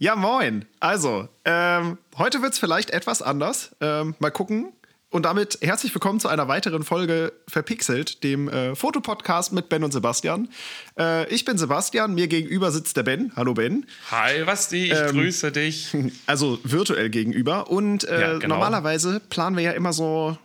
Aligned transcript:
Ja, 0.00 0.14
moin. 0.14 0.64
Also, 0.78 1.28
ähm, 1.44 1.98
heute 2.16 2.40
wird 2.40 2.52
es 2.52 2.60
vielleicht 2.60 2.90
etwas 2.90 3.20
anders. 3.20 3.74
Ähm, 3.80 4.14
mal 4.20 4.30
gucken. 4.30 4.72
Und 5.10 5.24
damit 5.24 5.58
herzlich 5.60 5.92
willkommen 5.92 6.20
zu 6.20 6.28
einer 6.28 6.46
weiteren 6.46 6.84
Folge 6.84 7.32
Verpixelt, 7.48 8.22
dem 8.22 8.48
äh, 8.48 8.76
Fotopodcast 8.76 9.52
mit 9.52 9.68
Ben 9.68 9.82
und 9.82 9.90
Sebastian. 9.90 10.50
Äh, 10.96 11.28
ich 11.34 11.44
bin 11.44 11.58
Sebastian, 11.58 12.14
mir 12.14 12.28
gegenüber 12.28 12.70
sitzt 12.70 12.96
der 12.96 13.02
Ben. 13.02 13.32
Hallo 13.34 13.54
Ben. 13.54 13.86
Hi 14.12 14.44
Basti, 14.44 14.84
ich 14.84 14.98
ähm, 14.98 15.16
grüße 15.16 15.50
dich. 15.50 15.96
Also 16.26 16.60
virtuell 16.62 17.10
gegenüber. 17.10 17.68
Und 17.68 18.04
äh, 18.04 18.20
ja, 18.20 18.38
genau. 18.38 18.54
normalerweise 18.54 19.18
planen 19.18 19.56
wir 19.56 19.64
ja 19.64 19.72
immer 19.72 19.92
so 19.92 20.38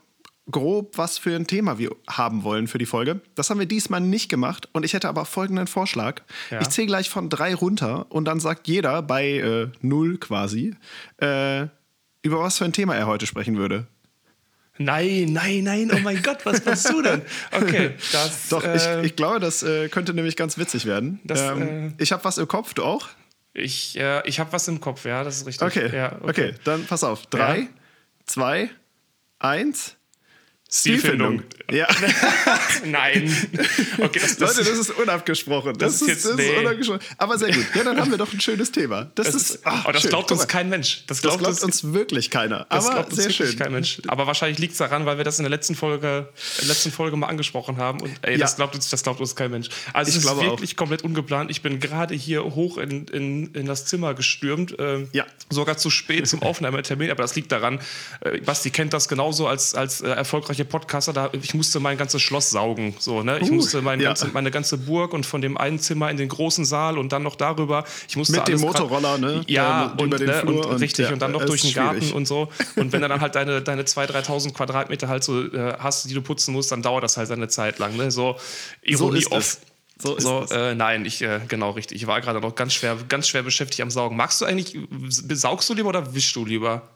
grob, 0.51 0.97
was 0.97 1.17
für 1.17 1.35
ein 1.35 1.47
Thema 1.47 1.77
wir 1.77 1.91
haben 2.09 2.43
wollen 2.43 2.67
für 2.67 2.77
die 2.77 2.85
Folge. 2.85 3.21
Das 3.35 3.49
haben 3.49 3.59
wir 3.59 3.65
diesmal 3.65 4.01
nicht 4.01 4.29
gemacht 4.29 4.67
und 4.73 4.83
ich 4.83 4.93
hätte 4.93 5.07
aber 5.07 5.25
folgenden 5.25 5.67
Vorschlag. 5.67 6.21
Ja. 6.49 6.61
Ich 6.61 6.69
zähle 6.69 6.87
gleich 6.87 7.09
von 7.09 7.29
drei 7.29 7.55
runter 7.55 8.07
und 8.09 8.25
dann 8.25 8.39
sagt 8.39 8.67
jeder 8.67 9.01
bei 9.01 9.37
äh, 9.37 9.67
null 9.81 10.17
quasi, 10.17 10.75
äh, 11.17 11.67
über 12.21 12.39
was 12.39 12.57
für 12.57 12.65
ein 12.65 12.73
Thema 12.73 12.95
er 12.95 13.07
heute 13.07 13.25
sprechen 13.25 13.57
würde. 13.57 13.87
Nein, 14.79 15.27
nein, 15.31 15.63
nein, 15.63 15.91
oh 15.93 15.99
mein 15.99 16.21
Gott, 16.23 16.45
was 16.45 16.65
machst 16.65 16.89
du 16.89 17.01
denn? 17.03 17.21
Okay, 17.51 17.91
das. 18.11 18.47
Doch, 18.49 18.63
äh, 18.63 19.01
ich, 19.01 19.05
ich, 19.05 19.15
glaube, 19.15 19.39
das 19.39 19.61
äh, 19.61 19.87
könnte 19.87 20.15
nämlich 20.15 20.35
ganz 20.35 20.57
witzig 20.57 20.85
werden. 20.85 21.19
Das, 21.23 21.41
ähm, 21.41 21.93
äh, 21.97 22.03
ich 22.03 22.11
habe 22.11 22.23
was 22.23 22.39
im 22.39 22.47
Kopf, 22.47 22.73
du 22.73 22.83
auch? 22.83 23.07
Ich, 23.53 23.99
ich 24.25 24.39
habe 24.39 24.51
was 24.51 24.67
im 24.67 24.81
Kopf, 24.81 25.05
ja, 25.05 25.23
das 25.23 25.37
ist 25.37 25.45
richtig. 25.45 25.67
Okay, 25.67 25.95
ja, 25.95 26.15
okay. 26.21 26.27
okay. 26.27 26.55
dann 26.63 26.85
pass 26.85 27.03
auf. 27.03 27.27
Drei, 27.27 27.59
ja. 27.59 27.67
zwei, 28.25 28.71
eins. 29.37 29.95
Stilfindung. 30.75 31.43
Ja. 31.71 31.87
Nein. 32.85 33.31
Okay, 33.99 34.19
das, 34.19 34.37
das, 34.37 34.57
Leute, 34.57 34.69
das 34.71 34.79
ist 34.79 34.89
unabgesprochen. 34.89 35.77
Das, 35.77 35.99
das 35.99 36.01
ist, 36.01 36.07
jetzt, 36.07 36.25
das 36.25 36.35
nee. 36.35 36.49
ist 36.49 36.57
unabgesprochen. 36.57 37.01
Aber 37.19 37.37
sehr 37.37 37.53
gut. 37.53 37.65
Ja, 37.75 37.83
dann 37.83 37.99
haben 37.99 38.09
wir 38.09 38.17
doch 38.17 38.33
ein 38.33 38.41
schönes 38.41 38.71
Thema. 38.71 39.11
Das, 39.13 39.27
das 39.27 39.35
ist. 39.35 39.59
Ach, 39.65 39.85
oh, 39.87 39.91
das 39.91 40.01
schön. 40.01 40.09
glaubt 40.09 40.31
uns 40.31 40.47
kein 40.47 40.69
Mensch. 40.69 41.03
Das 41.05 41.21
glaubt, 41.21 41.37
glaubt 41.37 41.61
uns, 41.61 41.83
uns, 41.83 41.93
wirklich 41.93 42.31
keiner. 42.31 42.65
Das 42.69 42.87
aber 42.87 42.95
glaubt 42.95 43.15
sehr 43.15 43.27
uns 43.27 43.35
schön. 43.35 43.55
kein 43.55 43.71
Mensch. 43.71 44.01
Aber 44.07 44.25
wahrscheinlich 44.25 44.57
liegt 44.57 44.71
es 44.71 44.79
daran, 44.79 45.05
weil 45.05 45.17
wir 45.17 45.23
das 45.23 45.37
in 45.37 45.43
der 45.43 45.51
letzten 45.51 45.75
Folge, 45.75 46.29
der 46.59 46.67
letzten 46.67 46.91
Folge 46.91 47.17
mal 47.17 47.27
angesprochen 47.27 47.77
haben. 47.77 48.01
Und 48.01 48.11
ey, 48.23 48.39
das, 48.39 48.55
glaubt 48.55 48.73
uns, 48.73 48.89
das 48.89 49.03
glaubt 49.03 49.19
uns 49.19 49.35
kein 49.35 49.51
Mensch. 49.51 49.69
Also 49.93 50.09
ich 50.09 50.17
es 50.17 50.25
ist 50.25 50.41
wirklich 50.41 50.73
auch. 50.73 50.77
komplett 50.77 51.03
ungeplant. 51.03 51.51
Ich 51.51 51.61
bin 51.61 51.79
gerade 51.79 52.15
hier 52.15 52.43
hoch 52.43 52.79
in, 52.79 53.05
in, 53.09 53.53
in 53.53 53.67
das 53.67 53.85
Zimmer 53.85 54.15
gestürmt. 54.15 54.77
Äh, 54.79 55.05
ja. 55.11 55.25
Sogar 55.51 55.77
zu 55.77 55.91
spät 55.91 56.27
zum 56.27 56.41
Aufnahmetermin. 56.43 57.11
Aber 57.11 57.21
das 57.21 57.35
liegt 57.35 57.51
daran, 57.51 57.79
äh, 58.21 58.41
Basti 58.41 58.71
kennt 58.71 58.93
das 58.93 59.07
genauso 59.07 59.47
als, 59.47 59.75
als 59.75 60.01
äh, 60.01 60.09
erfolgreiche 60.09 60.62
Podcaster. 60.65 61.13
Da, 61.13 61.29
ich 61.33 61.53
musste 61.53 61.79
mein 61.79 61.97
ganzes 61.97 62.21
Schloss 62.21 62.49
saugen. 62.49 62.95
So, 62.99 63.23
ne? 63.23 63.39
Ich 63.39 63.49
uh, 63.49 63.55
musste 63.55 63.81
mein 63.81 63.99
ja. 63.99 64.09
ganze, 64.09 64.27
meine 64.27 64.51
ganze 64.51 64.77
Burg 64.77 65.13
und 65.13 65.25
von 65.25 65.41
dem 65.41 65.57
einen 65.57 65.79
Zimmer 65.79 66.09
in 66.09 66.17
den 66.17 66.29
großen 66.29 66.65
Saal 66.65 66.97
und 66.97 67.11
dann 67.11 67.23
noch 67.23 67.35
darüber. 67.35 67.83
Ich 68.07 68.15
musste 68.15 68.37
Mit 68.37 68.47
dem 68.47 68.61
Motorroller, 68.61 69.17
ne? 69.17 69.43
Ja, 69.47 69.93
und, 69.97 70.19
ne? 70.19 70.43
und, 70.43 70.65
und, 70.65 70.81
richtig. 70.81 71.07
Ja, 71.07 71.13
und 71.13 71.21
dann 71.21 71.31
noch 71.31 71.45
durch 71.45 71.61
den 71.61 71.73
Garten 71.73 72.11
und 72.11 72.27
so. 72.27 72.49
Und 72.75 72.91
wenn 72.91 73.01
du 73.01 73.07
dann 73.07 73.21
halt 73.21 73.35
deine, 73.35 73.61
deine 73.63 73.83
2.000, 73.83 74.25
3.000 74.25 74.53
Quadratmeter 74.53 75.07
halt 75.07 75.23
so 75.23 75.43
äh, 75.43 75.73
hast, 75.79 76.09
die 76.09 76.13
du 76.13 76.21
putzen 76.21 76.53
musst, 76.53 76.71
dann 76.71 76.81
dauert 76.81 77.03
das 77.03 77.17
halt 77.17 77.29
eine 77.31 77.47
Zeit 77.47 77.79
lang. 77.79 77.95
Ne? 77.95 78.11
So 78.11 78.35
Ironie 78.81 79.21
so 79.21 79.31
off. 79.31 79.57
So, 79.97 80.19
so 80.19 80.45
äh, 80.51 80.75
nein, 80.75 81.05
ich 81.05 81.21
äh, 81.21 81.39
genau 81.47 81.71
richtig. 81.71 82.01
Ich 82.01 82.07
war 82.07 82.19
gerade 82.19 82.41
noch 82.41 82.55
ganz 82.55 82.73
schwer, 82.73 82.97
ganz 83.07 83.27
schwer 83.27 83.43
beschäftigt 83.43 83.81
am 83.81 83.91
Saugen. 83.91 84.17
Magst 84.17 84.41
du 84.41 84.45
eigentlich, 84.45 84.77
saugst 85.29 85.69
du 85.69 85.73
lieber 85.73 85.89
oder 85.89 86.13
wischst 86.13 86.35
du 86.35 86.45
lieber? 86.45 86.89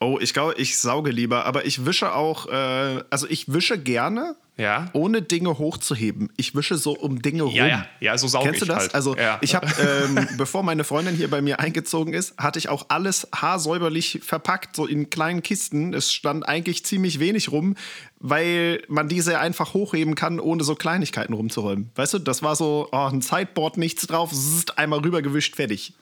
Oh, 0.00 0.18
ich 0.20 0.32
glaube, 0.32 0.54
ich 0.58 0.78
sauge 0.78 1.10
lieber, 1.10 1.44
aber 1.44 1.66
ich 1.66 1.84
wische 1.84 2.14
auch, 2.14 2.46
äh, 2.46 3.02
also 3.10 3.26
ich 3.28 3.52
wische 3.52 3.78
gerne, 3.78 4.36
ja. 4.58 4.90
ohne 4.92 5.22
Dinge 5.22 5.58
hochzuheben. 5.58 6.30
Ich 6.36 6.54
wische 6.54 6.76
so 6.76 6.92
um 6.92 7.22
Dinge 7.22 7.44
rum. 7.44 7.54
Ja, 7.54 7.66
ja, 7.66 7.86
ja 7.98 8.18
so 8.18 8.28
sauge 8.28 8.46
Kennst 8.46 8.62
ich 8.62 8.68
du 8.68 8.74
das? 8.74 8.82
Halt. 8.84 8.94
Also 8.94 9.16
ja. 9.16 9.38
ich 9.40 9.54
habe, 9.54 9.66
ähm, 9.80 10.28
bevor 10.36 10.62
meine 10.62 10.84
Freundin 10.84 11.16
hier 11.16 11.28
bei 11.28 11.40
mir 11.40 11.60
eingezogen 11.60 12.12
ist, 12.12 12.36
hatte 12.38 12.58
ich 12.58 12.68
auch 12.68 12.86
alles 12.88 13.28
haarsäuberlich 13.34 14.20
verpackt, 14.22 14.76
so 14.76 14.86
in 14.86 15.10
kleinen 15.10 15.42
Kisten. 15.42 15.94
Es 15.94 16.12
stand 16.12 16.46
eigentlich 16.48 16.84
ziemlich 16.84 17.18
wenig 17.18 17.50
rum, 17.50 17.76
weil 18.20 18.82
man 18.88 19.08
diese 19.08 19.38
einfach 19.38 19.74
hochheben 19.74 20.14
kann, 20.14 20.38
ohne 20.38 20.64
so 20.64 20.74
Kleinigkeiten 20.74 21.32
rumzuräumen. 21.32 21.90
Weißt 21.94 22.14
du, 22.14 22.18
das 22.18 22.42
war 22.42 22.56
so, 22.56 22.88
oh, 22.92 23.08
ein 23.10 23.20
Sideboard, 23.20 23.78
nichts 23.78 24.06
drauf, 24.06 24.32
einmal 24.76 25.00
rübergewischt, 25.00 25.56
fertig. 25.56 25.94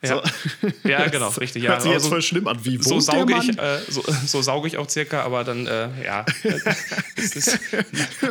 Ja, 0.00 0.22
so. 0.62 0.68
ja 0.88 1.08
genau, 1.10 1.28
richtig. 1.30 1.64
Ja. 1.64 1.70
Hört 1.70 1.82
sich 1.82 1.90
jetzt 1.90 2.02
also, 2.02 2.10
voll 2.10 2.22
schlimm 2.22 2.46
an. 2.46 2.64
Wie 2.64 2.80
so 2.80 3.00
sauge 3.00 3.34
ich, 3.34 3.58
äh, 3.58 3.80
so, 3.88 4.04
so, 4.26 4.42
sauge 4.42 4.68
ich 4.68 4.76
auch 4.78 4.88
circa, 4.88 5.22
aber 5.22 5.42
dann, 5.42 5.66
äh, 5.66 5.88
ja. 6.04 6.24
ist, 7.16 7.58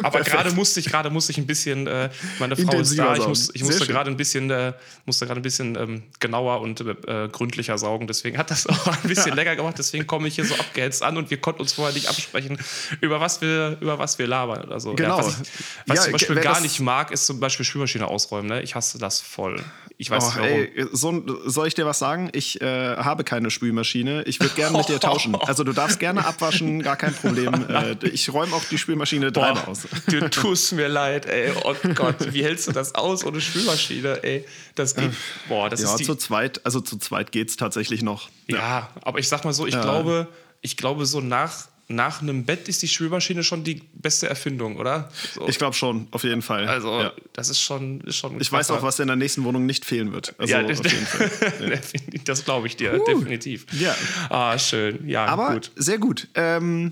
aber 0.01 0.21
gerade 0.21 0.51
musste 0.51 0.79
ich, 0.79 0.85
gerade 0.85 1.09
musste 1.09 1.33
ich 1.33 1.37
ein 1.37 1.45
bisschen, 1.45 1.87
äh, 1.87 2.09
meine 2.39 2.55
Frau 2.55 2.79
ist 2.79 2.97
da, 2.97 3.15
ich, 3.17 3.27
muss, 3.27 3.53
ich 3.53 3.63
musste 3.63 3.85
gerade 3.85 4.09
ein 4.09 4.15
bisschen, 4.15 4.49
äh, 4.49 4.71
musste 5.05 5.25
gerade 5.25 5.41
ein 5.41 5.43
bisschen 5.43 5.75
ähm, 5.75 6.03
genauer 6.19 6.61
und 6.61 6.79
äh, 6.79 7.27
gründlicher 7.29 7.77
saugen, 7.77 8.07
deswegen 8.07 8.37
hat 8.37 8.49
das 8.49 8.65
auch 8.67 8.87
ein 8.87 9.09
bisschen 9.09 9.35
länger 9.35 9.57
gemacht, 9.57 9.75
deswegen 9.77 10.07
komme 10.07 10.29
ich 10.29 10.35
hier 10.35 10.45
so 10.45 10.55
abgehetzt 10.55 11.03
an 11.03 11.17
und 11.17 11.29
wir 11.29 11.37
konnten 11.41 11.61
uns 11.61 11.73
vorher 11.73 11.93
nicht 11.93 12.07
absprechen, 12.07 12.57
über 13.01 13.19
was 13.19 13.41
wir, 13.41 13.77
über 13.81 13.99
was 13.99 14.17
wir 14.19 14.27
labern 14.27 14.63
oder 14.63 14.79
so. 14.79 14.93
Genau. 14.93 15.19
Ja, 15.19 15.25
was 15.25 15.41
ich, 15.41 15.49
was 15.87 16.03
zum 16.03 16.11
Beispiel 16.13 16.35
gar 16.37 16.61
nicht 16.61 16.79
mag, 16.79 17.11
ist 17.11 17.25
zum 17.25 17.41
Beispiel 17.41 17.65
Spülmaschine 17.65 18.07
ausräumen, 18.07 18.47
ne? 18.47 18.61
Ich 18.61 18.75
hasse 18.75 18.97
das 18.97 19.19
voll. 19.19 19.61
Ich 19.97 20.11
weiß 20.11 20.23
oh, 20.23 20.27
nicht 20.27 20.37
warum. 20.37 20.51
Ey, 20.51 20.87
so, 20.91 21.23
soll 21.57 21.67
ich 21.67 21.73
dir 21.73 21.87
was 21.87 21.97
sagen? 21.97 22.29
Ich 22.33 22.61
äh, 22.61 22.97
habe 22.97 23.23
keine 23.23 23.49
Spülmaschine. 23.49 24.21
Ich 24.23 24.39
würde 24.39 24.53
gerne 24.53 24.77
mit 24.77 24.87
dir 24.89 24.99
tauschen. 24.99 25.35
Also 25.47 25.63
du 25.63 25.73
darfst 25.73 25.99
gerne 25.99 26.25
abwaschen, 26.25 26.83
gar 26.83 26.97
kein 26.97 27.13
Problem. 27.13 27.53
Äh, 27.69 27.95
ich 28.09 28.31
räume 28.31 28.53
auch 28.53 28.63
die 28.65 28.77
Spülmaschine 28.77 29.31
dreimal 29.31 29.65
aus. 29.65 29.87
Du 30.07 30.29
tust 30.29 30.73
mir 30.73 30.87
leid, 30.87 31.25
ey. 31.25 31.51
Oh 31.63 31.73
Gott, 31.95 32.33
wie 32.33 32.43
hältst 32.43 32.67
du 32.67 32.73
das 32.73 32.93
aus 32.93 33.25
ohne 33.25 33.41
Spülmaschine, 33.41 34.23
ey? 34.23 34.45
Das 34.75 34.93
geht. 34.93 35.11
Boah, 35.47 35.69
das 35.69 35.81
ja, 35.81 35.89
ist 35.89 35.97
die 35.97 36.03
zu 36.03 36.15
zweit, 36.15 36.63
also 36.65 36.79
zu 36.79 36.97
zweit 36.97 37.31
geht 37.31 37.49
es 37.49 37.57
tatsächlich 37.57 38.03
noch. 38.03 38.29
Ja. 38.47 38.57
ja. 38.57 38.89
aber 39.01 39.19
ich 39.19 39.27
sag 39.27 39.45
mal 39.45 39.53
so, 39.53 39.65
ich 39.65 39.73
ja. 39.73 39.81
glaube, 39.81 40.27
ich 40.61 40.77
glaube, 40.77 41.05
so 41.05 41.21
nach 41.21 41.67
nach 41.89 42.21
einem 42.21 42.43
Bett 42.43 42.67
ist 42.67 42.81
die 42.81 42.87
Spülmaschine 42.87 43.43
schon 43.43 43.63
die 43.63 43.81
beste 43.93 44.27
Erfindung, 44.27 44.75
oder? 44.75 45.09
So. 45.33 45.47
Ich 45.47 45.57
glaube 45.57 45.73
schon, 45.73 46.07
auf 46.11 46.23
jeden 46.23 46.41
Fall. 46.41 46.67
Also, 46.67 46.99
ja. 46.99 47.13
das 47.31 47.49
ist 47.49 47.61
schon. 47.61 48.01
Ist 48.01 48.17
schon 48.17 48.39
ich 48.41 48.51
weiß 48.51 48.71
auch, 48.71 48.81
was 48.81 48.99
in 48.99 49.07
der 49.07 49.15
nächsten 49.15 49.43
Wohnung 49.45 49.65
nicht 49.65 49.85
fehlen 49.85 50.11
wird. 50.11 50.35
Also, 50.37 50.51
ja, 50.51 50.63
das, 50.63 50.81
ja. 51.59 51.79
das 52.25 52.43
glaube 52.43 52.67
ich 52.67 52.75
dir, 52.75 52.99
uh, 52.99 53.05
definitiv. 53.05 53.65
Ja. 53.71 53.95
Ah, 54.29 54.57
schön. 54.59 55.07
Ja, 55.07 55.25
Aber 55.25 55.53
gut. 55.53 55.71
sehr 55.75 55.97
gut. 55.97 56.27
Ähm, 56.35 56.91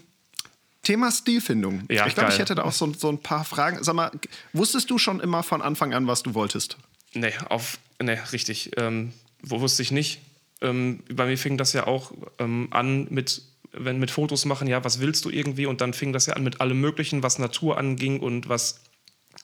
Thema 0.81 1.11
Stilfindung. 1.11 1.83
Ja, 1.89 2.07
ich 2.07 2.15
glaube, 2.15 2.31
ich 2.31 2.39
hätte 2.39 2.55
da 2.55 2.63
auch 2.63 2.71
so, 2.71 2.93
so 2.93 3.09
ein 3.09 3.17
paar 3.17 3.43
Fragen. 3.43 3.83
Sag 3.83 3.95
mal, 3.95 4.11
wusstest 4.53 4.89
du 4.89 4.97
schon 4.97 5.19
immer 5.19 5.43
von 5.43 5.61
Anfang 5.61 5.93
an, 5.93 6.07
was 6.07 6.23
du 6.23 6.33
wolltest? 6.35 6.77
Nee, 7.13 7.33
auf, 7.49 7.79
nee 8.01 8.17
richtig. 8.31 8.71
Ähm, 8.77 9.11
wo 9.41 9.59
wusste 9.59 9.81
ich 9.81 9.91
nicht? 9.91 10.21
Ähm, 10.61 11.03
bei 11.11 11.25
mir 11.25 11.37
fing 11.37 11.57
das 11.57 11.73
ja 11.73 11.85
auch 11.85 12.13
ähm, 12.39 12.67
an 12.71 13.07
mit 13.09 13.41
wenn 13.77 13.99
mit 13.99 14.11
Fotos 14.11 14.45
machen, 14.45 14.67
ja, 14.67 14.83
was 14.83 14.99
willst 14.99 15.25
du 15.25 15.29
irgendwie? 15.29 15.65
Und 15.65 15.81
dann 15.81 15.93
fing 15.93 16.13
das 16.13 16.25
ja 16.25 16.33
an 16.33 16.43
mit 16.43 16.61
allem 16.61 16.79
Möglichen, 16.79 17.23
was 17.23 17.39
Natur 17.39 17.77
anging 17.77 18.19
und 18.19 18.49
was 18.49 18.81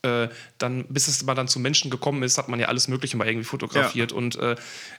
äh, 0.03 0.29
dann, 0.57 0.85
bis 0.85 1.07
es 1.07 1.23
mal 1.23 1.35
dann 1.35 1.47
zu 1.47 1.59
Menschen 1.59 1.91
gekommen 1.91 2.23
ist, 2.23 2.37
hat 2.37 2.49
man 2.49 2.59
ja 2.59 2.67
alles 2.67 2.87
Mögliche 2.87 3.17
mal 3.17 3.27
irgendwie 3.27 3.45
fotografiert. 3.45 4.11
Ja. 4.11 4.17
Und 4.17 4.35
äh, 4.37 4.55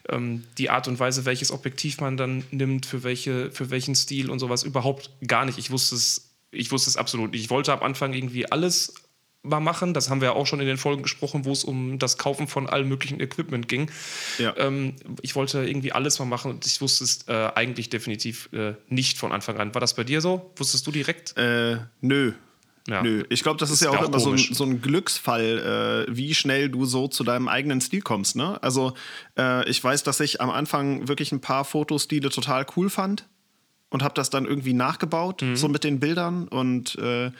ähm, 0.08 0.44
die 0.58 0.70
Art 0.70 0.86
und 0.88 1.00
Weise, 1.00 1.24
welches 1.24 1.50
Objektiv 1.50 2.00
man 2.00 2.16
dann 2.16 2.44
nimmt, 2.50 2.86
für, 2.86 3.02
welche, 3.02 3.50
für 3.50 3.70
welchen 3.70 3.94
Stil 3.94 4.30
und 4.30 4.38
sowas, 4.38 4.62
überhaupt 4.62 5.10
gar 5.26 5.44
nicht. 5.44 5.58
Ich 5.58 5.70
wusste 5.70 5.96
es, 5.96 6.30
ich 6.50 6.70
wusste 6.70 6.90
es 6.90 6.96
absolut 6.96 7.32
nicht. 7.32 7.42
Ich 7.42 7.50
wollte 7.50 7.72
am 7.72 7.82
Anfang 7.82 8.12
irgendwie 8.12 8.50
alles 8.50 8.94
machen. 9.42 9.94
Das 9.94 10.08
haben 10.08 10.20
wir 10.20 10.28
ja 10.28 10.34
auch 10.34 10.46
schon 10.46 10.60
in 10.60 10.66
den 10.66 10.76
Folgen 10.76 11.02
gesprochen, 11.02 11.44
wo 11.44 11.52
es 11.52 11.64
um 11.64 11.98
das 11.98 12.18
Kaufen 12.18 12.46
von 12.46 12.68
allem 12.68 12.88
möglichen 12.88 13.20
Equipment 13.20 13.68
ging. 13.68 13.90
Ja. 14.38 14.54
Ähm, 14.56 14.94
ich 15.20 15.34
wollte 15.34 15.64
irgendwie 15.64 15.92
alles 15.92 16.18
mal 16.18 16.24
machen 16.24 16.52
und 16.52 16.66
ich 16.66 16.80
wusste 16.80 17.04
es 17.04 17.26
äh, 17.28 17.50
eigentlich 17.54 17.90
definitiv 17.90 18.48
äh, 18.52 18.74
nicht 18.88 19.18
von 19.18 19.32
Anfang 19.32 19.58
an. 19.58 19.74
War 19.74 19.80
das 19.80 19.94
bei 19.94 20.04
dir 20.04 20.20
so? 20.20 20.52
Wusstest 20.56 20.86
du 20.86 20.92
direkt? 20.92 21.36
Äh, 21.36 21.78
nö. 22.00 22.32
Ja. 22.88 23.02
Nö, 23.02 23.24
ich 23.28 23.44
glaube, 23.44 23.58
das 23.58 23.70
ist, 23.70 23.76
ist 23.76 23.84
ja 23.84 23.90
auch, 23.90 24.02
auch 24.02 24.08
immer 24.08 24.18
so 24.18 24.32
ein, 24.32 24.38
so 24.38 24.64
ein, 24.64 24.82
Glücksfall, 24.82 26.06
äh, 26.08 26.16
wie 26.16 26.34
schnell 26.34 26.68
du 26.68 26.84
so 26.84 27.06
zu 27.06 27.22
deinem 27.22 27.46
eigenen 27.46 27.80
Stil 27.80 28.02
kommst. 28.02 28.34
Ne? 28.34 28.60
Also, 28.60 28.94
äh, 29.38 29.68
ich 29.68 29.82
weiß, 29.82 30.02
dass 30.02 30.18
ich 30.18 30.40
am 30.40 30.50
Anfang 30.50 31.06
wirklich 31.06 31.30
ein 31.30 31.40
paar 31.40 31.64
Fotostile 31.64 32.28
total 32.28 32.66
cool 32.76 32.90
fand 32.90 33.28
und 33.90 34.02
habe 34.02 34.14
das 34.14 34.30
dann 34.30 34.46
irgendwie 34.46 34.72
nachgebaut, 34.72 35.42
mhm. 35.42 35.54
so 35.54 35.68
mit 35.68 35.84
den 35.84 36.00
Bildern 36.00 36.48
und 36.48 36.96
äh, 36.96 37.30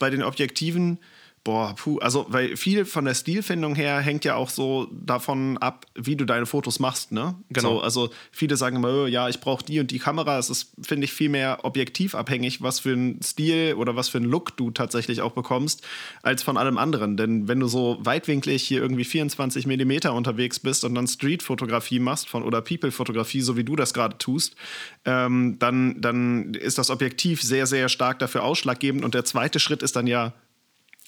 bei 0.00 0.10
den 0.10 0.24
Objektiven 0.24 0.98
Boah, 1.44 1.74
puh, 1.76 1.98
also 1.98 2.26
weil 2.28 2.56
viel 2.56 2.84
von 2.84 3.04
der 3.04 3.14
Stilfindung 3.14 3.74
her 3.74 4.00
hängt 4.00 4.24
ja 4.24 4.34
auch 4.34 4.50
so 4.50 4.88
davon 4.90 5.56
ab, 5.58 5.86
wie 5.94 6.16
du 6.16 6.24
deine 6.24 6.46
Fotos 6.46 6.78
machst, 6.78 7.12
ne? 7.12 7.36
Genau. 7.48 7.76
So, 7.76 7.80
also 7.80 8.10
viele 8.30 8.56
sagen 8.56 8.76
immer, 8.76 9.04
oh, 9.04 9.06
ja, 9.06 9.28
ich 9.28 9.40
brauche 9.40 9.64
die 9.64 9.80
und 9.80 9.90
die 9.90 9.98
Kamera. 9.98 10.38
Es 10.38 10.50
ist, 10.50 10.72
finde 10.82 11.04
ich, 11.04 11.12
viel 11.12 11.28
mehr 11.28 11.64
objektivabhängig, 11.64 12.60
was 12.62 12.80
für 12.80 12.92
ein 12.92 13.20
Stil 13.22 13.74
oder 13.74 13.96
was 13.96 14.08
für 14.08 14.18
ein 14.18 14.24
Look 14.24 14.56
du 14.56 14.70
tatsächlich 14.70 15.22
auch 15.22 15.32
bekommst, 15.32 15.86
als 16.22 16.42
von 16.42 16.56
allem 16.56 16.76
anderen. 16.76 17.16
Denn 17.16 17.48
wenn 17.48 17.60
du 17.60 17.68
so 17.68 17.98
weitwinklig 18.00 18.62
hier 18.62 18.82
irgendwie 18.82 19.04
24 19.04 19.66
Millimeter 19.66 20.12
unterwegs 20.14 20.58
bist 20.58 20.84
und 20.84 20.94
dann 20.94 21.06
Street-Fotografie 21.06 22.00
machst 22.00 22.28
von 22.28 22.42
oder 22.42 22.60
People-Fotografie, 22.60 23.40
so 23.40 23.56
wie 23.56 23.64
du 23.64 23.76
das 23.76 23.94
gerade 23.94 24.18
tust, 24.18 24.56
ähm, 25.04 25.56
dann, 25.58 26.00
dann 26.00 26.54
ist 26.54 26.78
das 26.78 26.90
Objektiv 26.90 27.42
sehr, 27.42 27.66
sehr 27.66 27.88
stark 27.88 28.18
dafür 28.18 28.44
ausschlaggebend. 28.44 29.04
Und 29.04 29.14
der 29.14 29.24
zweite 29.24 29.60
Schritt 29.60 29.82
ist 29.82 29.96
dann 29.96 30.06
ja 30.06 30.34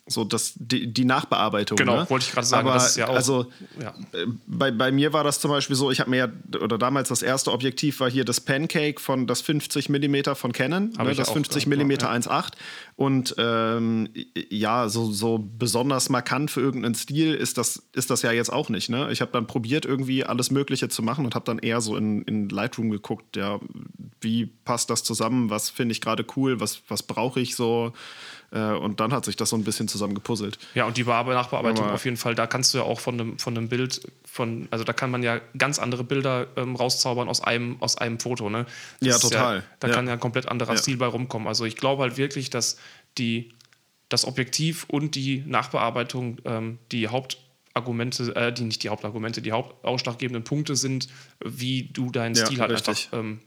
so 0.07 0.25
das, 0.25 0.53
die, 0.57 0.93
die 0.93 1.05
Nachbearbeitung. 1.05 1.77
Genau, 1.77 1.97
ne? 1.97 2.11
wollte 2.11 2.27
ich 2.27 2.33
gerade 2.33 2.47
sagen. 2.47 2.67
Aber 2.67 2.75
das 2.75 2.91
ist 2.91 2.97
ja 2.97 3.09
auch, 3.09 3.15
also 3.15 3.47
ja. 3.81 3.95
Äh, 4.13 4.27
bei, 4.47 4.71
bei 4.71 4.93
mir 4.93 5.13
war 5.13 5.25
das 5.25 5.41
zum 5.41 5.51
Beispiel 5.51 5.77
so, 5.77 5.91
ich 5.91 6.01
habe 6.01 6.11
mir 6.11 6.17
ja, 6.17 6.29
oder 6.61 6.79
damals 6.79 7.09
das 7.09 7.23
erste 7.23 7.53
Objektiv 7.53 8.01
war 8.01 8.11
hier 8.11 8.25
das 8.25 8.41
Pancake 8.41 9.01
von 9.01 9.27
das 9.27 9.41
50 9.41 9.89
mm 9.89 10.35
von 10.35 10.53
Canon, 10.53 10.91
ne, 10.91 11.15
das 11.15 11.31
50 11.31 11.67
mm 11.67 11.91
ja. 11.91 11.97
1.8. 12.13 12.53
Und 12.97 13.35
ähm, 13.39 14.11
ja, 14.51 14.89
so, 14.89 15.11
so 15.11 15.39
besonders 15.39 16.11
markant 16.11 16.51
für 16.51 16.61
irgendeinen 16.61 16.95
Stil 16.95 17.35
ist 17.35 17.57
das, 17.57 17.83
ist 17.95 18.11
das 18.11 18.23
ja 18.23 18.33
jetzt 18.33 18.53
auch 18.53 18.69
nicht. 18.69 18.91
Ne? 18.91 19.11
Ich 19.11 19.21
habe 19.21 19.33
dann 19.33 19.47
probiert, 19.47 19.87
irgendwie 19.87 20.25
alles 20.25 20.51
Mögliche 20.51 20.89
zu 20.89 21.03
machen 21.03 21.25
und 21.25 21.35
habe 21.35 21.45
dann 21.45 21.59
eher 21.59 21.81
so 21.81 21.97
in, 21.97 22.23
in 22.23 22.49
Lightroom 22.49 22.91
geguckt, 22.91 23.37
ja, 23.37 23.59
wie 24.21 24.47
passt 24.47 24.91
das 24.91 25.03
zusammen, 25.03 25.51
was 25.51 25.71
finde 25.71 25.93
ich 25.93 26.01
gerade 26.01 26.27
cool, 26.37 26.61
was, 26.61 26.83
was 26.89 27.03
brauche 27.03 27.41
ich 27.41 27.57
so. 27.57 27.93
Äh, 28.53 28.73
und 28.73 29.01
dann 29.01 29.13
hat 29.13 29.25
sich 29.25 29.37
das 29.37 29.51
so 29.51 29.57
ein 29.57 29.65
bisschen 29.65 29.89
zusammen 29.89 30.15
gepuzzelt. 30.15 30.59
Ja, 30.75 30.85
und 30.87 30.97
die 30.97 31.05
Nachbearbeitung 31.05 31.89
auf 31.89 32.05
jeden 32.05 32.17
Fall, 32.17 32.35
da 32.35 32.47
kannst 32.47 32.75
du 32.75 32.79
ja 32.79 32.85
auch 32.85 33.01
von 33.01 33.15
einem, 33.15 33.39
von 33.39 33.57
einem 33.57 33.69
Bild, 33.69 34.01
von, 34.25 34.69
also 34.71 34.85
da 34.85 34.93
kann 34.93 35.11
man 35.11 35.23
ja 35.23 35.41
ganz 35.57 35.79
andere 35.79 36.05
Bilder 36.05 36.47
ähm, 36.57 36.77
rauszaubern 36.77 37.29
aus 37.29 37.43
einem, 37.43 37.77
aus 37.81 37.97
einem 37.99 38.19
Foto. 38.19 38.51
Ne? 38.51 38.67
ja, 39.01 39.19
total. 39.19 39.59
Ja, 39.59 39.63
da 39.79 39.89
ja. 39.89 39.95
kann 39.95 40.07
ja 40.07 40.15
ein 40.15 40.21
komplett 40.21 40.49
anderer 40.49 40.73
ja. 40.73 40.79
Stil 40.79 40.97
bei 40.97 41.07
rumkommen. 41.07 41.47
Also 41.47 41.65
ich 41.65 41.77
glaube 41.77 42.03
halt 42.03 42.17
wirklich, 42.17 42.51
dass 42.51 42.77
die, 43.19 43.53
das 44.09 44.25
Objektiv 44.25 44.87
und 44.89 45.15
die 45.15 45.45
Nachbearbeitung 45.47 46.39
ähm, 46.45 46.79
die 46.91 47.09
Haupt 47.09 47.39
Argumente, 47.73 48.35
äh, 48.35 48.53
die 48.53 48.65
nicht 48.65 48.83
die 48.83 48.89
Hauptargumente, 48.89 49.43
die 49.43 49.53
hauptausschlaggebenden 49.53 50.43
Punkte 50.43 50.75
sind, 50.75 51.07
wie 51.45 51.85
du 51.85 52.11
deinen 52.11 52.35
ja, 52.35 52.45
Stil 52.45 52.61
halt 52.61 52.73
richtig. 52.73 53.11
einfach 53.13 53.19
ähm, 53.19 53.41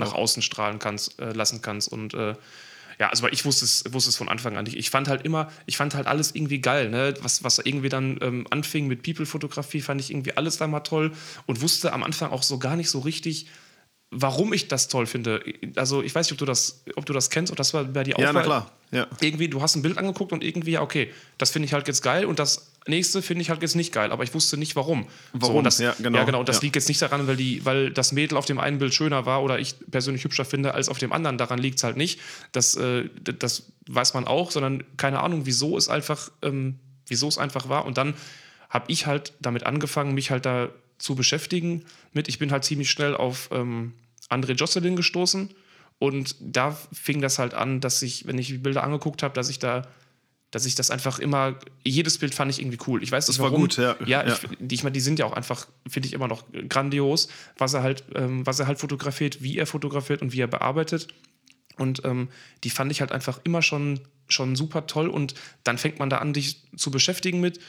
nach 0.00 0.12
auch. 0.12 0.18
außen 0.18 0.42
strahlen 0.42 0.80
kannst, 0.80 1.20
äh, 1.20 1.32
lassen 1.32 1.62
kannst. 1.62 1.90
Und 1.92 2.12
äh, 2.14 2.34
ja, 3.00 3.08
also 3.08 3.26
ich 3.28 3.46
wusste 3.46 3.64
es, 3.64 3.82
wusste 3.92 4.10
es 4.10 4.16
von 4.16 4.28
Anfang 4.28 4.58
an 4.58 4.64
nicht. 4.64 4.76
Ich 4.76 4.90
fand 4.90 5.08
halt 5.08 5.24
immer, 5.24 5.50
ich 5.64 5.78
fand 5.78 5.94
halt 5.94 6.06
alles 6.06 6.34
irgendwie 6.34 6.60
geil, 6.60 6.90
ne? 6.90 7.14
Was, 7.22 7.42
was 7.42 7.58
irgendwie 7.58 7.88
dann 7.88 8.18
ähm, 8.20 8.46
anfing 8.50 8.88
mit 8.88 9.02
People-Fotografie, 9.02 9.80
fand 9.80 10.02
ich 10.02 10.10
irgendwie 10.10 10.36
alles 10.36 10.58
da 10.58 10.66
mal 10.66 10.80
toll 10.80 11.12
und 11.46 11.62
wusste 11.62 11.94
am 11.94 12.02
Anfang 12.02 12.30
auch 12.30 12.42
so 12.42 12.58
gar 12.58 12.76
nicht 12.76 12.90
so 12.90 12.98
richtig, 12.98 13.46
warum 14.10 14.52
ich 14.52 14.68
das 14.68 14.88
toll 14.88 15.06
finde. 15.06 15.42
Also 15.76 16.02
ich 16.02 16.14
weiß 16.14 16.26
nicht, 16.26 16.32
ob 16.32 16.38
du 16.38 16.44
das, 16.44 16.84
ob 16.94 17.06
du 17.06 17.14
das 17.14 17.30
kennst, 17.30 17.50
ob 17.50 17.56
das 17.56 17.72
bei 17.72 18.04
dir 18.04 18.16
auch 18.16 18.20
Ja, 18.20 18.34
na 18.34 18.42
klar. 18.42 18.70
Ja. 18.90 19.06
Irgendwie, 19.22 19.48
du 19.48 19.62
hast 19.62 19.76
ein 19.76 19.82
Bild 19.82 19.96
angeguckt 19.96 20.32
und 20.32 20.44
irgendwie, 20.44 20.72
ja, 20.72 20.82
okay, 20.82 21.10
das 21.38 21.50
finde 21.50 21.64
ich 21.66 21.72
halt 21.72 21.88
jetzt 21.88 22.02
geil 22.02 22.26
und 22.26 22.38
das 22.38 22.69
nächste 22.86 23.22
finde 23.22 23.42
ich 23.42 23.50
halt 23.50 23.62
jetzt 23.62 23.76
nicht 23.76 23.92
geil, 23.92 24.12
aber 24.12 24.24
ich 24.24 24.34
wusste 24.34 24.56
nicht 24.56 24.76
warum. 24.76 25.06
Warum? 25.32 25.56
So, 25.56 25.62
das, 25.62 25.78
ja, 25.78 25.94
genau. 25.98 26.18
Ja, 26.18 26.24
genau. 26.24 26.40
Und 26.40 26.48
das 26.48 26.56
ja. 26.56 26.62
liegt 26.62 26.76
jetzt 26.76 26.88
nicht 26.88 27.00
daran, 27.02 27.26
weil, 27.26 27.36
die, 27.36 27.64
weil 27.64 27.90
das 27.90 28.12
Mädel 28.12 28.38
auf 28.38 28.46
dem 28.46 28.58
einen 28.58 28.78
Bild 28.78 28.94
schöner 28.94 29.26
war 29.26 29.42
oder 29.42 29.58
ich 29.58 29.74
persönlich 29.90 30.24
hübscher 30.24 30.44
finde 30.44 30.74
als 30.74 30.88
auf 30.88 30.98
dem 30.98 31.12
anderen. 31.12 31.38
Daran 31.38 31.58
liegt 31.58 31.78
es 31.78 31.84
halt 31.84 31.96
nicht. 31.96 32.20
Das, 32.52 32.76
äh, 32.76 33.08
das 33.22 33.70
weiß 33.88 34.14
man 34.14 34.26
auch, 34.26 34.50
sondern 34.50 34.84
keine 34.96 35.20
Ahnung, 35.20 35.46
wieso 35.46 35.76
es 35.76 35.88
einfach, 35.88 36.30
ähm, 36.42 36.78
wieso 37.06 37.28
es 37.28 37.38
einfach 37.38 37.68
war. 37.68 37.84
Und 37.84 37.98
dann 37.98 38.14
habe 38.68 38.86
ich 38.88 39.06
halt 39.06 39.34
damit 39.40 39.64
angefangen, 39.66 40.14
mich 40.14 40.30
halt 40.30 40.46
da 40.46 40.70
zu 40.98 41.14
beschäftigen 41.14 41.84
mit. 42.12 42.28
Ich 42.28 42.38
bin 42.38 42.52
halt 42.52 42.64
ziemlich 42.64 42.90
schnell 42.90 43.14
auf 43.14 43.48
ähm, 43.52 43.94
André 44.28 44.52
Jocelyn 44.52 44.96
gestoßen. 44.96 45.50
Und 45.98 46.36
da 46.40 46.76
fing 46.92 47.20
das 47.20 47.38
halt 47.38 47.52
an, 47.52 47.80
dass 47.80 48.00
ich, 48.00 48.26
wenn 48.26 48.38
ich 48.38 48.46
die 48.46 48.58
Bilder 48.58 48.84
angeguckt 48.84 49.22
habe, 49.22 49.34
dass 49.34 49.50
ich 49.50 49.58
da 49.58 49.86
dass 50.50 50.66
ich 50.66 50.74
das 50.74 50.90
einfach 50.90 51.18
immer, 51.18 51.58
jedes 51.84 52.18
Bild 52.18 52.34
fand 52.34 52.50
ich 52.50 52.60
irgendwie 52.60 52.78
cool. 52.86 53.02
Ich 53.02 53.12
weiß 53.12 53.28
nicht, 53.28 53.38
das 53.38 53.42
warum. 53.42 53.52
war 53.52 53.60
gut, 53.60 53.76
ja. 53.76 53.96
Ja, 54.04 54.26
ja. 54.26 54.34
Ich, 54.34 54.58
die, 54.58 54.74
ich 54.74 54.82
meine, 54.82 54.92
die 54.92 55.00
sind 55.00 55.18
ja 55.18 55.26
auch 55.26 55.32
einfach, 55.32 55.68
finde 55.88 56.08
ich 56.08 56.12
immer 56.12 56.28
noch 56.28 56.44
grandios, 56.68 57.28
was 57.56 57.74
er 57.74 57.82
halt, 57.82 58.04
ähm, 58.14 58.44
was 58.46 58.58
er 58.58 58.66
halt 58.66 58.78
fotografiert, 58.78 59.42
wie 59.42 59.58
er 59.58 59.66
fotografiert 59.66 60.22
und 60.22 60.32
wie 60.32 60.40
er 60.40 60.48
bearbeitet. 60.48 61.08
Und 61.76 62.04
ähm, 62.04 62.28
die 62.64 62.70
fand 62.70 62.90
ich 62.90 63.00
halt 63.00 63.12
einfach 63.12 63.40
immer 63.44 63.62
schon, 63.62 64.00
schon 64.28 64.56
super 64.56 64.86
toll. 64.86 65.08
Und 65.08 65.34
dann 65.62 65.78
fängt 65.78 65.98
man 65.98 66.10
da 66.10 66.18
an, 66.18 66.32
dich 66.32 66.62
zu 66.76 66.90
beschäftigen 66.90 67.40
mit, 67.40 67.60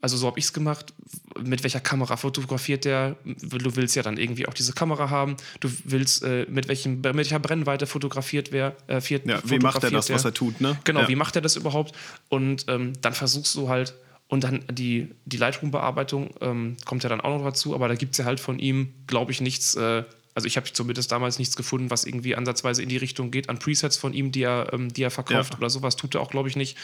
also 0.00 0.16
so 0.16 0.26
habe 0.26 0.38
ich 0.38 0.44
es 0.44 0.52
gemacht. 0.52 0.94
Mit 1.42 1.62
welcher 1.62 1.80
Kamera 1.80 2.16
fotografiert 2.16 2.84
der? 2.84 3.16
Du 3.24 3.76
willst 3.76 3.96
ja 3.96 4.02
dann 4.02 4.16
irgendwie 4.16 4.46
auch 4.46 4.54
diese 4.54 4.72
Kamera 4.72 5.10
haben. 5.10 5.36
Du 5.60 5.70
willst, 5.84 6.22
äh, 6.22 6.46
mit, 6.48 6.68
welchem, 6.68 7.00
mit 7.00 7.16
welcher 7.16 7.38
Brennweite 7.38 7.86
fotografiert 7.86 8.52
wer? 8.52 8.76
Äh, 8.86 9.00
vier, 9.00 9.20
ja, 9.24 9.40
wie 9.44 9.58
macht 9.58 9.82
er 9.82 9.90
das, 9.90 10.06
der? 10.06 10.16
was 10.16 10.24
er 10.24 10.34
tut, 10.34 10.60
ne? 10.60 10.78
Genau, 10.84 11.00
ja. 11.00 11.08
wie 11.08 11.16
macht 11.16 11.34
er 11.36 11.42
das 11.42 11.56
überhaupt? 11.56 11.96
Und 12.28 12.66
ähm, 12.68 12.92
dann 13.00 13.12
versuchst 13.12 13.54
du 13.56 13.68
halt, 13.68 13.94
und 14.28 14.44
dann 14.44 14.62
die, 14.70 15.08
die 15.24 15.38
Lightroom-Bearbeitung 15.38 16.34
ähm, 16.42 16.76
kommt 16.84 17.02
ja 17.02 17.08
dann 17.08 17.20
auch 17.20 17.36
noch 17.38 17.44
dazu, 17.44 17.74
aber 17.74 17.88
da 17.88 17.94
gibt 17.94 18.12
es 18.12 18.18
ja 18.18 18.24
halt 18.24 18.40
von 18.40 18.58
ihm, 18.58 18.92
glaube 19.06 19.32
ich, 19.32 19.40
nichts. 19.40 19.74
Äh, 19.74 20.04
also 20.34 20.46
ich 20.46 20.56
habe 20.56 20.70
zumindest 20.72 21.10
damals 21.10 21.38
nichts 21.40 21.56
gefunden, 21.56 21.90
was 21.90 22.04
irgendwie 22.04 22.36
ansatzweise 22.36 22.82
in 22.82 22.88
die 22.88 22.98
Richtung 22.98 23.32
geht 23.32 23.48
an 23.48 23.58
Presets 23.58 23.96
von 23.96 24.12
ihm, 24.12 24.30
die 24.30 24.42
er, 24.42 24.72
ähm, 24.72 24.92
die 24.92 25.02
er 25.02 25.10
verkauft 25.10 25.54
ja. 25.54 25.58
oder 25.58 25.70
sowas, 25.70 25.96
tut 25.96 26.14
er 26.14 26.20
auch, 26.20 26.30
glaube 26.30 26.48
ich, 26.48 26.54
nicht. 26.54 26.76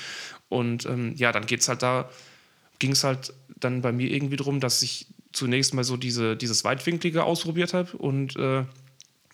Und 0.49 0.87
ähm, 0.87 1.15
ja, 1.17 1.31
dann 1.31 1.47
geht 1.47 1.61
es 1.61 1.69
halt 1.69 1.83
da 1.83 2.11
ging 2.85 2.93
es 2.93 3.03
halt 3.03 3.33
dann 3.49 3.81
bei 3.81 3.93
mir 3.93 4.11
irgendwie 4.11 4.37
darum, 4.37 4.61
dass 4.61 4.83
ich 4.83 5.07
zunächst 5.33 5.73
mal 5.73 5.85
so 5.85 5.97
diese, 5.97 6.37
dieses 6.37 6.65
Weitwinklige 6.65 7.25
ausprobiert 7.25 7.73
habe 7.73 7.97
und 7.97 8.37
äh, 8.37 8.65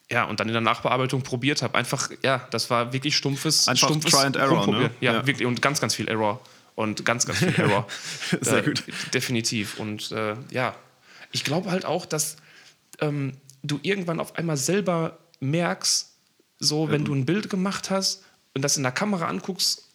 ja, 0.08 0.24
und 0.24 0.38
dann 0.38 0.46
in 0.46 0.52
der 0.52 0.60
Nachbearbeitung 0.60 1.22
probiert 1.22 1.62
habe. 1.62 1.76
Einfach, 1.76 2.10
ja, 2.22 2.46
das 2.52 2.70
war 2.70 2.92
wirklich 2.92 3.16
stumpfes, 3.16 3.66
Einfach 3.66 3.88
stumpfes 3.88 4.12
Try 4.12 4.26
and 4.26 4.36
Error, 4.36 4.66
ne? 4.68 4.90
ja, 5.00 5.14
ja, 5.14 5.26
wirklich 5.26 5.46
und 5.48 5.60
ganz, 5.62 5.80
ganz 5.80 5.96
viel 5.96 6.06
Error 6.06 6.40
und 6.76 7.04
ganz, 7.04 7.26
ganz 7.26 7.40
viel 7.40 7.54
Error. 7.56 7.88
Sehr 8.40 8.58
äh, 8.58 8.62
gut. 8.62 8.84
Definitiv 9.12 9.80
und 9.80 10.12
äh, 10.12 10.36
ja, 10.52 10.76
ich 11.32 11.42
glaube 11.42 11.72
halt 11.72 11.84
auch, 11.84 12.06
dass 12.06 12.36
ähm, 13.00 13.32
du 13.64 13.80
irgendwann 13.82 14.20
auf 14.20 14.36
einmal 14.36 14.56
selber 14.56 15.18
merkst, 15.40 16.12
so 16.60 16.88
wenn 16.88 17.00
ähm. 17.00 17.04
du 17.04 17.14
ein 17.16 17.26
Bild 17.26 17.50
gemacht 17.50 17.90
hast 17.90 18.22
und 18.54 18.62
das 18.62 18.76
in 18.76 18.84
der 18.84 18.92
Kamera 18.92 19.26
anguckst 19.26 19.89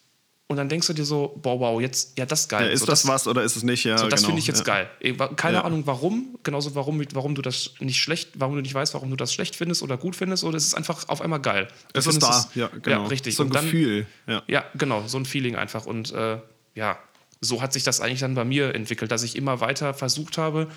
und 0.47 0.57
dann 0.57 0.69
denkst 0.69 0.85
du 0.85 0.93
dir 0.93 1.05
so, 1.05 1.39
wow, 1.41 1.59
wow, 1.59 1.81
jetzt, 1.81 2.17
ja, 2.19 2.25
das 2.25 2.41
ist 2.41 2.49
geil. 2.49 2.67
Ja, 2.67 2.71
ist 2.71 2.81
so, 2.81 2.85
das, 2.85 3.01
das, 3.01 3.11
was 3.11 3.27
oder 3.27 3.41
ist 3.41 3.55
es 3.55 3.63
nicht? 3.63 3.83
Ja, 3.83 3.97
so, 3.97 4.07
das 4.07 4.19
genau. 4.19 4.27
finde 4.27 4.41
ich 4.41 4.47
jetzt 4.47 4.67
ja. 4.67 4.85
geil. 4.99 5.27
Keine 5.35 5.57
ja. 5.57 5.63
Ahnung 5.63 5.87
warum, 5.87 6.37
genauso 6.43 6.75
warum, 6.75 7.03
warum 7.13 7.33
du 7.33 7.41
das 7.41 7.71
nicht 7.79 7.99
schlecht, 7.99 8.29
warum 8.35 8.55
du 8.55 8.61
nicht 8.61 8.73
weißt, 8.73 8.93
warum 8.93 9.09
du 9.09 9.15
das 9.15 9.33
schlecht 9.33 9.55
findest 9.55 9.81
oder 9.81 9.97
gut 9.97 10.15
findest, 10.15 10.43
oder 10.43 10.55
es 10.55 10.67
ist 10.67 10.75
einfach 10.75 11.09
auf 11.09 11.21
einmal 11.21 11.39
geil. 11.39 11.67
Es 11.93 12.05
ist 12.05 12.21
da, 12.21 12.29
es, 12.29 12.49
ja, 12.53 12.67
genau. 12.67 13.03
Ja, 13.03 13.07
richtig. 13.07 13.35
So 13.35 13.43
ein 13.43 13.49
dann, 13.49 13.65
Gefühl. 13.65 14.05
Ja. 14.27 14.43
ja, 14.45 14.65
genau, 14.75 15.07
so 15.07 15.17
ein 15.17 15.25
Feeling 15.25 15.55
einfach. 15.55 15.87
Und 15.87 16.13
äh, 16.13 16.37
ja, 16.75 16.99
so 17.41 17.63
hat 17.63 17.73
sich 17.73 17.83
das 17.83 17.99
eigentlich 17.99 18.19
dann 18.19 18.35
bei 18.35 18.45
mir 18.45 18.75
entwickelt, 18.75 19.11
dass 19.11 19.23
ich 19.23 19.35
immer 19.35 19.61
weiter 19.61 19.95
versucht 19.95 20.37
habe, 20.37 20.67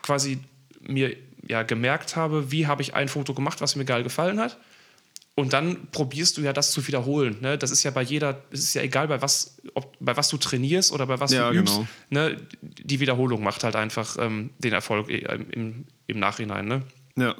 quasi 0.00 0.38
mir 0.80 1.14
ja 1.46 1.62
gemerkt 1.62 2.16
habe, 2.16 2.50
wie 2.50 2.66
habe 2.66 2.80
ich 2.80 2.94
ein 2.94 3.08
Foto 3.08 3.34
gemacht, 3.34 3.60
was 3.60 3.76
mir 3.76 3.84
geil 3.84 4.02
gefallen 4.02 4.40
hat 4.40 4.56
und 5.40 5.52
dann 5.52 5.88
probierst 5.90 6.36
du 6.36 6.42
ja 6.42 6.52
das 6.52 6.70
zu 6.70 6.86
wiederholen. 6.86 7.38
Ne? 7.40 7.58
Das 7.58 7.70
ist 7.70 7.82
ja 7.82 7.90
bei 7.90 8.02
jeder, 8.02 8.42
es 8.50 8.60
ist 8.60 8.74
ja 8.74 8.82
egal, 8.82 9.08
bei 9.08 9.20
was, 9.22 9.56
ob, 9.74 9.96
bei 10.00 10.16
was 10.16 10.28
du 10.28 10.36
trainierst 10.36 10.92
oder 10.92 11.06
bei 11.06 11.18
was 11.18 11.32
ja, 11.32 11.50
du 11.50 11.58
übst. 11.58 11.76
Genau. 11.76 11.88
Ne? 12.10 12.36
Die 12.60 13.00
Wiederholung 13.00 13.42
macht 13.42 13.64
halt 13.64 13.76
einfach 13.76 14.16
ähm, 14.18 14.50
den 14.58 14.72
Erfolg 14.72 15.08
äh, 15.08 15.38
im, 15.52 15.86
im 16.06 16.18
Nachhinein. 16.18 16.66
Ne? 16.66 16.82
Ja, 17.16 17.34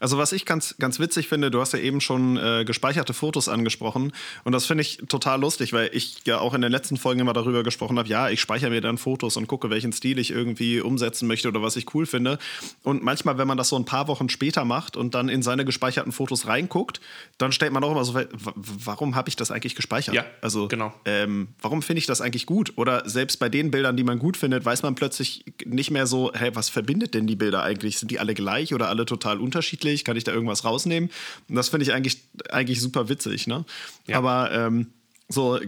also 0.00 0.18
was 0.18 0.32
ich 0.32 0.44
ganz, 0.44 0.74
ganz 0.78 0.98
witzig 0.98 1.28
finde, 1.28 1.50
du 1.50 1.60
hast 1.60 1.72
ja 1.72 1.78
eben 1.78 2.00
schon 2.00 2.36
äh, 2.36 2.64
gespeicherte 2.64 3.14
Fotos 3.14 3.48
angesprochen 3.48 4.12
und 4.44 4.52
das 4.52 4.66
finde 4.66 4.82
ich 4.82 4.98
total 5.08 5.40
lustig, 5.40 5.72
weil 5.72 5.90
ich 5.92 6.16
ja 6.26 6.38
auch 6.38 6.54
in 6.54 6.60
den 6.60 6.72
letzten 6.72 6.96
Folgen 6.96 7.20
immer 7.20 7.32
darüber 7.32 7.62
gesprochen 7.62 7.98
habe, 7.98 8.08
ja, 8.08 8.28
ich 8.30 8.40
speichere 8.40 8.70
mir 8.70 8.80
dann 8.80 8.98
Fotos 8.98 9.36
und 9.36 9.46
gucke, 9.46 9.70
welchen 9.70 9.92
Stil 9.92 10.18
ich 10.18 10.30
irgendwie 10.30 10.80
umsetzen 10.80 11.26
möchte 11.28 11.48
oder 11.48 11.62
was 11.62 11.76
ich 11.76 11.94
cool 11.94 12.06
finde. 12.06 12.38
Und 12.82 13.02
manchmal, 13.02 13.38
wenn 13.38 13.46
man 13.46 13.56
das 13.56 13.68
so 13.68 13.76
ein 13.76 13.84
paar 13.84 14.08
Wochen 14.08 14.28
später 14.28 14.64
macht 14.64 14.96
und 14.96 15.14
dann 15.14 15.28
in 15.28 15.42
seine 15.42 15.64
gespeicherten 15.64 16.12
Fotos 16.12 16.46
reinguckt, 16.46 17.00
dann 17.38 17.52
stellt 17.52 17.72
man 17.72 17.84
auch 17.84 17.92
immer 17.92 18.04
so, 18.04 18.18
warum 18.54 19.14
habe 19.14 19.28
ich 19.28 19.36
das 19.36 19.50
eigentlich 19.50 19.74
gespeichert? 19.74 20.14
Ja, 20.14 20.24
also, 20.40 20.68
genau. 20.68 20.92
Ähm, 21.04 21.48
warum 21.60 21.82
finde 21.82 21.98
ich 21.98 22.06
das 22.06 22.20
eigentlich 22.20 22.46
gut? 22.46 22.72
Oder 22.76 23.08
selbst 23.08 23.38
bei 23.38 23.48
den 23.48 23.70
Bildern, 23.70 23.96
die 23.96 24.04
man 24.04 24.18
gut 24.18 24.36
findet, 24.36 24.64
weiß 24.64 24.82
man 24.82 24.94
plötzlich 24.94 25.44
nicht 25.64 25.90
mehr 25.90 26.06
so, 26.06 26.32
hey, 26.34 26.54
was 26.54 26.68
verbindet 26.68 27.14
denn 27.14 27.26
die 27.26 27.36
Bilder 27.36 27.62
eigentlich? 27.62 27.98
Sind 27.98 28.10
die 28.10 28.18
alle 28.18 28.34
gleich 28.34 28.74
oder 28.74 28.88
alle 28.88 29.04
total 29.12 29.38
unterschiedlich. 29.38 30.04
Kann 30.04 30.16
ich 30.16 30.24
da 30.24 30.32
irgendwas 30.32 30.64
rausnehmen? 30.64 31.10
Und 31.48 31.54
das 31.54 31.68
finde 31.68 31.84
ich 31.84 31.92
eigentlich, 31.92 32.18
eigentlich 32.50 32.80
super 32.80 33.08
witzig. 33.08 33.46
Ne? 33.46 33.64
Ja. 34.06 34.18
Aber 34.18 34.50
ähm, 34.52 34.88
so, 35.28 35.58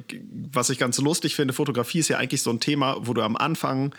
was 0.52 0.70
ich 0.70 0.78
ganz 0.78 0.98
lustig 0.98 1.34
finde, 1.34 1.54
Fotografie 1.54 1.98
ist 1.98 2.08
ja 2.08 2.18
eigentlich 2.18 2.42
so 2.42 2.50
ein 2.50 2.60
Thema, 2.60 2.96
wo 3.00 3.14
du 3.14 3.22
am 3.22 3.36
Anfang 3.36 3.94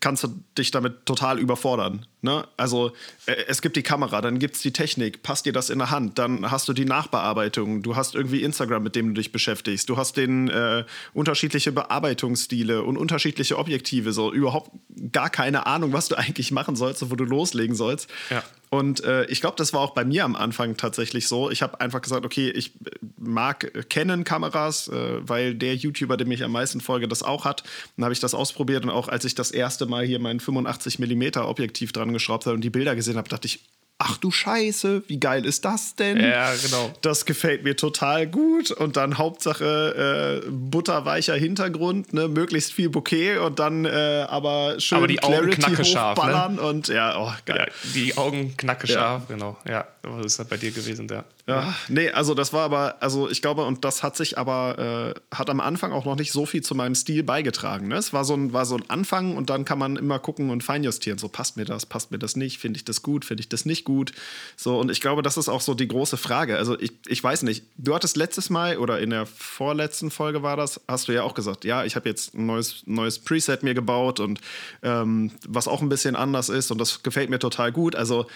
kannst 0.00 0.24
du 0.24 0.28
dich 0.56 0.70
damit 0.70 1.06
total 1.06 1.38
überfordern. 1.38 2.06
Ne? 2.24 2.48
Also 2.56 2.92
äh, 3.26 3.36
es 3.48 3.60
gibt 3.60 3.76
die 3.76 3.82
Kamera, 3.82 4.22
dann 4.22 4.38
gibt 4.38 4.56
es 4.56 4.62
die 4.62 4.72
Technik, 4.72 5.22
passt 5.22 5.44
dir 5.44 5.52
das 5.52 5.68
in 5.68 5.78
der 5.78 5.90
Hand, 5.90 6.18
dann 6.18 6.50
hast 6.50 6.66
du 6.66 6.72
die 6.72 6.86
Nachbearbeitung, 6.86 7.82
du 7.82 7.96
hast 7.96 8.14
irgendwie 8.14 8.42
Instagram, 8.42 8.82
mit 8.82 8.96
dem 8.96 9.08
du 9.08 9.20
dich 9.20 9.30
beschäftigst, 9.30 9.90
du 9.90 9.98
hast 9.98 10.16
den 10.16 10.48
äh, 10.48 10.84
unterschiedliche 11.12 11.70
Bearbeitungsstile 11.70 12.82
und 12.82 12.96
unterschiedliche 12.96 13.58
Objektive, 13.58 14.14
so 14.14 14.32
überhaupt 14.32 14.70
gar 15.12 15.28
keine 15.28 15.66
Ahnung, 15.66 15.92
was 15.92 16.08
du 16.08 16.16
eigentlich 16.16 16.50
machen 16.50 16.76
sollst, 16.76 17.10
wo 17.10 17.14
du 17.14 17.24
loslegen 17.24 17.76
sollst. 17.76 18.08
Ja. 18.30 18.42
Und 18.74 19.04
äh, 19.04 19.24
ich 19.26 19.40
glaube, 19.40 19.56
das 19.56 19.72
war 19.72 19.80
auch 19.80 19.92
bei 19.92 20.04
mir 20.04 20.24
am 20.24 20.34
Anfang 20.34 20.76
tatsächlich 20.76 21.28
so. 21.28 21.48
Ich 21.48 21.62
habe 21.62 21.80
einfach 21.80 22.02
gesagt, 22.02 22.26
okay, 22.26 22.50
ich 22.50 22.72
mag 23.16 23.70
Canon-Kameras, 23.88 24.88
äh, 24.88 25.28
weil 25.28 25.54
der 25.54 25.76
YouTuber, 25.76 26.16
dem 26.16 26.32
ich 26.32 26.42
am 26.42 26.50
meisten 26.50 26.80
folge, 26.80 27.06
das 27.06 27.22
auch 27.22 27.44
hat. 27.44 27.62
Dann 27.96 28.04
habe 28.04 28.12
ich 28.12 28.18
das 28.18 28.34
ausprobiert 28.34 28.82
und 28.82 28.90
auch 28.90 29.06
als 29.06 29.24
ich 29.24 29.36
das 29.36 29.52
erste 29.52 29.86
Mal 29.86 30.04
hier 30.04 30.18
mein 30.18 30.40
85 30.40 30.98
mm 30.98 31.38
Objektiv 31.38 31.92
dran 31.92 32.12
geschraubt 32.14 32.46
habe 32.46 32.54
und 32.54 32.62
die 32.62 32.70
Bilder 32.70 32.94
gesehen 32.94 33.16
habe, 33.16 33.28
dachte 33.28 33.46
ich, 33.46 33.60
ach 33.98 34.16
du 34.18 34.30
Scheiße, 34.30 35.04
wie 35.06 35.20
geil 35.20 35.44
ist 35.44 35.64
das 35.64 35.94
denn? 35.94 36.18
Ja, 36.18 36.52
genau. 36.54 36.92
Das 37.02 37.24
gefällt 37.24 37.64
mir 37.64 37.76
total 37.76 38.26
gut. 38.26 38.70
Und 38.70 38.96
dann 38.96 39.18
Hauptsache 39.18 40.42
äh, 40.44 40.50
butterweicher 40.50 41.34
Hintergrund, 41.34 42.12
ne? 42.12 42.28
möglichst 42.28 42.72
viel 42.72 42.88
Bouquet 42.88 43.38
und 43.38 43.58
dann 43.58 43.84
äh, 43.84 44.26
aber 44.28 44.80
schön 44.80 44.98
aber 44.98 45.06
die 45.06 45.22
Augen 45.22 45.50
knacke 45.50 45.84
scharf, 45.84 46.22
ne? 46.24 46.60
und 46.60 46.88
ja, 46.88 47.18
oh, 47.18 47.32
geil. 47.46 47.68
Ja, 47.68 47.90
die 47.94 48.16
Augen 48.16 48.56
knacke 48.56 48.86
scharf, 48.86 49.22
ja. 49.28 49.34
genau. 49.34 49.56
Ja, 49.68 49.86
was 50.02 50.26
ist 50.26 50.38
halt 50.38 50.48
bei 50.50 50.56
dir 50.56 50.72
gewesen, 50.72 51.06
ja. 51.08 51.24
Ja, 51.46 51.74
nee, 51.88 52.08
also 52.10 52.32
das 52.32 52.54
war 52.54 52.62
aber, 52.62 53.02
also 53.02 53.28
ich 53.28 53.42
glaube, 53.42 53.66
und 53.66 53.84
das 53.84 54.02
hat 54.02 54.16
sich 54.16 54.38
aber, 54.38 55.14
äh, 55.14 55.36
hat 55.36 55.50
am 55.50 55.60
Anfang 55.60 55.92
auch 55.92 56.06
noch 56.06 56.16
nicht 56.16 56.32
so 56.32 56.46
viel 56.46 56.62
zu 56.62 56.74
meinem 56.74 56.94
Stil 56.94 57.22
beigetragen. 57.22 57.88
Ne? 57.88 57.96
Es 57.96 58.14
war 58.14 58.24
so, 58.24 58.32
ein, 58.32 58.54
war 58.54 58.64
so 58.64 58.76
ein 58.76 58.88
Anfang 58.88 59.36
und 59.36 59.50
dann 59.50 59.66
kann 59.66 59.78
man 59.78 59.96
immer 59.96 60.18
gucken 60.18 60.48
und 60.48 60.64
feinjustieren. 60.64 61.18
So, 61.18 61.28
passt 61.28 61.58
mir 61.58 61.66
das, 61.66 61.84
passt 61.84 62.10
mir 62.10 62.18
das 62.18 62.34
nicht, 62.34 62.58
finde 62.58 62.78
ich 62.78 62.86
das 62.86 63.02
gut, 63.02 63.26
finde 63.26 63.42
ich 63.42 63.50
das 63.50 63.66
nicht 63.66 63.83
gut. 63.84 64.12
So, 64.56 64.78
und 64.78 64.90
ich 64.90 65.00
glaube, 65.00 65.22
das 65.22 65.36
ist 65.36 65.48
auch 65.48 65.60
so 65.60 65.74
die 65.74 65.88
große 65.88 66.16
Frage. 66.16 66.56
Also 66.56 66.78
ich, 66.78 66.92
ich 67.06 67.22
weiß 67.22 67.42
nicht, 67.42 67.64
du 67.76 67.94
hattest 67.94 68.16
letztes 68.16 68.50
Mal 68.50 68.78
oder 68.78 69.00
in 69.00 69.10
der 69.10 69.26
vorletzten 69.26 70.10
Folge 70.10 70.42
war 70.42 70.56
das, 70.56 70.80
hast 70.88 71.08
du 71.08 71.12
ja 71.12 71.22
auch 71.22 71.34
gesagt, 71.34 71.64
ja, 71.64 71.84
ich 71.84 71.96
habe 71.96 72.08
jetzt 72.08 72.34
ein 72.34 72.46
neues, 72.46 72.82
neues 72.86 73.18
Preset 73.18 73.62
mir 73.62 73.74
gebaut 73.74 74.20
und 74.20 74.40
ähm, 74.82 75.30
was 75.46 75.68
auch 75.68 75.82
ein 75.82 75.88
bisschen 75.88 76.16
anders 76.16 76.48
ist 76.48 76.70
und 76.70 76.78
das 76.78 77.02
gefällt 77.02 77.30
mir 77.30 77.38
total 77.38 77.72
gut. 77.72 77.94
Also 77.96 78.26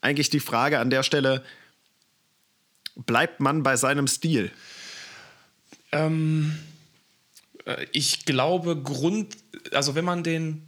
eigentlich 0.00 0.30
die 0.30 0.40
Frage 0.40 0.78
an 0.78 0.90
der 0.90 1.02
Stelle, 1.02 1.42
bleibt 2.94 3.40
man 3.40 3.62
bei 3.62 3.76
seinem 3.76 4.06
Stil? 4.06 4.50
Ähm, 5.92 6.58
äh, 7.64 7.86
ich 7.92 8.24
glaube, 8.24 8.76
Grund, 8.80 9.36
also 9.72 9.94
wenn 9.94 10.04
man 10.04 10.22
den, 10.22 10.62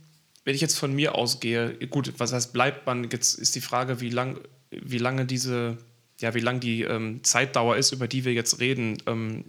wenn 0.44 0.54
ich 0.54 0.60
jetzt 0.60 0.78
von 0.78 0.94
mir 0.94 1.14
ausgehe, 1.14 1.74
gut, 1.88 2.12
was 2.18 2.32
heißt 2.32 2.52
bleibt 2.52 2.86
man, 2.86 3.10
jetzt 3.10 3.34
ist 3.34 3.54
die 3.54 3.60
Frage, 3.60 4.00
wie 4.00 4.10
lang, 4.10 4.40
wie 4.70 4.98
lange 4.98 5.26
diese, 5.26 5.78
ja, 6.20 6.34
wie 6.34 6.40
lang 6.40 6.60
die 6.60 6.82
ähm, 6.82 7.22
Zeitdauer 7.22 7.76
ist, 7.76 7.92
über 7.92 8.08
die 8.08 8.24
wir 8.24 8.32
jetzt 8.32 8.60
reden. 8.60 9.02
Ähm, 9.06 9.44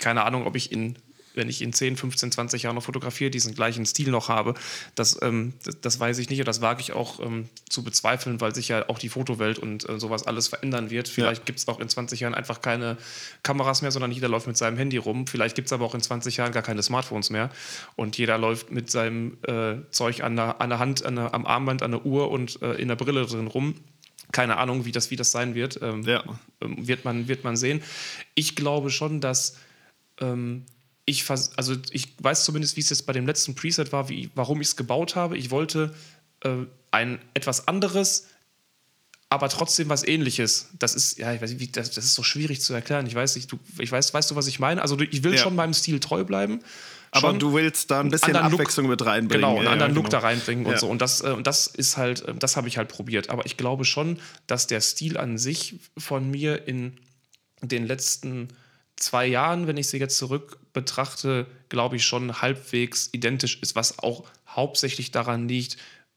keine 0.00 0.24
Ahnung, 0.24 0.46
ob 0.46 0.56
ich 0.56 0.72
in 0.72 0.96
wenn 1.40 1.48
ich 1.48 1.62
in 1.62 1.72
10, 1.72 1.96
15, 1.96 2.32
20 2.32 2.62
Jahren 2.62 2.76
noch 2.76 2.84
fotografiere, 2.84 3.30
diesen 3.30 3.54
gleichen 3.54 3.86
Stil 3.86 4.10
noch 4.10 4.28
habe. 4.28 4.54
Das, 4.94 5.18
ähm, 5.22 5.54
das, 5.64 5.80
das, 5.80 5.98
weiß 5.98 6.18
ich 6.18 6.28
nicht 6.28 6.38
und 6.38 6.46
das 6.46 6.60
wage 6.60 6.82
ich 6.82 6.92
auch 6.92 7.18
ähm, 7.18 7.48
zu 7.68 7.82
bezweifeln, 7.82 8.40
weil 8.40 8.54
sich 8.54 8.68
ja 8.68 8.88
auch 8.88 8.98
die 8.98 9.08
Fotowelt 9.08 9.58
und 9.58 9.88
äh, 9.88 9.98
sowas 9.98 10.26
alles 10.26 10.48
verändern 10.48 10.90
wird. 10.90 11.08
Vielleicht 11.08 11.40
ja. 11.40 11.44
gibt 11.46 11.58
es 11.58 11.66
auch 11.66 11.80
in 11.80 11.88
20 11.88 12.20
Jahren 12.20 12.34
einfach 12.34 12.60
keine 12.60 12.98
Kameras 13.42 13.80
mehr, 13.80 13.90
sondern 13.90 14.12
jeder 14.12 14.28
läuft 14.28 14.46
mit 14.46 14.58
seinem 14.58 14.76
Handy 14.76 14.98
rum. 14.98 15.26
Vielleicht 15.26 15.56
gibt 15.56 15.66
es 15.66 15.72
aber 15.72 15.86
auch 15.86 15.94
in 15.94 16.02
20 16.02 16.36
Jahren 16.36 16.52
gar 16.52 16.62
keine 16.62 16.82
Smartphones 16.82 17.30
mehr 17.30 17.50
und 17.96 18.18
jeder 18.18 18.36
läuft 18.36 18.70
mit 18.70 18.90
seinem 18.90 19.38
äh, 19.48 19.76
Zeug 19.90 20.22
an 20.22 20.36
der, 20.36 20.60
an 20.60 20.68
der 20.68 20.78
Hand, 20.78 21.04
an 21.06 21.16
der, 21.16 21.32
am 21.32 21.46
Armband, 21.46 21.82
an 21.82 21.92
der 21.92 22.04
Uhr 22.04 22.30
und 22.30 22.60
äh, 22.60 22.74
in 22.74 22.88
der 22.88 22.96
Brille 22.96 23.24
drin 23.26 23.46
rum 23.46 23.74
keine 24.32 24.58
Ahnung, 24.58 24.84
wie 24.84 24.92
das, 24.92 25.10
wie 25.10 25.16
das 25.16 25.32
sein 25.32 25.56
wird. 25.56 25.80
Ähm, 25.82 26.02
ja. 26.02 26.22
Ähm, 26.60 26.86
wird, 26.86 27.04
man, 27.04 27.26
wird 27.26 27.42
man 27.42 27.56
sehen. 27.56 27.82
Ich 28.36 28.54
glaube 28.54 28.90
schon, 28.90 29.20
dass 29.20 29.56
ähm, 30.20 30.66
ich, 31.10 31.28
also 31.28 31.76
ich 31.90 32.14
weiß 32.18 32.44
zumindest, 32.44 32.76
wie 32.76 32.80
es 32.80 32.90
jetzt 32.90 33.06
bei 33.06 33.12
dem 33.12 33.26
letzten 33.26 33.54
Preset 33.54 33.92
war, 33.92 34.08
wie, 34.08 34.30
warum 34.34 34.60
ich 34.60 34.68
es 34.68 34.76
gebaut 34.76 35.16
habe. 35.16 35.36
Ich 35.36 35.50
wollte 35.50 35.94
äh, 36.42 36.50
ein 36.90 37.18
etwas 37.34 37.68
anderes, 37.68 38.28
aber 39.28 39.48
trotzdem 39.48 39.88
was 39.88 40.06
ähnliches. 40.06 40.70
Das 40.78 40.94
ist, 40.94 41.18
ja, 41.18 41.32
ich 41.32 41.40
weiß 41.40 41.50
nicht, 41.50 41.60
wie, 41.60 41.68
das, 41.68 41.90
das 41.90 42.04
ist 42.04 42.14
so 42.14 42.22
schwierig 42.22 42.60
zu 42.60 42.74
erklären. 42.74 43.06
Ich 43.06 43.14
weiß 43.14 43.36
nicht, 43.36 43.50
du, 43.50 43.58
ich 43.78 43.90
weiß, 43.90 44.14
weißt 44.14 44.30
du, 44.30 44.36
was 44.36 44.46
ich 44.46 44.58
meine? 44.58 44.82
Also 44.82 44.98
ich 44.98 45.22
will 45.22 45.34
ja. 45.34 45.38
schon 45.38 45.54
meinem 45.54 45.74
Stil 45.74 46.00
treu 46.00 46.24
bleiben. 46.24 46.60
Aber 47.12 47.32
du 47.32 47.54
willst 47.54 47.90
da 47.90 48.00
ein 48.00 48.08
bisschen 48.08 48.36
Abwechslung 48.36 48.86
Look, 48.86 49.00
mit 49.00 49.06
reinbringen. 49.06 49.40
Genau, 49.40 49.56
einen 49.56 49.64
ja, 49.64 49.72
anderen 49.72 49.90
ja, 49.90 49.94
genau. 49.94 50.02
Look 50.02 50.10
da 50.10 50.20
reinbringen 50.20 50.66
und 50.66 50.78
so. 50.78 50.88
Und 50.88 51.02
das, 51.02 51.20
äh, 51.22 51.42
das 51.42 51.66
ist 51.66 51.96
halt, 51.96 52.22
äh, 52.22 52.34
das 52.34 52.56
habe 52.56 52.68
ich 52.68 52.78
halt 52.78 52.88
probiert. 52.88 53.30
Aber 53.30 53.46
ich 53.46 53.56
glaube 53.56 53.84
schon, 53.84 54.20
dass 54.46 54.68
der 54.68 54.80
Stil 54.80 55.16
an 55.16 55.36
sich 55.36 55.80
von 55.98 56.30
mir 56.30 56.68
in 56.68 56.98
den 57.62 57.86
letzten 57.86 58.48
zwei 59.00 59.26
Jahren, 59.26 59.66
wenn 59.66 59.76
ich 59.76 59.88
sie 59.88 59.98
jetzt 59.98 60.16
zurück 60.16 60.58
betrachte, 60.72 61.46
glaube 61.68 61.96
ich 61.96 62.04
schon 62.04 62.40
halbwegs 62.40 63.08
identisch 63.12 63.58
ist, 63.60 63.74
was 63.74 63.98
auch 63.98 64.24
hauptsächlich 64.46 65.10
daran 65.10 65.48
liegt, 65.48 65.76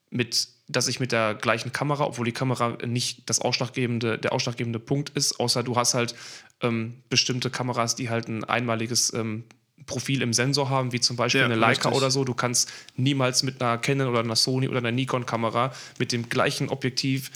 mit, 0.10 0.48
dass 0.68 0.88
ich 0.88 1.00
mit 1.00 1.12
der 1.12 1.34
gleichen 1.34 1.72
Kamera, 1.72 2.06
obwohl 2.06 2.26
die 2.26 2.34
Kamera 2.34 2.78
nicht 2.86 3.30
das 3.30 3.40
ausschlaggebende, 3.40 4.20
der 4.20 4.32
ausschlaggebende 4.32 4.80
Punkt 4.80 5.10
ist, 5.10 5.40
außer 5.40 5.64
du 5.64 5.76
hast 5.76 5.96
halt 5.96 6.14
ähm, 6.62 7.02
bestimmte 7.10 7.50
Kameras, 7.50 7.96
die 7.96 8.10
halt 8.10 8.28
ein 8.28 8.44
einmaliges 8.44 9.12
ähm, 9.14 9.46
Profil 9.86 10.22
im 10.22 10.34
Sensor 10.34 10.70
haben, 10.70 10.92
wie 10.92 11.00
zum 11.00 11.16
Beispiel 11.16 11.42
ja, 11.42 11.46
eine 11.46 11.56
Leica 11.56 11.90
richtig. 11.90 11.98
oder 11.98 12.12
so. 12.12 12.24
Du 12.24 12.34
kannst 12.34 12.72
niemals 12.96 13.44
mit 13.44 13.62
einer 13.62 13.78
Canon 13.78 14.08
oder 14.08 14.20
einer 14.20 14.36
Sony 14.36 14.70
oder 14.70 14.78
einer 14.78 14.92
Nikon-Kamera 14.92 15.74
mit 16.00 16.12
dem 16.12 16.30
gleichen 16.30 16.70
Objektiv 16.70 17.32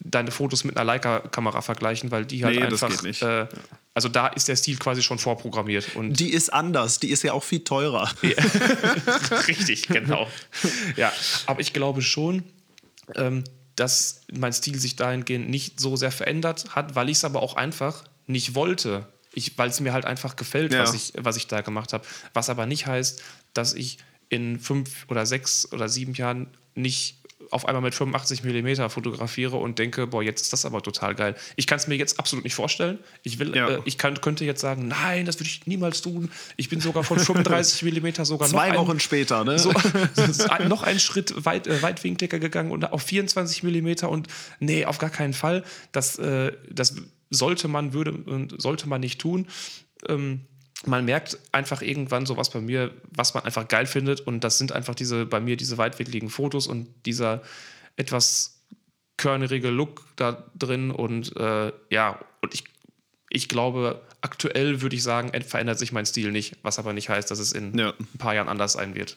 deine 0.00 0.30
Fotos 0.30 0.64
mit 0.64 0.76
einer 0.76 0.84
Leica-Kamera 0.84 1.60
vergleichen, 1.60 2.10
weil 2.10 2.24
die 2.24 2.44
halt 2.44 2.56
nee, 2.56 2.62
einfach. 2.62 3.04
Äh, 3.04 3.46
also 3.94 4.08
da 4.08 4.28
ist 4.28 4.48
der 4.48 4.56
Stil 4.56 4.78
quasi 4.78 5.02
schon 5.02 5.18
vorprogrammiert. 5.18 5.96
Und 5.96 6.20
die 6.20 6.32
ist 6.32 6.52
anders, 6.52 7.00
die 7.00 7.10
ist 7.10 7.24
ja 7.24 7.32
auch 7.32 7.42
viel 7.42 7.64
teurer. 7.64 8.10
Richtig, 9.48 9.88
genau. 9.88 10.28
Ja, 10.96 11.12
aber 11.46 11.60
ich 11.60 11.72
glaube 11.72 12.02
schon, 12.02 12.44
ähm, 13.16 13.44
dass 13.74 14.22
mein 14.32 14.52
Stil 14.52 14.78
sich 14.78 14.96
dahingehend 14.96 15.48
nicht 15.48 15.80
so 15.80 15.96
sehr 15.96 16.12
verändert 16.12 16.74
hat, 16.74 16.94
weil 16.94 17.08
ich 17.08 17.18
es 17.18 17.24
aber 17.24 17.42
auch 17.42 17.56
einfach 17.56 18.04
nicht 18.26 18.54
wollte. 18.54 19.06
Weil 19.56 19.68
es 19.68 19.78
mir 19.78 19.92
halt 19.92 20.04
einfach 20.04 20.34
gefällt, 20.34 20.72
ja. 20.72 20.82
was, 20.82 20.94
ich, 20.94 21.12
was 21.16 21.36
ich 21.36 21.46
da 21.46 21.60
gemacht 21.60 21.92
habe. 21.92 22.04
Was 22.34 22.50
aber 22.50 22.66
nicht 22.66 22.86
heißt, 22.86 23.22
dass 23.54 23.72
ich 23.72 23.98
in 24.28 24.58
fünf 24.58 25.06
oder 25.08 25.26
sechs 25.26 25.70
oder 25.72 25.88
sieben 25.88 26.14
Jahren 26.14 26.48
nicht 26.74 27.17
auf 27.50 27.66
einmal 27.66 27.82
mit 27.82 27.94
85 27.94 28.44
mm 28.44 28.88
fotografiere 28.88 29.56
und 29.56 29.78
denke, 29.78 30.06
boah, 30.06 30.22
jetzt 30.22 30.42
ist 30.42 30.52
das 30.52 30.64
aber 30.64 30.82
total 30.82 31.14
geil. 31.14 31.34
Ich 31.56 31.66
kann 31.66 31.78
es 31.78 31.86
mir 31.86 31.96
jetzt 31.96 32.18
absolut 32.18 32.44
nicht 32.44 32.54
vorstellen. 32.54 32.98
Ich 33.22 33.38
will, 33.38 33.56
ja. 33.56 33.68
äh, 33.68 33.80
ich 33.84 33.98
kann, 33.98 34.20
könnte 34.20 34.44
jetzt 34.44 34.60
sagen, 34.60 34.88
nein, 34.88 35.26
das 35.26 35.38
würde 35.38 35.48
ich 35.48 35.66
niemals 35.66 36.02
tun. 36.02 36.30
Ich 36.56 36.68
bin 36.68 36.80
sogar 36.80 37.04
von 37.04 37.18
35 37.18 37.82
mm 37.82 38.24
sogar 38.24 38.48
Zwei 38.48 38.70
noch 38.70 38.82
Wochen 38.82 38.92
ein, 38.92 39.00
später, 39.00 39.44
ne? 39.44 39.58
So, 39.58 39.72
noch 40.68 40.82
einen 40.82 41.00
Schritt 41.00 41.44
weit, 41.44 41.66
äh, 41.66 41.82
weitwinkliger 41.82 42.38
gegangen 42.38 42.70
und 42.70 42.92
auf 42.92 43.02
24 43.02 43.62
mm 43.62 44.06
und 44.06 44.28
nee, 44.60 44.84
auf 44.84 44.98
gar 44.98 45.10
keinen 45.10 45.34
Fall. 45.34 45.64
Das, 45.92 46.18
äh, 46.18 46.52
das 46.70 46.96
sollte 47.30 47.68
man, 47.68 47.92
würde, 47.92 48.48
sollte 48.58 48.88
man 48.88 49.00
nicht 49.00 49.20
tun. 49.20 49.46
Ähm, 50.08 50.42
man 50.86 51.04
merkt 51.04 51.38
einfach 51.52 51.82
irgendwann 51.82 52.26
sowas 52.26 52.50
bei 52.50 52.60
mir, 52.60 52.92
was 53.10 53.34
man 53.34 53.44
einfach 53.44 53.66
geil 53.66 53.86
findet. 53.86 54.20
Und 54.20 54.44
das 54.44 54.58
sind 54.58 54.72
einfach 54.72 54.94
diese, 54.94 55.26
bei 55.26 55.40
mir 55.40 55.56
diese 55.56 55.78
weitwinkligen 55.78 56.30
Fotos 56.30 56.66
und 56.66 56.88
dieser 57.04 57.42
etwas 57.96 58.62
körnerige 59.16 59.70
Look 59.70 60.04
da 60.16 60.44
drin. 60.54 60.90
Und 60.90 61.36
äh, 61.36 61.72
ja, 61.90 62.20
und 62.42 62.54
ich, 62.54 62.64
ich 63.28 63.48
glaube, 63.48 64.02
aktuell 64.20 64.80
würde 64.80 64.96
ich 64.96 65.02
sagen, 65.02 65.32
verändert 65.42 65.78
sich 65.78 65.92
mein 65.92 66.06
Stil 66.06 66.30
nicht, 66.30 66.56
was 66.62 66.78
aber 66.78 66.92
nicht 66.92 67.08
heißt, 67.08 67.30
dass 67.30 67.38
es 67.38 67.52
in 67.52 67.76
ja. 67.76 67.92
ein 67.98 68.18
paar 68.18 68.34
Jahren 68.34 68.48
anders 68.48 68.74
sein 68.74 68.94
wird. 68.94 69.16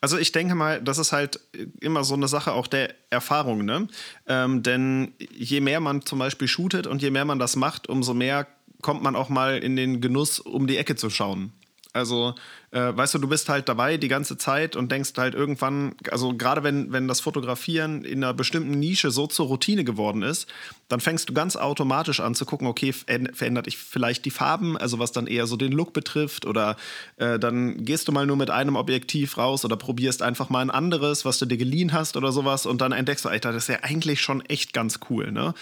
Also 0.00 0.18
ich 0.18 0.32
denke 0.32 0.54
mal, 0.54 0.80
das 0.82 0.98
ist 0.98 1.12
halt 1.12 1.40
immer 1.80 2.04
so 2.04 2.14
eine 2.14 2.28
Sache 2.28 2.52
auch 2.52 2.66
der 2.66 2.94
Erfahrung, 3.10 3.64
ne? 3.64 3.88
Ähm, 4.26 4.62
denn 4.62 5.12
je 5.18 5.60
mehr 5.60 5.80
man 5.80 6.04
zum 6.04 6.18
Beispiel 6.18 6.48
shootet 6.48 6.86
und 6.86 7.02
je 7.02 7.10
mehr 7.10 7.24
man 7.24 7.38
das 7.38 7.56
macht, 7.56 7.88
umso 7.88 8.14
mehr 8.14 8.46
kommt 8.82 9.02
man 9.02 9.16
auch 9.16 9.28
mal 9.28 9.58
in 9.58 9.76
den 9.76 10.00
Genuss, 10.00 10.40
um 10.40 10.66
die 10.66 10.76
Ecke 10.76 10.96
zu 10.96 11.10
schauen. 11.10 11.52
Also, 11.94 12.34
äh, 12.70 12.94
weißt 12.94 13.14
du, 13.14 13.18
du 13.18 13.28
bist 13.28 13.48
halt 13.48 13.68
dabei 13.68 13.96
die 13.96 14.08
ganze 14.08 14.36
Zeit 14.36 14.76
und 14.76 14.92
denkst 14.92 15.12
halt 15.16 15.34
irgendwann, 15.34 15.94
also 16.10 16.36
gerade 16.36 16.62
wenn, 16.62 16.92
wenn 16.92 17.08
das 17.08 17.20
Fotografieren 17.20 18.04
in 18.04 18.22
einer 18.22 18.34
bestimmten 18.34 18.78
Nische 18.78 19.10
so 19.10 19.26
zur 19.26 19.46
Routine 19.46 19.84
geworden 19.84 20.22
ist, 20.22 20.46
dann 20.88 21.00
fängst 21.00 21.28
du 21.28 21.32
ganz 21.32 21.56
automatisch 21.56 22.20
an 22.20 22.34
zu 22.34 22.44
gucken, 22.44 22.66
okay, 22.66 22.92
verändert 22.92 23.66
ich 23.66 23.78
vielleicht 23.78 24.26
die 24.26 24.30
Farben, 24.30 24.76
also 24.76 24.98
was 24.98 25.12
dann 25.12 25.26
eher 25.26 25.46
so 25.46 25.56
den 25.56 25.72
Look 25.72 25.94
betrifft, 25.94 26.44
oder 26.44 26.76
äh, 27.16 27.38
dann 27.38 27.84
gehst 27.84 28.06
du 28.06 28.12
mal 28.12 28.26
nur 28.26 28.36
mit 28.36 28.50
einem 28.50 28.76
Objektiv 28.76 29.38
raus 29.38 29.64
oder 29.64 29.76
probierst 29.76 30.22
einfach 30.22 30.50
mal 30.50 30.60
ein 30.60 30.70
anderes, 30.70 31.24
was 31.24 31.38
du 31.38 31.46
dir 31.46 31.56
geliehen 31.56 31.94
hast 31.94 32.18
oder 32.18 32.32
sowas 32.32 32.66
und 32.66 32.82
dann 32.82 32.92
entdeckst 32.92 33.24
du, 33.24 33.30
Alter, 33.30 33.52
das 33.52 33.64
ist 33.64 33.68
ja 33.68 33.82
eigentlich 33.82 34.20
schon 34.20 34.42
echt 34.42 34.74
ganz 34.74 35.00
cool, 35.08 35.32
ne? 35.32 35.54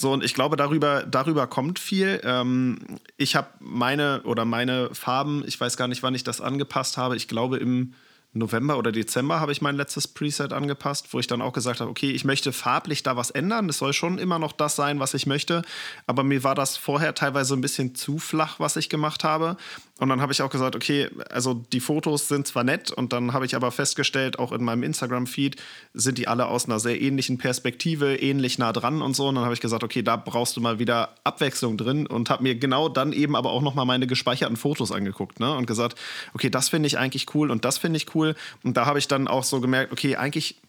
So, 0.00 0.12
und 0.12 0.22
ich 0.22 0.32
glaube, 0.32 0.56
darüber, 0.56 1.02
darüber 1.02 1.48
kommt 1.48 1.80
viel. 1.80 2.20
Ähm, 2.22 2.78
ich 3.16 3.34
habe 3.34 3.48
meine 3.58 4.22
oder 4.22 4.44
meine 4.44 4.94
Farben, 4.94 5.42
ich 5.44 5.60
weiß 5.60 5.76
gar 5.76 5.88
nicht, 5.88 6.04
wann 6.04 6.14
ich 6.14 6.22
das 6.22 6.40
angepasst 6.40 6.96
habe. 6.96 7.16
Ich 7.16 7.26
glaube, 7.26 7.56
im 7.56 7.94
November 8.32 8.78
oder 8.78 8.92
Dezember 8.92 9.40
habe 9.40 9.50
ich 9.50 9.60
mein 9.60 9.74
letztes 9.74 10.06
Preset 10.06 10.52
angepasst, 10.52 11.12
wo 11.12 11.18
ich 11.18 11.26
dann 11.26 11.42
auch 11.42 11.52
gesagt 11.52 11.80
habe, 11.80 11.90
okay, 11.90 12.12
ich 12.12 12.24
möchte 12.24 12.52
farblich 12.52 13.02
da 13.02 13.16
was 13.16 13.30
ändern. 13.30 13.68
Es 13.68 13.78
soll 13.78 13.92
schon 13.92 14.18
immer 14.18 14.38
noch 14.38 14.52
das 14.52 14.76
sein, 14.76 15.00
was 15.00 15.14
ich 15.14 15.26
möchte. 15.26 15.62
Aber 16.06 16.22
mir 16.22 16.44
war 16.44 16.54
das 16.54 16.76
vorher 16.76 17.16
teilweise 17.16 17.54
ein 17.54 17.60
bisschen 17.60 17.96
zu 17.96 18.18
flach, 18.18 18.60
was 18.60 18.76
ich 18.76 18.88
gemacht 18.88 19.24
habe. 19.24 19.56
Und 19.98 20.08
dann 20.08 20.20
habe 20.20 20.32
ich 20.32 20.42
auch 20.42 20.50
gesagt, 20.50 20.76
okay, 20.76 21.08
also 21.30 21.54
die 21.54 21.80
Fotos 21.80 22.28
sind 22.28 22.46
zwar 22.46 22.62
nett 22.62 22.92
und 22.92 23.12
dann 23.12 23.32
habe 23.32 23.46
ich 23.46 23.56
aber 23.56 23.72
festgestellt, 23.72 24.38
auch 24.38 24.52
in 24.52 24.62
meinem 24.62 24.84
Instagram-Feed 24.84 25.56
sind 25.92 26.18
die 26.18 26.28
alle 26.28 26.46
aus 26.46 26.66
einer 26.66 26.78
sehr 26.78 27.00
ähnlichen 27.00 27.38
Perspektive, 27.38 28.14
ähnlich 28.16 28.58
nah 28.58 28.72
dran 28.72 29.02
und 29.02 29.16
so. 29.16 29.26
Und 29.26 29.34
dann 29.34 29.44
habe 29.44 29.54
ich 29.54 29.60
gesagt, 29.60 29.82
okay, 29.82 30.02
da 30.02 30.16
brauchst 30.16 30.56
du 30.56 30.60
mal 30.60 30.78
wieder 30.78 31.16
Abwechslung 31.24 31.76
drin 31.76 32.06
und 32.06 32.30
habe 32.30 32.44
mir 32.44 32.54
genau 32.54 32.88
dann 32.88 33.12
eben 33.12 33.34
aber 33.34 33.50
auch 33.50 33.62
nochmal 33.62 33.86
meine 33.86 34.06
gespeicherten 34.06 34.56
Fotos 34.56 34.92
angeguckt 34.92 35.40
ne? 35.40 35.56
und 35.56 35.66
gesagt, 35.66 35.98
okay, 36.32 36.48
das 36.48 36.68
finde 36.68 36.86
ich 36.86 36.96
eigentlich 36.96 37.34
cool 37.34 37.50
und 37.50 37.64
das 37.64 37.78
finde 37.78 37.96
ich 37.96 38.14
cool. 38.14 38.36
Und 38.62 38.76
da 38.76 38.86
habe 38.86 39.00
ich 39.00 39.08
dann 39.08 39.26
auch 39.26 39.42
so 39.42 39.60
gemerkt, 39.60 39.92
okay, 39.92 40.14
eigentlich 40.14 40.60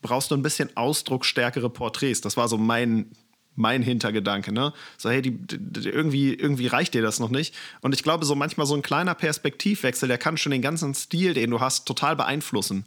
brauchst 0.00 0.30
du 0.30 0.34
ein 0.34 0.42
bisschen 0.42 0.74
ausdrucksstärkere 0.74 1.68
Porträts. 1.68 2.22
Das 2.22 2.38
war 2.38 2.48
so 2.48 2.56
mein 2.56 3.10
mein 3.56 3.82
Hintergedanke, 3.82 4.52
ne? 4.52 4.72
So, 4.96 5.10
hey, 5.10 5.22
die, 5.22 5.36
die, 5.36 5.88
irgendwie, 5.88 6.34
irgendwie 6.34 6.66
reicht 6.66 6.94
dir 6.94 7.02
das 7.02 7.18
noch 7.20 7.30
nicht. 7.30 7.54
Und 7.80 7.94
ich 7.94 8.02
glaube, 8.02 8.24
so 8.24 8.34
manchmal 8.34 8.66
so 8.66 8.74
ein 8.74 8.82
kleiner 8.82 9.14
Perspektivwechsel, 9.14 10.08
der 10.08 10.18
kann 10.18 10.36
schon 10.36 10.52
den 10.52 10.62
ganzen 10.62 10.94
Stil, 10.94 11.34
den 11.34 11.50
du 11.50 11.60
hast, 11.60 11.86
total 11.86 12.16
beeinflussen. 12.16 12.84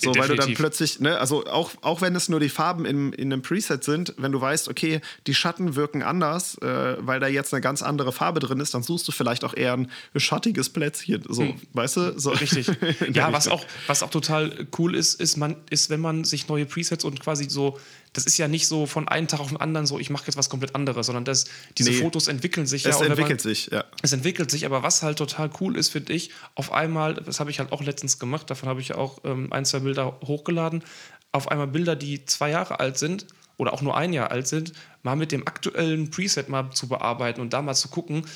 So, 0.00 0.12
Definitiv. 0.12 0.30
weil 0.30 0.36
du 0.36 0.42
dann 0.42 0.54
plötzlich, 0.54 1.00
ne, 1.00 1.18
also 1.18 1.44
auch, 1.46 1.72
auch 1.80 2.00
wenn 2.02 2.14
es 2.14 2.28
nur 2.28 2.38
die 2.38 2.48
Farben 2.48 2.84
in, 2.84 3.12
in 3.14 3.32
einem 3.32 3.42
Preset 3.42 3.82
sind, 3.82 4.14
wenn 4.16 4.30
du 4.30 4.40
weißt, 4.40 4.68
okay, 4.68 5.00
die 5.26 5.34
Schatten 5.34 5.74
wirken 5.74 6.04
anders, 6.04 6.56
äh, 6.58 6.96
weil 7.00 7.18
da 7.18 7.26
jetzt 7.26 7.52
eine 7.52 7.60
ganz 7.60 7.82
andere 7.82 8.12
Farbe 8.12 8.38
drin 8.38 8.60
ist, 8.60 8.74
dann 8.74 8.84
suchst 8.84 9.08
du 9.08 9.12
vielleicht 9.12 9.42
auch 9.42 9.56
eher 9.56 9.72
ein 9.72 9.90
schattiges 10.14 10.68
Plätzchen. 10.68 11.24
So, 11.28 11.42
hm. 11.42 11.54
weißt 11.72 11.96
du? 11.96 12.18
So. 12.20 12.30
Richtig. 12.30 12.70
ja, 13.12 13.32
was 13.32 13.48
auch, 13.48 13.64
was 13.88 14.04
auch 14.04 14.10
total 14.10 14.68
cool 14.78 14.94
ist, 14.94 15.20
ist, 15.20 15.36
man, 15.36 15.56
ist, 15.68 15.90
wenn 15.90 16.00
man 16.00 16.22
sich 16.22 16.46
neue 16.46 16.64
Presets 16.64 17.04
und 17.04 17.18
quasi 17.18 17.50
so 17.50 17.76
das 18.12 18.24
ist 18.24 18.38
ja 18.38 18.48
nicht 18.48 18.66
so 18.66 18.86
von 18.86 19.08
einem 19.08 19.28
Tag 19.28 19.40
auf 19.40 19.48
den 19.48 19.58
anderen 19.58 19.86
so, 19.86 19.98
ich 19.98 20.10
mache 20.10 20.26
jetzt 20.26 20.36
was 20.36 20.48
komplett 20.48 20.74
anderes, 20.74 21.06
sondern 21.06 21.24
das, 21.24 21.46
diese 21.76 21.90
nee, 21.90 21.96
Fotos 21.96 22.28
entwickeln 22.28 22.66
sich 22.66 22.84
ja. 22.84 22.90
Es 22.90 23.00
entwickelt 23.00 23.44
man, 23.44 23.54
sich, 23.54 23.66
ja. 23.72 23.84
Es 24.02 24.12
entwickelt 24.12 24.50
sich, 24.50 24.66
aber 24.66 24.82
was 24.82 25.02
halt 25.02 25.18
total 25.18 25.50
cool 25.60 25.76
ist, 25.76 25.90
finde 25.90 26.12
ich, 26.12 26.30
auf 26.54 26.72
einmal, 26.72 27.14
das 27.14 27.40
habe 27.40 27.50
ich 27.50 27.58
halt 27.58 27.72
auch 27.72 27.82
letztens 27.82 28.18
gemacht, 28.18 28.50
davon 28.50 28.68
habe 28.68 28.80
ich 28.80 28.94
auch 28.94 29.18
ähm, 29.24 29.52
ein, 29.52 29.64
zwei 29.64 29.80
Bilder 29.80 30.18
hochgeladen, 30.24 30.82
auf 31.32 31.48
einmal 31.48 31.66
Bilder, 31.66 31.96
die 31.96 32.24
zwei 32.24 32.50
Jahre 32.50 32.80
alt 32.80 32.98
sind 32.98 33.26
oder 33.56 33.72
auch 33.72 33.82
nur 33.82 33.96
ein 33.96 34.12
Jahr 34.12 34.30
alt 34.30 34.48
sind, 34.48 34.72
mal 35.02 35.16
mit 35.16 35.32
dem 35.32 35.46
aktuellen 35.46 36.10
Preset 36.10 36.48
mal 36.48 36.70
zu 36.70 36.88
bearbeiten 36.88 37.40
und 37.40 37.52
da 37.52 37.60
mal 37.60 37.74
zu 37.74 37.88
gucken, 37.88 38.26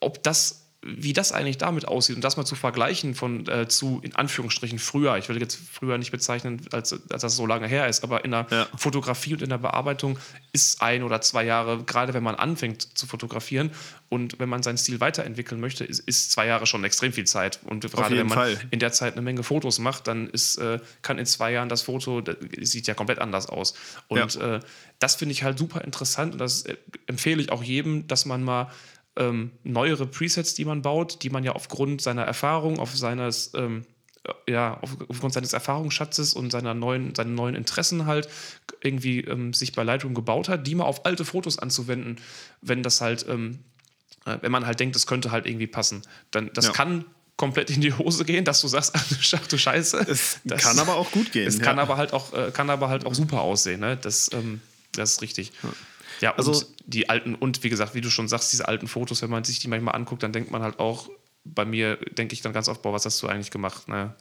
ob 0.00 0.22
das 0.22 0.61
wie 0.84 1.12
das 1.12 1.30
eigentlich 1.30 1.58
damit 1.58 1.86
aussieht 1.86 2.16
und 2.16 2.22
das 2.22 2.36
mal 2.36 2.44
zu 2.44 2.56
vergleichen 2.56 3.14
von 3.14 3.46
äh, 3.46 3.68
zu, 3.68 4.00
in 4.02 4.16
Anführungsstrichen, 4.16 4.80
früher. 4.80 5.16
Ich 5.16 5.28
will 5.28 5.40
jetzt 5.40 5.56
früher 5.70 5.96
nicht 5.96 6.10
bezeichnen, 6.10 6.60
als, 6.72 6.92
als 7.08 7.22
das 7.22 7.36
so 7.36 7.46
lange 7.46 7.68
her 7.68 7.86
ist, 7.88 8.02
aber 8.02 8.24
in 8.24 8.32
der 8.32 8.46
ja. 8.50 8.66
Fotografie 8.76 9.34
und 9.34 9.42
in 9.42 9.50
der 9.50 9.58
Bearbeitung 9.58 10.18
ist 10.52 10.82
ein 10.82 11.04
oder 11.04 11.20
zwei 11.20 11.44
Jahre, 11.44 11.84
gerade 11.84 12.14
wenn 12.14 12.24
man 12.24 12.34
anfängt 12.34 12.98
zu 12.98 13.06
fotografieren 13.06 13.70
und 14.08 14.40
wenn 14.40 14.48
man 14.48 14.64
seinen 14.64 14.76
Stil 14.76 15.00
weiterentwickeln 15.00 15.60
möchte, 15.60 15.84
ist, 15.84 16.00
ist 16.00 16.32
zwei 16.32 16.46
Jahre 16.46 16.66
schon 16.66 16.84
extrem 16.84 17.12
viel 17.12 17.24
Zeit. 17.24 17.60
Und 17.64 17.80
gerade 17.90 18.16
wenn 18.16 18.26
man 18.26 18.38
Fall. 18.38 18.60
in 18.70 18.80
der 18.80 18.92
Zeit 18.92 19.12
eine 19.12 19.22
Menge 19.22 19.44
Fotos 19.44 19.78
macht, 19.78 20.08
dann 20.08 20.28
ist, 20.28 20.56
äh, 20.58 20.80
kann 21.02 21.18
in 21.18 21.26
zwei 21.26 21.52
Jahren 21.52 21.68
das 21.68 21.82
Foto, 21.82 22.20
das 22.20 22.36
sieht 22.60 22.88
ja 22.88 22.94
komplett 22.94 23.20
anders 23.20 23.46
aus. 23.46 23.74
Und 24.08 24.34
ja. 24.34 24.56
äh, 24.56 24.60
das 24.98 25.14
finde 25.14 25.32
ich 25.32 25.44
halt 25.44 25.58
super 25.58 25.82
interessant 25.82 26.32
und 26.32 26.38
das 26.38 26.62
äh, 26.62 26.76
empfehle 27.06 27.40
ich 27.40 27.50
auch 27.50 27.62
jedem, 27.62 28.06
dass 28.06 28.26
man 28.26 28.42
mal 28.42 28.70
ähm, 29.16 29.52
neuere 29.62 30.06
Presets, 30.06 30.54
die 30.54 30.64
man 30.64 30.82
baut, 30.82 31.22
die 31.22 31.30
man 31.30 31.44
ja 31.44 31.52
aufgrund 31.52 32.00
seiner 32.00 32.22
Erfahrung, 32.22 32.78
auf 32.78 32.96
seines, 32.96 33.52
ähm, 33.54 33.84
ja, 34.48 34.78
auf, 34.80 34.96
aufgrund 35.08 35.34
seines 35.34 35.52
Erfahrungsschatzes 35.52 36.34
und 36.34 36.50
seiner 36.50 36.74
neuen, 36.74 37.14
seinen 37.14 37.34
neuen 37.34 37.54
Interessen 37.54 38.06
halt 38.06 38.28
irgendwie 38.80 39.20
ähm, 39.20 39.52
sich 39.52 39.72
bei 39.72 39.82
Lightroom 39.82 40.14
gebaut 40.14 40.48
hat, 40.48 40.66
die 40.66 40.74
mal 40.74 40.84
auf 40.84 41.04
alte 41.04 41.24
Fotos 41.24 41.58
anzuwenden, 41.58 42.20
wenn 42.60 42.82
das 42.82 43.00
halt, 43.00 43.26
ähm, 43.28 43.58
äh, 44.24 44.38
wenn 44.40 44.52
man 44.52 44.66
halt 44.66 44.80
denkt, 44.80 44.94
das 44.94 45.06
könnte 45.06 45.30
halt 45.30 45.46
irgendwie 45.46 45.66
passen. 45.66 46.02
Dann, 46.30 46.50
das 46.54 46.66
ja. 46.66 46.72
kann 46.72 47.04
komplett 47.36 47.70
in 47.70 47.80
die 47.80 47.92
Hose 47.92 48.24
gehen, 48.24 48.44
dass 48.44 48.60
du 48.60 48.68
sagst, 48.68 48.92
ach 48.94 49.46
du 49.48 49.58
Scheiße. 49.58 49.98
Es 50.08 50.38
das, 50.44 50.62
kann 50.62 50.78
aber 50.78 50.96
auch 50.96 51.10
gut 51.10 51.32
gehen. 51.32 51.46
Es 51.46 51.58
ja. 51.58 51.64
kann 51.64 51.78
aber 51.78 51.96
halt 51.96 52.12
auch, 52.12 52.32
äh, 52.32 52.50
kann 52.52 52.70
aber 52.70 52.88
halt 52.88 53.04
auch 53.04 53.14
super 53.14 53.40
aussehen. 53.40 53.80
Ne? 53.80 53.98
Das, 54.00 54.30
ähm, 54.32 54.60
das 54.92 55.14
ist 55.14 55.22
richtig. 55.22 55.52
Ja. 55.62 55.70
Ja, 56.22 56.34
also 56.36 56.52
und 56.52 56.66
die 56.86 57.10
alten, 57.10 57.34
und 57.34 57.62
wie 57.64 57.68
gesagt, 57.68 57.94
wie 57.94 58.00
du 58.00 58.08
schon 58.08 58.28
sagst, 58.28 58.52
diese 58.52 58.68
alten 58.68 58.86
Fotos, 58.86 59.22
wenn 59.22 59.30
man 59.30 59.42
sich 59.44 59.58
die 59.58 59.68
manchmal 59.68 59.96
anguckt, 59.96 60.22
dann 60.22 60.32
denkt 60.32 60.50
man 60.52 60.62
halt 60.62 60.78
auch, 60.78 61.10
bei 61.44 61.64
mir 61.64 61.96
denke 61.96 62.32
ich 62.34 62.40
dann 62.40 62.52
ganz 62.52 62.68
oft, 62.68 62.80
boah, 62.80 62.92
was 62.92 63.04
hast 63.04 63.20
du 63.22 63.26
eigentlich 63.26 63.50
gemacht? 63.50 63.88
Ne? 63.88 64.14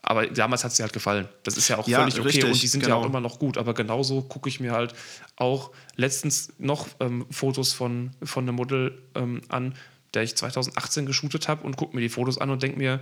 Aber 0.00 0.26
damals 0.26 0.64
hat 0.64 0.70
es 0.70 0.78
dir 0.78 0.84
halt 0.84 0.94
gefallen. 0.94 1.28
Das 1.42 1.58
ist 1.58 1.68
ja 1.68 1.78
auch 1.78 1.86
ja, 1.86 2.00
völlig 2.00 2.14
okay 2.14 2.26
richtig, 2.26 2.44
und 2.44 2.62
die 2.62 2.66
sind 2.66 2.82
genau. 2.82 2.96
ja 2.96 3.02
auch 3.02 3.06
immer 3.06 3.20
noch 3.20 3.38
gut. 3.38 3.58
Aber 3.58 3.74
genauso 3.74 4.22
gucke 4.22 4.48
ich 4.48 4.60
mir 4.60 4.72
halt 4.72 4.94
auch 5.36 5.70
letztens 5.96 6.52
noch 6.58 6.88
ähm, 7.00 7.26
Fotos 7.30 7.74
von, 7.74 8.10
von 8.22 8.44
einem 8.44 8.54
Model 8.54 9.02
ähm, 9.14 9.42
an, 9.48 9.74
der 10.14 10.22
ich 10.22 10.36
2018 10.36 11.04
geshootet 11.04 11.48
habe 11.48 11.64
und 11.64 11.76
gucke 11.76 11.94
mir 11.94 12.00
die 12.00 12.08
Fotos 12.08 12.38
an 12.38 12.50
und 12.50 12.62
denke 12.62 12.78
mir, 12.78 13.00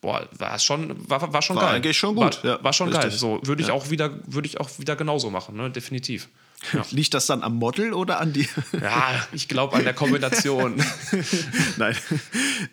boah, 0.00 0.28
war 0.32 0.58
schon, 0.58 1.08
war, 1.08 1.32
war 1.32 1.42
schon 1.42 1.56
war 1.56 1.64
geil. 1.64 1.76
Eigentlich 1.76 1.96
schon 1.96 2.14
gut. 2.14 2.42
War, 2.44 2.50
ja, 2.50 2.64
war 2.64 2.72
schon 2.72 2.88
richtig. 2.88 3.10
geil. 3.10 3.18
So 3.18 3.40
würde 3.44 3.62
ich 3.62 3.68
ja. 3.68 3.74
auch 3.74 3.90
wieder, 3.90 4.18
würde 4.26 4.46
ich 4.46 4.60
auch 4.60 4.70
wieder 4.78 4.96
genauso 4.96 5.30
machen, 5.30 5.56
ne? 5.56 5.70
definitiv. 5.70 6.28
Ja. 6.72 6.84
Liegt 6.90 7.14
das 7.14 7.26
dann 7.26 7.42
am 7.42 7.56
Model 7.56 7.92
oder 7.92 8.20
an 8.20 8.32
dir? 8.32 8.48
Ja, 8.80 9.26
ich 9.32 9.48
glaube 9.48 9.76
an 9.76 9.84
der 9.84 9.94
Kombination. 9.94 10.82
Nein. 11.76 11.96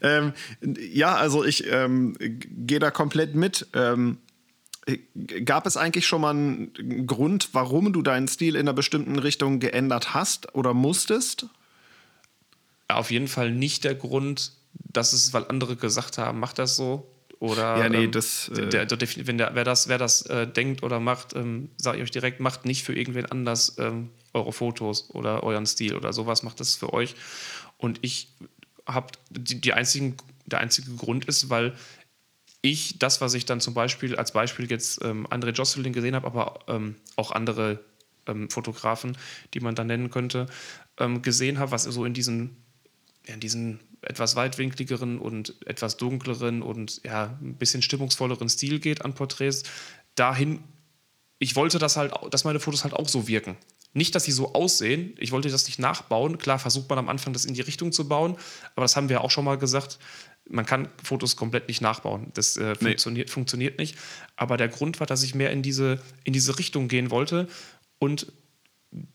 Ähm, 0.01 0.33
ja, 0.91 1.15
also 1.15 1.43
ich 1.43 1.67
ähm, 1.71 2.15
gehe 2.19 2.79
da 2.79 2.91
komplett 2.91 3.35
mit. 3.35 3.67
Ähm, 3.73 4.17
gab 5.45 5.65
es 5.65 5.77
eigentlich 5.77 6.05
schon 6.05 6.21
mal 6.21 6.31
einen 6.31 7.07
Grund, 7.07 7.49
warum 7.53 7.91
du 7.91 8.01
deinen 8.01 8.27
Stil 8.27 8.55
in 8.55 8.61
einer 8.61 8.73
bestimmten 8.73 9.17
Richtung 9.17 9.59
geändert 9.59 10.13
hast 10.13 10.53
oder 10.53 10.73
musstest? 10.73 11.47
Auf 12.87 13.09
jeden 13.09 13.27
Fall 13.27 13.51
nicht 13.51 13.83
der 13.83 13.95
Grund, 13.95 14.51
dass 14.73 15.13
es, 15.13 15.33
weil 15.33 15.45
andere 15.47 15.75
gesagt 15.75 16.17
haben, 16.17 16.39
mach 16.39 16.53
das 16.53 16.75
so, 16.75 17.09
oder 17.39 17.77
ja, 17.77 17.89
nee, 17.89 18.05
ähm, 18.05 18.11
das, 18.11 18.49
äh 18.49 18.69
der, 18.69 18.85
der, 18.85 19.27
wenn 19.27 19.37
der, 19.37 19.55
wer 19.55 19.63
das, 19.63 19.87
wer 19.87 19.97
das 19.97 20.23
äh, 20.23 20.47
denkt 20.47 20.83
oder 20.83 20.99
macht, 20.99 21.35
ähm, 21.35 21.69
sage 21.77 21.97
ich 21.97 22.03
euch 22.03 22.11
direkt, 22.11 22.39
macht 22.39 22.65
nicht 22.65 22.83
für 22.83 22.95
irgendwen 22.95 23.25
anders 23.25 23.77
ähm, 23.77 24.09
eure 24.33 24.53
Fotos 24.53 25.09
oder 25.11 25.43
euren 25.43 25.65
Stil 25.65 25.95
oder 25.95 26.13
sowas, 26.13 26.43
macht 26.43 26.59
das 26.59 26.75
für 26.75 26.93
euch. 26.93 27.15
Und 27.77 27.99
ich 28.01 28.29
habe 28.85 29.07
die, 29.29 29.59
die 29.59 29.73
einzigen, 29.73 30.17
der 30.45 30.59
einzige 30.59 30.91
Grund 30.95 31.25
ist, 31.25 31.49
weil 31.49 31.73
ich 32.61 32.97
das, 32.99 33.21
was 33.21 33.33
ich 33.33 33.45
dann 33.45 33.61
zum 33.61 33.73
Beispiel 33.73 34.15
als 34.15 34.31
Beispiel 34.31 34.69
jetzt 34.69 35.03
ähm, 35.03 35.27
André 35.27 35.51
Josselin 35.51 35.93
gesehen 35.93 36.15
habe, 36.15 36.27
aber 36.27 36.59
ähm, 36.67 36.95
auch 37.15 37.31
andere 37.31 37.79
ähm, 38.27 38.49
Fotografen, 38.49 39.17
die 39.53 39.59
man 39.59 39.75
da 39.75 39.83
nennen 39.83 40.09
könnte, 40.09 40.47
ähm, 40.97 41.21
gesehen 41.21 41.59
habe, 41.59 41.71
was 41.71 41.83
so 41.83 42.05
in 42.05 42.13
diesen, 42.13 42.57
in 43.25 43.39
diesen 43.39 43.79
etwas 44.09 44.35
weitwinkligeren 44.35 45.19
und 45.19 45.55
etwas 45.65 45.97
dunkleren 45.97 46.61
und 46.61 47.01
ja, 47.03 47.37
ein 47.41 47.55
bisschen 47.55 47.81
stimmungsvolleren 47.81 48.49
Stil 48.49 48.79
geht 48.79 49.03
an 49.03 49.13
Porträts, 49.13 49.63
dahin, 50.15 50.63
ich 51.39 51.55
wollte 51.55 51.79
das 51.79 51.97
halt, 51.97 52.13
dass 52.31 52.43
meine 52.43 52.59
Fotos 52.59 52.83
halt 52.83 52.93
auch 52.93 53.07
so 53.07 53.27
wirken. 53.27 53.57
Nicht, 53.93 54.13
dass 54.13 54.25
sie 54.25 54.31
so 54.31 54.53
aussehen, 54.53 55.15
ich 55.19 55.31
wollte 55.31 55.49
das 55.49 55.65
nicht 55.67 55.79
nachbauen. 55.79 56.37
Klar 56.37 56.59
versucht 56.59 56.89
man 56.89 56.99
am 56.99 57.07
Anfang, 57.07 57.31
das 57.31 57.45
in 57.45 57.53
die 57.53 57.61
Richtung 57.61 57.93
zu 57.93 58.07
bauen, 58.09 58.35
aber 58.75 58.83
das 58.83 58.97
haben 58.97 59.07
wir 59.07 59.21
auch 59.21 59.31
schon 59.31 59.45
mal 59.45 59.57
gesagt. 59.57 59.99
Man 60.49 60.65
kann 60.65 60.89
Fotos 61.01 61.37
komplett 61.37 61.69
nicht 61.69 61.81
nachbauen. 61.81 62.27
Das 62.33 62.57
äh, 62.57 62.73
nee. 62.73 62.89
funktioniert, 62.89 63.29
funktioniert 63.29 63.79
nicht. 63.79 63.97
Aber 64.35 64.57
der 64.57 64.67
Grund 64.67 64.99
war, 64.99 65.07
dass 65.07 65.23
ich 65.23 65.33
mehr 65.33 65.51
in 65.51 65.61
diese, 65.61 66.01
in 66.25 66.33
diese 66.33 66.59
Richtung 66.59 66.89
gehen 66.89 67.09
wollte 67.09 67.47
und 67.97 68.31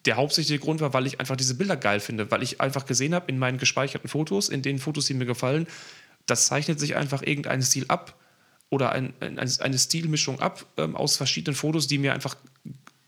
der 0.05 0.16
hauptsächliche 0.16 0.61
Grund 0.61 0.81
war, 0.81 0.93
weil 0.93 1.07
ich 1.07 1.21
einfach 1.21 1.37
diese 1.37 1.55
Bilder 1.55 1.77
geil 1.77 2.01
finde, 2.01 2.31
weil 2.31 2.43
ich 2.43 2.61
einfach 2.61 2.87
gesehen 2.87 3.14
habe 3.14 3.27
in 3.29 3.38
meinen 3.38 3.59
gespeicherten 3.59 4.09
Fotos, 4.09 4.49
in 4.49 4.62
den 4.62 4.79
Fotos, 4.79 5.07
die 5.07 5.14
mir 5.14 5.27
gefallen, 5.27 5.66
das 6.27 6.47
zeichnet 6.47 6.79
sich 6.79 6.97
einfach 6.97 7.23
irgendein 7.23 7.62
Stil 7.62 7.87
ab 7.88 8.14
oder 8.69 8.93
ein, 8.93 9.14
ein, 9.21 9.38
eine 9.38 9.79
Stilmischung 9.79 10.40
ab 10.40 10.64
ähm, 10.77 10.97
aus 10.97 11.16
verschiedenen 11.16 11.57
Fotos, 11.57 11.87
die 11.87 11.99
mir 11.99 12.12
einfach 12.12 12.37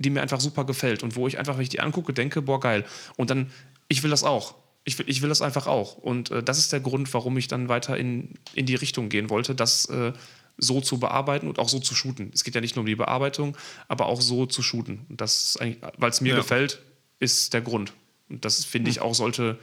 die 0.02 0.11
mir 0.11 0.20
einfach 0.20 0.40
super 0.40 0.64
gefällt 0.64 1.02
und 1.02 1.16
wo 1.16 1.26
ich 1.28 1.38
einfach, 1.38 1.56
wenn 1.56 1.62
ich 1.62 1.68
die 1.68 1.80
angucke, 1.80 2.12
denke, 2.12 2.42
boah, 2.42 2.61
geil. 2.61 2.85
Und 3.16 3.30
dann, 3.30 3.50
ich 3.88 4.02
will 4.02 4.11
das 4.11 4.24
auch. 4.24 4.56
Ich 4.85 4.98
will, 4.98 5.08
ich 5.08 5.22
will 5.22 5.28
das 5.28 5.42
einfach 5.42 5.66
auch. 5.66 5.96
Und 5.96 6.30
äh, 6.30 6.42
das 6.42 6.58
ist 6.58 6.72
der 6.72 6.80
Grund, 6.80 7.12
warum 7.14 7.37
ich 7.38 7.48
dann 7.48 7.68
weiter 7.68 7.96
in, 7.96 8.30
in 8.54 8.66
die 8.66 8.74
Richtung 8.74 9.08
gehen 9.08 9.30
wollte, 9.30 9.54
dass 9.54 9.87
äh, 9.87 10.12
so 10.58 10.80
zu 10.80 10.98
bearbeiten 10.98 11.48
und 11.48 11.58
auch 11.58 11.68
so 11.68 11.78
zu 11.78 11.94
shooten. 11.94 12.30
Es 12.34 12.44
geht 12.44 12.54
ja 12.54 12.60
nicht 12.60 12.76
nur 12.76 12.82
um 12.82 12.86
die 12.86 12.96
Bearbeitung, 12.96 13.56
aber 13.88 14.06
auch 14.06 14.20
so 14.20 14.46
zu 14.46 14.62
shooten. 14.62 15.06
Und 15.08 15.20
das 15.20 15.58
weil 15.98 16.10
es 16.10 16.20
mir 16.20 16.30
ja. 16.30 16.36
gefällt, 16.36 16.80
ist 17.18 17.52
der 17.54 17.60
Grund. 17.60 17.92
Und 18.28 18.44
das 18.44 18.64
finde 18.64 18.90
ich 18.90 18.96
hm. 18.96 19.02
auch 19.04 19.14
sollte, 19.14 19.58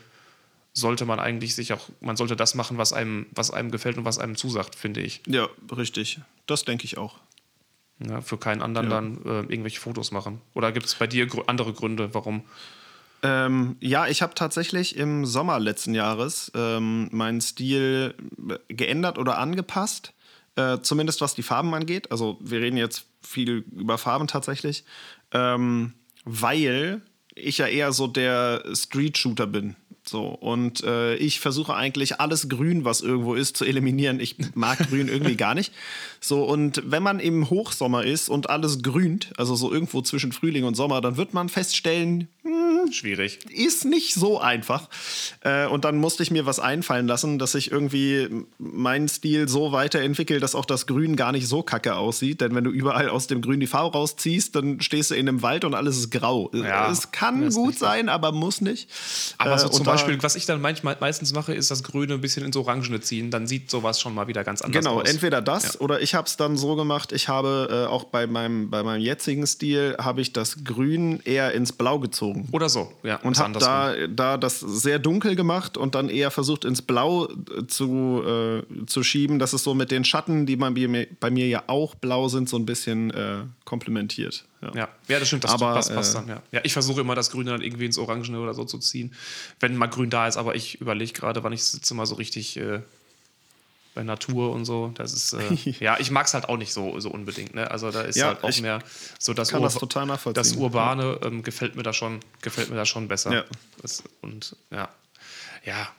sollte 0.73 1.05
man 1.05 1.19
eigentlich 1.19 1.55
sich 1.55 1.73
auch, 1.73 1.89
man 2.01 2.15
sollte 2.15 2.35
das 2.35 2.55
machen, 2.55 2.77
was 2.77 2.93
einem, 2.93 3.25
was 3.31 3.51
einem 3.51 3.71
gefällt 3.71 3.97
und 3.97 4.05
was 4.05 4.19
einem 4.19 4.35
zusagt, 4.35 4.75
finde 4.75 5.01
ich. 5.01 5.21
Ja, 5.27 5.47
richtig. 5.75 6.19
Das 6.45 6.65
denke 6.65 6.85
ich 6.85 6.97
auch. 6.97 7.19
Ja, 7.99 8.21
für 8.21 8.37
keinen 8.37 8.61
anderen 8.61 8.89
ja. 8.89 8.95
dann 8.95 9.25
äh, 9.25 9.39
irgendwelche 9.51 9.79
Fotos 9.79 10.11
machen. 10.11 10.39
Oder 10.53 10.71
gibt 10.71 10.85
es 10.85 10.95
bei 10.95 11.07
dir 11.07 11.27
gr 11.27 11.43
andere 11.47 11.73
Gründe, 11.73 12.13
warum? 12.13 12.43
Ähm, 13.21 13.75
ja, 13.81 14.07
ich 14.07 14.21
habe 14.21 14.33
tatsächlich 14.35 14.95
im 14.95 15.25
Sommer 15.25 15.59
letzten 15.59 15.93
Jahres 15.93 16.51
ähm, 16.55 17.09
meinen 17.11 17.41
Stil 17.41 18.15
geändert 18.69 19.17
oder 19.17 19.37
angepasst. 19.37 20.13
Äh, 20.59 20.81
zumindest 20.81 21.21
was 21.21 21.35
die 21.35 21.43
Farben 21.43 21.73
angeht. 21.73 22.11
Also 22.11 22.37
wir 22.41 22.59
reden 22.59 22.75
jetzt 22.75 23.05
viel 23.21 23.63
über 23.71 23.97
Farben 23.97 24.27
tatsächlich, 24.27 24.83
ähm, 25.31 25.93
weil 26.25 27.01
ich 27.33 27.59
ja 27.59 27.67
eher 27.67 27.93
so 27.93 28.07
der 28.07 28.65
Street-Shooter 28.73 29.47
bin. 29.47 29.77
So, 30.03 30.27
und 30.27 30.83
äh, 30.83 31.15
ich 31.15 31.39
versuche 31.39 31.75
eigentlich 31.75 32.19
alles 32.19 32.49
Grün, 32.49 32.83
was 32.83 32.99
irgendwo 32.99 33.35
ist, 33.35 33.55
zu 33.55 33.63
eliminieren. 33.63 34.19
Ich 34.19 34.35
mag 34.53 34.79
Grün 34.89 35.07
irgendwie 35.07 35.37
gar 35.37 35.55
nicht. 35.55 35.71
So, 36.19 36.43
und 36.43 36.81
wenn 36.85 37.03
man 37.03 37.21
im 37.21 37.49
Hochsommer 37.49 38.03
ist 38.03 38.27
und 38.27 38.49
alles 38.49 38.81
grünt, 38.81 39.31
also 39.37 39.55
so 39.55 39.71
irgendwo 39.71 40.01
zwischen 40.01 40.33
Frühling 40.33 40.65
und 40.65 40.75
Sommer, 40.75 40.99
dann 40.99 41.15
wird 41.15 41.33
man 41.33 41.47
feststellen, 41.47 42.27
hm, 42.43 42.91
schwierig. 42.93 43.39
Ist 43.51 43.83
nicht 43.83 44.13
so 44.13 44.39
einfach. 44.39 44.87
Äh, 45.41 45.67
und 45.67 45.83
dann 45.83 45.97
musste 45.97 46.23
ich 46.23 46.31
mir 46.31 46.45
was 46.45 46.59
einfallen 46.59 47.05
lassen, 47.05 47.37
dass 47.37 47.53
ich 47.53 47.71
irgendwie 47.71 48.45
meinen 48.57 49.09
Stil 49.09 49.49
so 49.49 49.73
weiterentwickle, 49.73 50.39
dass 50.39 50.55
auch 50.55 50.65
das 50.65 50.87
Grün 50.87 51.17
gar 51.17 51.33
nicht 51.33 51.47
so 51.47 51.63
kacke 51.63 51.95
aussieht. 51.95 52.39
Denn 52.39 52.55
wenn 52.55 52.63
du 52.63 52.71
überall 52.71 53.09
aus 53.09 53.27
dem 53.27 53.41
Grün 53.41 53.59
die 53.59 53.67
Farbe 53.67 53.97
rausziehst, 53.97 54.55
dann 54.55 54.79
stehst 54.79 55.11
du 55.11 55.15
in 55.15 55.27
einem 55.27 55.41
Wald 55.41 55.65
und 55.65 55.75
alles 55.75 55.97
ist 55.97 56.11
grau. 56.11 56.49
Ja, 56.53 56.89
es 56.89 57.11
kann 57.11 57.49
gut 57.49 57.77
sein, 57.77 58.07
aber 58.07 58.31
muss 58.31 58.61
nicht. 58.61 58.89
Aber 59.37 59.59
so 59.59 59.67
äh, 59.67 59.71
zum 59.71 59.85
Beispiel, 59.85 60.21
was 60.23 60.35
ich 60.35 60.45
dann 60.45 60.61
manchmal, 60.61 60.95
meistens 61.01 61.33
mache, 61.33 61.53
ist 61.53 61.71
das 61.71 61.83
Grüne 61.83 62.13
ein 62.13 62.21
bisschen 62.21 62.45
ins 62.45 62.55
Orangene 62.55 63.01
ziehen. 63.01 63.31
Dann 63.31 63.47
sieht 63.47 63.69
sowas 63.69 63.99
schon 63.99 64.15
mal 64.15 64.27
wieder 64.27 64.45
ganz 64.45 64.61
anders 64.61 64.81
genau, 64.81 64.97
aus. 64.97 65.03
Genau, 65.03 65.13
entweder 65.13 65.41
das 65.41 65.73
ja. 65.73 65.79
oder 65.81 66.01
ich 66.01 66.15
habe 66.15 66.27
es 66.27 66.37
dann 66.37 66.55
so 66.55 66.77
gemacht, 66.77 67.11
ich 67.11 67.27
habe 67.27 67.67
äh, 67.69 67.89
auch 67.89 68.05
bei 68.05 68.27
meinem, 68.27 68.69
bei 68.69 68.81
meinem 68.81 69.01
jetzigen 69.01 69.45
Stil, 69.45 69.97
habe 69.99 70.21
ich 70.21 70.31
das 70.31 70.63
Grün 70.63 71.19
eher 71.25 71.51
ins 71.51 71.73
Blau 71.73 71.99
gezogen. 71.99 72.38
Oder 72.51 72.69
so, 72.69 72.91
ja. 73.03 73.17
Und 73.17 73.39
habe 73.39 73.59
da, 73.59 74.07
da 74.07 74.37
das 74.37 74.59
sehr 74.59 74.99
dunkel 74.99 75.35
gemacht 75.35 75.77
und 75.77 75.95
dann 75.95 76.09
eher 76.09 76.31
versucht 76.31 76.65
ins 76.65 76.81
Blau 76.81 77.27
äh, 77.27 77.67
zu, 77.67 78.23
äh, 78.25 78.85
zu 78.85 79.03
schieben, 79.03 79.39
dass 79.39 79.53
es 79.53 79.63
so 79.63 79.73
mit 79.73 79.91
den 79.91 80.05
Schatten, 80.05 80.45
die 80.45 80.55
bei 80.55 80.69
mir, 80.69 81.07
bei 81.19 81.29
mir 81.29 81.47
ja 81.47 81.63
auch 81.67 81.95
blau 81.95 82.27
sind, 82.27 82.49
so 82.49 82.57
ein 82.57 82.65
bisschen 82.65 83.11
äh, 83.11 83.39
komplementiert. 83.65 84.45
Ja. 84.61 84.71
ja. 84.75 84.87
Ja, 85.07 85.19
das 85.19 85.27
stimmt, 85.27 85.43
das, 85.43 85.51
aber, 85.51 85.73
das 85.73 85.93
passt 85.93 86.15
äh, 86.15 86.17
dann, 86.19 86.27
ja. 86.27 86.41
Ja, 86.51 86.61
ich 86.63 86.73
versuche 86.73 87.01
immer 87.01 87.15
das 87.15 87.31
Grüne 87.31 87.51
dann 87.51 87.61
irgendwie 87.61 87.85
ins 87.85 87.97
Orangene 87.97 88.39
oder 88.39 88.53
so 88.53 88.65
zu 88.65 88.77
ziehen, 88.79 89.13
wenn 89.59 89.75
mal 89.75 89.87
Grün 89.87 90.09
da 90.09 90.27
ist, 90.27 90.37
aber 90.37 90.55
ich 90.55 90.81
überlege 90.81 91.13
gerade, 91.13 91.43
wann 91.43 91.53
ich 91.53 91.63
sitze 91.63 91.93
mal 91.93 92.05
so 92.05 92.15
richtig 92.15 92.57
äh, 92.57 92.81
bei 93.93 94.03
Natur 94.03 94.51
und 94.51 94.65
so. 94.65 94.91
Das 94.95 95.13
ist, 95.13 95.33
äh, 95.33 95.53
ja, 95.79 95.99
ich 95.99 96.11
mag 96.11 96.27
es 96.27 96.33
halt 96.33 96.47
auch 96.47 96.57
nicht 96.57 96.73
so, 96.73 96.99
so 96.99 97.09
unbedingt. 97.09 97.55
Ne? 97.55 97.69
Also 97.69 97.91
da 97.91 98.01
ist 98.01 98.15
ja, 98.15 98.27
halt 98.27 98.43
auch 98.43 98.59
mehr 98.59 98.79
so 99.17 99.33
das, 99.33 99.53
Ur 99.53 99.61
das, 99.61 100.33
das 100.33 100.53
Urbane 100.53 101.19
ähm, 101.23 101.43
gefällt 101.43 101.75
mir 101.75 101.83
da 101.83 101.93
schon, 101.93 102.19
gefällt 102.41 102.69
mir 102.69 102.75
da 102.75 102.85
schon 102.85 103.07
besser. 103.07 103.33
Ja. 103.33 103.43
Das, 103.81 104.03
und 104.21 104.55
ja, 104.71 104.89
ja, 105.65 105.89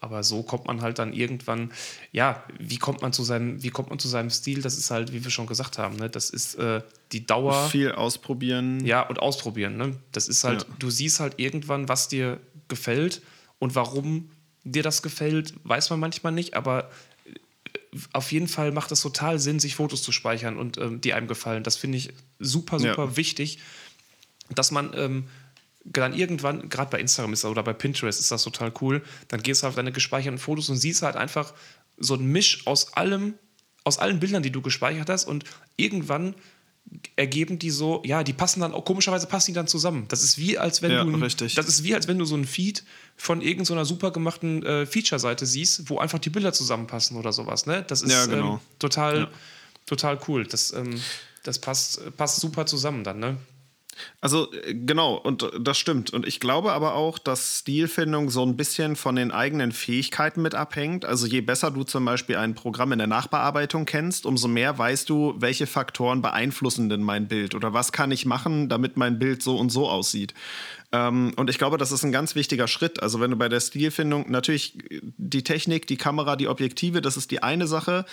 aber 0.00 0.22
so 0.22 0.42
kommt 0.42 0.66
man 0.66 0.82
halt 0.82 0.98
dann 0.98 1.12
irgendwann, 1.12 1.72
ja, 2.12 2.42
wie 2.58 2.78
kommt 2.78 3.02
man 3.02 3.12
zu 3.12 3.22
seinem, 3.22 3.62
wie 3.62 3.70
kommt 3.70 3.90
man 3.90 3.98
zu 3.98 4.08
seinem 4.08 4.30
Stil? 4.30 4.62
Das 4.62 4.76
ist 4.76 4.90
halt, 4.90 5.12
wie 5.12 5.24
wir 5.24 5.30
schon 5.30 5.46
gesagt 5.46 5.78
haben, 5.78 5.96
ne? 5.96 6.10
das 6.10 6.30
ist 6.30 6.56
äh, 6.56 6.82
die 7.12 7.26
Dauer. 7.26 7.68
Viel 7.68 7.92
ausprobieren. 7.92 8.84
Ja, 8.84 9.02
und 9.02 9.20
ausprobieren. 9.20 9.76
Ne? 9.76 9.96
Das 10.12 10.28
ist 10.28 10.44
halt, 10.44 10.62
ja. 10.62 10.74
du 10.78 10.90
siehst 10.90 11.20
halt 11.20 11.34
irgendwann, 11.38 11.88
was 11.88 12.08
dir 12.08 12.40
gefällt 12.68 13.22
und 13.58 13.74
warum 13.74 14.30
dir 14.64 14.82
das 14.82 15.02
gefällt, 15.02 15.54
weiß 15.64 15.90
man 15.90 16.00
manchmal 16.00 16.32
nicht, 16.32 16.54
aber 16.54 16.90
auf 18.12 18.32
jeden 18.32 18.48
Fall 18.48 18.72
macht 18.72 18.92
es 18.92 19.00
total 19.00 19.38
Sinn, 19.38 19.60
sich 19.60 19.76
Fotos 19.76 20.02
zu 20.02 20.12
speichern 20.12 20.56
und 20.56 20.78
ähm, 20.78 21.00
die 21.00 21.12
einem 21.12 21.28
gefallen. 21.28 21.62
Das 21.62 21.76
finde 21.76 21.98
ich 21.98 22.12
super, 22.38 22.78
super 22.78 23.04
ja. 23.04 23.16
wichtig, 23.16 23.58
dass 24.54 24.70
man 24.70 24.92
ähm, 24.94 25.28
dann 25.84 26.14
irgendwann, 26.14 26.68
gerade 26.68 26.90
bei 26.90 27.00
Instagram 27.00 27.32
ist 27.32 27.44
das, 27.44 27.50
oder 27.50 27.62
bei 27.62 27.72
Pinterest 27.72 28.18
ist 28.18 28.30
das 28.30 28.42
total 28.42 28.72
cool, 28.80 29.02
dann 29.28 29.42
gehst 29.42 29.62
du 29.62 29.66
auf 29.68 29.74
deine 29.74 29.92
gespeicherten 29.92 30.38
Fotos 30.38 30.68
und 30.68 30.76
siehst 30.76 31.02
halt 31.02 31.16
einfach 31.16 31.54
so 31.96 32.14
ein 32.14 32.26
Misch 32.26 32.66
aus 32.66 32.94
allem, 32.94 33.34
aus 33.84 33.98
allen 33.98 34.20
Bildern, 34.20 34.42
die 34.42 34.50
du 34.50 34.62
gespeichert 34.62 35.08
hast 35.08 35.24
und 35.26 35.44
irgendwann 35.76 36.34
ergeben 37.16 37.58
die 37.58 37.70
so, 37.70 38.02
ja, 38.04 38.22
die 38.22 38.32
passen 38.32 38.60
dann 38.60 38.72
auch, 38.72 38.84
komischerweise 38.84 39.26
passen 39.26 39.52
die 39.52 39.54
dann 39.54 39.66
zusammen. 39.66 40.06
Das 40.08 40.22
ist 40.22 40.38
wie, 40.38 40.58
als 40.58 40.82
wenn 40.82 40.90
ja, 40.90 41.04
du, 41.04 41.10
richtig. 41.16 41.54
das 41.54 41.66
ist 41.66 41.82
wie, 41.82 41.94
als 41.94 42.08
wenn 42.08 42.18
du 42.18 42.24
so 42.24 42.36
ein 42.36 42.44
Feed 42.44 42.84
von 43.16 43.40
irgendeiner 43.40 43.84
so 43.84 43.94
super 43.94 44.10
gemachten 44.10 44.64
äh, 44.64 44.86
Feature-Seite 44.86 45.46
siehst, 45.46 45.88
wo 45.88 45.98
einfach 45.98 46.18
die 46.18 46.30
Bilder 46.30 46.52
zusammenpassen 46.52 47.16
oder 47.16 47.32
sowas, 47.32 47.66
ne? 47.66 47.84
Das 47.86 48.02
ist 48.02 48.12
ja, 48.12 48.26
genau. 48.26 48.54
ähm, 48.54 48.60
total, 48.78 49.18
ja. 49.18 49.28
total 49.86 50.18
cool. 50.28 50.46
Das, 50.46 50.72
ähm, 50.72 51.00
das 51.42 51.58
passt, 51.58 52.16
passt 52.16 52.40
super 52.40 52.66
zusammen 52.66 53.02
dann, 53.02 53.18
ne? 53.18 53.36
Also 54.20 54.52
äh, 54.52 54.74
genau, 54.74 55.14
und 55.14 55.50
das 55.58 55.78
stimmt. 55.78 56.12
Und 56.12 56.26
ich 56.26 56.40
glaube 56.40 56.72
aber 56.72 56.94
auch, 56.94 57.18
dass 57.18 57.60
Stilfindung 57.60 58.30
so 58.30 58.42
ein 58.42 58.56
bisschen 58.56 58.96
von 58.96 59.16
den 59.16 59.30
eigenen 59.30 59.72
Fähigkeiten 59.72 60.42
mit 60.42 60.54
abhängt. 60.54 61.04
Also 61.04 61.26
je 61.26 61.40
besser 61.40 61.70
du 61.70 61.84
zum 61.84 62.04
Beispiel 62.04 62.36
ein 62.36 62.54
Programm 62.54 62.92
in 62.92 62.98
der 62.98 63.06
Nachbearbeitung 63.06 63.84
kennst, 63.84 64.26
umso 64.26 64.48
mehr 64.48 64.78
weißt 64.78 65.08
du, 65.08 65.34
welche 65.38 65.66
Faktoren 65.66 66.22
beeinflussen 66.22 66.88
denn 66.88 67.02
mein 67.02 67.28
Bild 67.28 67.54
oder 67.54 67.72
was 67.72 67.92
kann 67.92 68.10
ich 68.10 68.26
machen, 68.26 68.68
damit 68.68 68.96
mein 68.96 69.18
Bild 69.18 69.42
so 69.42 69.56
und 69.56 69.70
so 69.70 69.88
aussieht. 69.88 70.34
Ähm, 70.96 71.32
und 71.36 71.50
ich 71.50 71.58
glaube, 71.58 71.78
das 71.78 71.92
ist 71.92 72.04
ein 72.04 72.12
ganz 72.12 72.34
wichtiger 72.34 72.68
Schritt. 72.68 73.02
Also 73.02 73.20
wenn 73.20 73.30
du 73.30 73.36
bei 73.36 73.48
der 73.48 73.60
Stilfindung 73.60 74.30
natürlich 74.30 74.78
die 75.18 75.42
Technik, 75.44 75.86
die 75.86 75.96
Kamera, 75.96 76.36
die 76.36 76.48
Objektive, 76.48 77.02
das 77.02 77.16
ist 77.16 77.30
die 77.30 77.42
eine 77.42 77.66
Sache. 77.66 78.06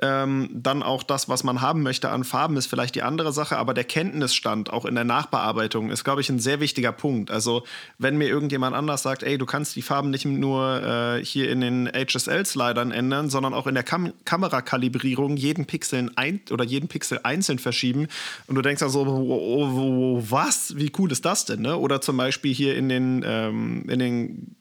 Ähm, 0.00 0.48
dann 0.52 0.82
auch 0.82 1.02
das, 1.02 1.28
was 1.28 1.44
man 1.44 1.60
haben 1.60 1.82
möchte 1.82 2.10
an 2.10 2.24
Farben, 2.24 2.56
ist 2.56 2.66
vielleicht 2.66 2.94
die 2.94 3.02
andere 3.02 3.32
Sache. 3.32 3.58
Aber 3.58 3.74
der 3.74 3.84
Kenntnisstand 3.84 4.72
auch 4.72 4.86
in 4.86 4.94
der 4.94 5.04
Nachbearbeitung 5.04 5.90
ist, 5.90 6.04
glaube 6.04 6.22
ich, 6.22 6.30
ein 6.30 6.38
sehr 6.38 6.60
wichtiger 6.60 6.92
Punkt. 6.92 7.30
Also 7.30 7.64
wenn 7.98 8.16
mir 8.16 8.28
irgendjemand 8.28 8.74
anders 8.74 9.02
sagt, 9.02 9.22
ey, 9.22 9.36
du 9.36 9.46
kannst 9.46 9.76
die 9.76 9.82
Farben 9.82 10.10
nicht 10.10 10.24
nur 10.24 10.82
äh, 10.82 11.24
hier 11.24 11.50
in 11.50 11.60
den 11.60 11.88
HSL-Slidern 11.88 12.90
ändern, 12.90 13.28
sondern 13.28 13.52
auch 13.52 13.66
in 13.66 13.74
der 13.74 13.84
Kam 13.84 14.12
Kamerakalibrierung 14.24 15.36
jeden 15.36 15.66
Pixel 15.66 16.10
ein 16.16 16.40
oder 16.50 16.64
jeden 16.64 16.88
Pixel 16.88 17.20
einzeln 17.22 17.58
verschieben. 17.58 18.08
Und 18.46 18.54
du 18.54 18.62
denkst 18.62 18.80
dann 18.80 18.90
so, 18.90 19.02
oh, 19.02 19.06
oh, 19.06 20.18
oh, 20.18 20.24
was? 20.28 20.76
Wie 20.76 20.90
cool 20.98 21.12
ist 21.12 21.24
das 21.24 21.44
denn? 21.44 21.60
Ne? 21.60 21.76
Oder 21.76 22.00
zum 22.00 22.16
Beispiel 22.16 22.29
hier 22.30 22.76
in 22.76 22.88
den, 22.88 23.24
ähm, 23.26 23.84
in 23.88 23.98
den 23.98 24.56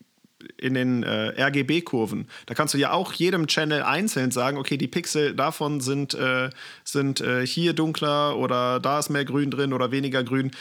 in 0.57 0.73
den 0.73 1.03
äh, 1.03 1.41
RGB-Kurven. 1.41 2.27
Da 2.45 2.53
kannst 2.53 2.73
du 2.73 2.77
ja 2.77 2.91
auch 2.91 3.13
jedem 3.13 3.47
Channel 3.47 3.83
einzeln 3.83 4.31
sagen, 4.31 4.57
okay, 4.57 4.77
die 4.77 4.87
Pixel 4.87 5.35
davon 5.35 5.81
sind, 5.81 6.13
äh, 6.13 6.49
sind 6.83 7.21
äh, 7.21 7.45
hier 7.45 7.73
dunkler 7.73 8.37
oder 8.37 8.79
da 8.79 8.99
ist 8.99 9.09
mehr 9.09 9.25
Grün 9.25 9.51
drin 9.51 9.73
oder 9.73 9.91
weniger 9.91 10.23
Grün. 10.23 10.51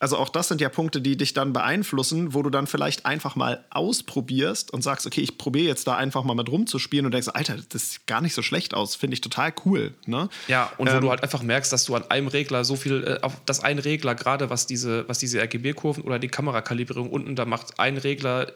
Also 0.00 0.16
auch 0.16 0.28
das 0.28 0.46
sind 0.46 0.60
ja 0.60 0.68
Punkte, 0.68 1.00
die 1.00 1.16
dich 1.16 1.34
dann 1.34 1.52
beeinflussen, 1.52 2.32
wo 2.32 2.42
du 2.42 2.50
dann 2.50 2.68
vielleicht 2.68 3.04
einfach 3.04 3.34
mal 3.34 3.64
ausprobierst 3.70 4.72
und 4.72 4.82
sagst, 4.82 5.06
okay, 5.06 5.20
ich 5.20 5.38
probiere 5.38 5.66
jetzt 5.66 5.88
da 5.88 5.96
einfach 5.96 6.22
mal 6.22 6.34
mit 6.34 6.48
rumzuspielen 6.48 7.04
und 7.04 7.12
denkst, 7.12 7.28
Alter, 7.34 7.56
das 7.68 7.92
sieht 7.92 8.06
gar 8.06 8.20
nicht 8.20 8.34
so 8.34 8.42
schlecht 8.42 8.74
aus, 8.74 8.94
finde 8.94 9.14
ich 9.14 9.20
total 9.20 9.52
cool. 9.64 9.94
Ne? 10.06 10.28
Ja, 10.46 10.72
und 10.78 10.88
wo 10.88 10.94
ähm, 10.94 11.00
du 11.00 11.10
halt 11.10 11.24
einfach 11.24 11.42
merkst, 11.42 11.72
dass 11.72 11.84
du 11.84 11.96
an 11.96 12.04
einem 12.10 12.28
Regler 12.28 12.64
so 12.64 12.76
viel, 12.76 13.02
äh, 13.04 13.24
auf 13.24 13.34
das 13.44 13.58
ein 13.64 13.80
Regler, 13.80 14.14
gerade 14.14 14.50
was 14.50 14.66
diese, 14.68 15.08
was 15.08 15.18
diese 15.18 15.40
RGB-Kurven 15.40 16.04
oder 16.04 16.20
die 16.20 16.28
Kamerakalibrierung 16.28 17.10
unten, 17.10 17.34
da 17.34 17.44
macht 17.44 17.80
ein 17.80 17.96
Regler 17.96 18.50
äh, 18.50 18.52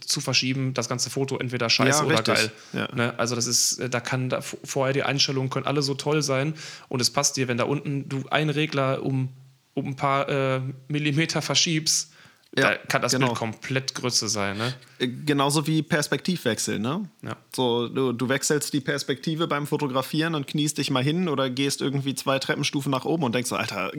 zu 0.00 0.20
verschieben, 0.20 0.74
das 0.74 0.90
ganze 0.90 1.08
Foto 1.08 1.38
entweder 1.38 1.70
scheiße 1.70 2.00
ja, 2.00 2.06
oder 2.06 2.22
geil. 2.22 2.52
Ja. 2.74 2.94
Ne? 2.94 3.14
Also 3.18 3.34
das 3.36 3.46
ist, 3.46 3.78
äh, 3.78 3.88
da 3.88 4.00
kann 4.00 4.28
da 4.28 4.42
vorher 4.42 4.92
die 4.92 5.02
Einstellungen 5.02 5.48
können 5.48 5.66
alle 5.66 5.80
so 5.80 5.94
toll 5.94 6.20
sein 6.20 6.52
und 6.88 7.00
es 7.00 7.10
passt 7.10 7.38
dir, 7.38 7.48
wenn 7.48 7.56
da 7.56 7.64
unten 7.64 8.06
du 8.06 8.24
einen 8.28 8.50
Regler 8.50 9.02
um 9.02 9.30
um 9.74 9.86
ein 9.88 9.96
paar 9.96 10.28
äh, 10.28 10.60
Millimeter 10.88 11.42
verschiebst, 11.42 12.14
ja, 12.56 12.70
da 12.70 12.76
kann 12.76 13.02
das 13.02 13.12
genau. 13.12 13.28
Bild 13.28 13.38
komplett 13.38 13.94
Größe 13.94 14.28
sein. 14.28 14.56
Ne? 14.56 14.74
Äh, 15.00 15.08
genauso 15.08 15.66
wie 15.66 15.82
Perspektivwechsel. 15.82 16.78
Ne? 16.78 17.08
Ja. 17.22 17.36
So, 17.54 17.88
du, 17.88 18.12
du 18.12 18.28
wechselst 18.28 18.72
die 18.72 18.80
Perspektive 18.80 19.48
beim 19.48 19.66
Fotografieren 19.66 20.36
und 20.36 20.46
kniest 20.46 20.78
dich 20.78 20.90
mal 20.90 21.02
hin 21.02 21.28
oder 21.28 21.50
gehst 21.50 21.80
irgendwie 21.80 22.14
zwei 22.14 22.38
Treppenstufen 22.38 22.90
nach 22.92 23.04
oben 23.04 23.24
und 23.24 23.34
denkst 23.34 23.50
so, 23.50 23.56
Alter, 23.56 23.90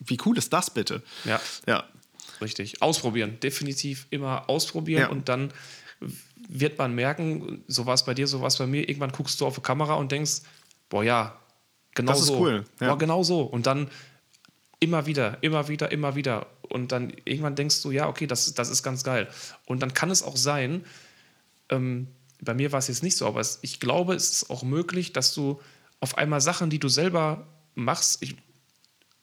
wie 0.00 0.18
cool 0.24 0.38
ist 0.38 0.52
das 0.52 0.70
bitte? 0.70 1.02
Ja. 1.24 1.40
ja. 1.66 1.84
Richtig. 2.40 2.80
Ausprobieren. 2.80 3.38
Definitiv 3.40 4.06
immer 4.10 4.48
ausprobieren 4.48 5.02
ja. 5.02 5.08
und 5.10 5.28
dann 5.28 5.52
wird 6.48 6.78
man 6.78 6.94
merken, 6.94 7.62
so 7.68 7.86
war 7.86 7.94
es 7.94 8.04
bei 8.04 8.14
dir, 8.14 8.26
so 8.26 8.40
war 8.40 8.48
es 8.48 8.56
bei 8.56 8.66
mir, 8.66 8.88
irgendwann 8.88 9.12
guckst 9.12 9.40
du 9.40 9.46
auf 9.46 9.56
die 9.56 9.60
Kamera 9.60 9.94
und 9.94 10.12
denkst, 10.12 10.42
boah 10.88 11.04
ja, 11.04 11.38
genau 11.94 12.12
das 12.12 12.26
so. 12.26 12.38
Cool. 12.38 12.64
Ja. 12.80 12.88
Boah, 12.88 12.98
genau 12.98 13.22
so. 13.22 13.42
Und 13.42 13.66
dann 13.66 13.88
immer 14.82 15.06
wieder, 15.06 15.38
immer 15.42 15.68
wieder, 15.68 15.92
immer 15.92 16.16
wieder. 16.16 16.48
Und 16.62 16.90
dann 16.90 17.12
irgendwann 17.24 17.54
denkst 17.54 17.80
du, 17.82 17.92
ja, 17.92 18.08
okay, 18.08 18.26
das, 18.26 18.52
das 18.52 18.68
ist 18.68 18.82
ganz 18.82 19.04
geil. 19.04 19.28
Und 19.64 19.80
dann 19.80 19.94
kann 19.94 20.10
es 20.10 20.24
auch 20.24 20.36
sein, 20.36 20.84
ähm, 21.68 22.08
bei 22.40 22.52
mir 22.52 22.72
war 22.72 22.80
es 22.80 22.88
jetzt 22.88 23.04
nicht 23.04 23.16
so, 23.16 23.28
aber 23.28 23.38
es, 23.38 23.60
ich 23.62 23.78
glaube, 23.78 24.14
es 24.14 24.30
ist 24.30 24.50
auch 24.50 24.64
möglich, 24.64 25.12
dass 25.12 25.32
du 25.34 25.60
auf 26.00 26.18
einmal 26.18 26.40
Sachen, 26.40 26.68
die 26.68 26.80
du 26.80 26.88
selber 26.88 27.46
machst, 27.76 28.20
ich, 28.24 28.34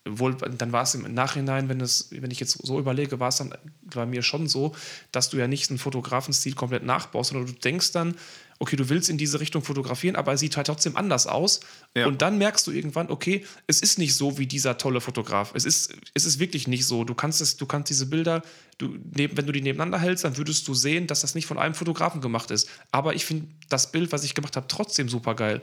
wohl, 0.06 0.34
dann 0.34 0.72
war 0.72 0.84
es 0.84 0.94
im 0.94 1.12
Nachhinein, 1.12 1.68
wenn, 1.68 1.82
es, 1.82 2.08
wenn 2.10 2.30
ich 2.30 2.40
jetzt 2.40 2.52
so 2.52 2.78
überlege, 2.78 3.20
war 3.20 3.28
es 3.28 3.36
dann 3.36 3.54
bei 3.82 4.06
mir 4.06 4.22
schon 4.22 4.48
so, 4.48 4.74
dass 5.12 5.28
du 5.28 5.36
ja 5.36 5.46
nicht 5.46 5.68
einen 5.68 5.78
Fotografenstil 5.78 6.54
komplett 6.54 6.84
nachbaust, 6.84 7.30
sondern 7.30 7.52
du 7.52 7.60
denkst 7.60 7.92
dann, 7.92 8.16
okay, 8.60 8.76
du 8.76 8.88
willst 8.90 9.08
in 9.08 9.16
diese 9.16 9.40
Richtung 9.40 9.62
fotografieren, 9.62 10.16
aber 10.16 10.32
er 10.32 10.38
sieht 10.38 10.56
halt 10.56 10.66
trotzdem 10.66 10.94
anders 10.94 11.26
aus. 11.26 11.60
Ja. 11.96 12.06
Und 12.06 12.20
dann 12.20 12.36
merkst 12.36 12.66
du 12.66 12.70
irgendwann, 12.70 13.10
okay, 13.10 13.44
es 13.66 13.80
ist 13.80 13.98
nicht 13.98 14.14
so 14.14 14.36
wie 14.36 14.46
dieser 14.46 14.76
tolle 14.76 15.00
Fotograf. 15.00 15.52
Es 15.54 15.64
ist, 15.64 15.94
es 16.12 16.26
ist 16.26 16.38
wirklich 16.38 16.68
nicht 16.68 16.86
so. 16.86 17.04
Du 17.04 17.14
kannst, 17.14 17.40
es, 17.40 17.56
du 17.56 17.64
kannst 17.64 17.88
diese 17.88 18.06
Bilder, 18.06 18.42
du, 18.76 18.94
wenn 19.14 19.46
du 19.46 19.52
die 19.52 19.62
nebeneinander 19.62 19.98
hältst, 19.98 20.24
dann 20.24 20.36
würdest 20.36 20.68
du 20.68 20.74
sehen, 20.74 21.06
dass 21.06 21.22
das 21.22 21.34
nicht 21.34 21.46
von 21.46 21.58
einem 21.58 21.74
Fotografen 21.74 22.20
gemacht 22.20 22.50
ist. 22.50 22.68
Aber 22.92 23.14
ich 23.14 23.24
finde 23.24 23.48
das 23.70 23.92
Bild, 23.92 24.12
was 24.12 24.24
ich 24.24 24.34
gemacht 24.34 24.56
habe, 24.56 24.66
trotzdem 24.68 25.08
super 25.08 25.34
geil. 25.34 25.62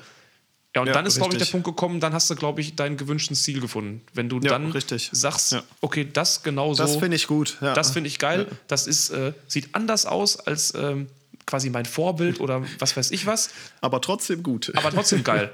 Ja, 0.75 0.81
und 0.81 0.87
ja, 0.87 0.93
dann 0.93 1.05
ist, 1.05 1.17
glaube 1.17 1.33
ich, 1.33 1.39
der 1.39 1.45
Punkt 1.45 1.65
gekommen, 1.65 1.99
dann 1.99 2.13
hast 2.13 2.29
du, 2.31 2.35
glaube 2.35 2.61
ich, 2.61 2.75
deinen 2.75 2.97
gewünschten 2.97 3.35
Stil 3.35 3.61
gefunden. 3.61 4.01
Wenn 4.13 4.27
du 4.27 4.39
ja, 4.39 4.49
dann 4.49 4.71
richtig. 4.71 5.09
sagst, 5.11 5.53
ja. 5.53 5.63
okay, 5.81 6.07
das 6.11 6.41
genau 6.41 6.73
so. 6.73 6.83
Das 6.83 6.97
finde 6.97 7.15
ich 7.15 7.27
gut. 7.27 7.57
Das 7.61 7.91
finde 7.91 8.07
ich 8.07 8.17
geil. 8.17 8.47
Das 8.67 8.87
ist, 8.87 9.11
äh, 9.11 9.33
sieht 9.47 9.73
anders 9.73 10.07
aus 10.07 10.39
als 10.39 10.73
ähm, 10.75 11.07
quasi 11.47 11.71
mein 11.71 11.85
Vorbild 11.85 12.39
oder 12.39 12.63
was 12.77 12.95
weiß 12.95 13.09
ich 13.09 13.25
was. 13.25 13.49
Aber 13.81 14.01
trotzdem 14.01 14.43
gut. 14.43 14.71
Aber 14.75 14.91
trotzdem 14.91 15.23
geil. 15.23 15.51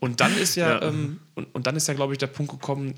Und 0.00 0.20
dann 0.20 0.36
ist 0.36 0.56
ja, 0.56 0.72
ja. 0.72 0.82
Ähm, 0.82 1.20
und, 1.34 1.46
und 1.54 1.66
dann 1.66 1.76
ist 1.76 1.88
ja, 1.88 1.94
glaube 1.94 2.12
ich, 2.12 2.18
der 2.18 2.26
Punkt 2.26 2.52
gekommen, 2.52 2.94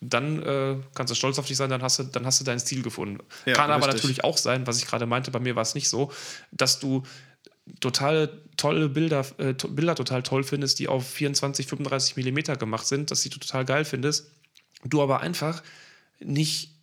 dann 0.00 0.42
äh, 0.42 0.76
kannst 0.94 1.10
du 1.10 1.14
stolz 1.14 1.38
auf 1.38 1.46
dich 1.46 1.56
sein, 1.56 1.70
dann 1.70 1.82
hast 1.82 1.98
du, 1.98 2.04
dann 2.04 2.24
hast 2.24 2.40
du 2.40 2.44
dein 2.44 2.58
Stil 2.58 2.82
gefunden. 2.82 3.18
Ja, 3.44 3.52
Kann 3.52 3.70
aber 3.70 3.86
natürlich 3.86 4.24
auch 4.24 4.38
sein, 4.38 4.66
was 4.66 4.78
ich 4.78 4.86
gerade 4.86 5.06
meinte, 5.06 5.30
bei 5.30 5.40
mir 5.40 5.54
war 5.54 5.62
es 5.62 5.74
nicht 5.74 5.88
so, 5.88 6.10
dass 6.50 6.80
du 6.80 7.02
total 7.80 8.30
tolle 8.56 8.88
Bilder, 8.88 9.24
äh, 9.38 9.52
Bilder 9.52 9.94
total 9.94 10.22
toll 10.22 10.42
findest, 10.42 10.78
die 10.78 10.88
auf 10.88 11.06
24, 11.06 11.66
35 11.66 12.16
Millimeter 12.16 12.56
gemacht 12.56 12.86
sind, 12.86 13.10
dass 13.10 13.20
die 13.20 13.28
du 13.28 13.38
total 13.38 13.64
geil 13.66 13.84
findest, 13.84 14.30
du 14.84 15.02
aber 15.02 15.20
einfach 15.20 15.62
nicht 16.18 16.79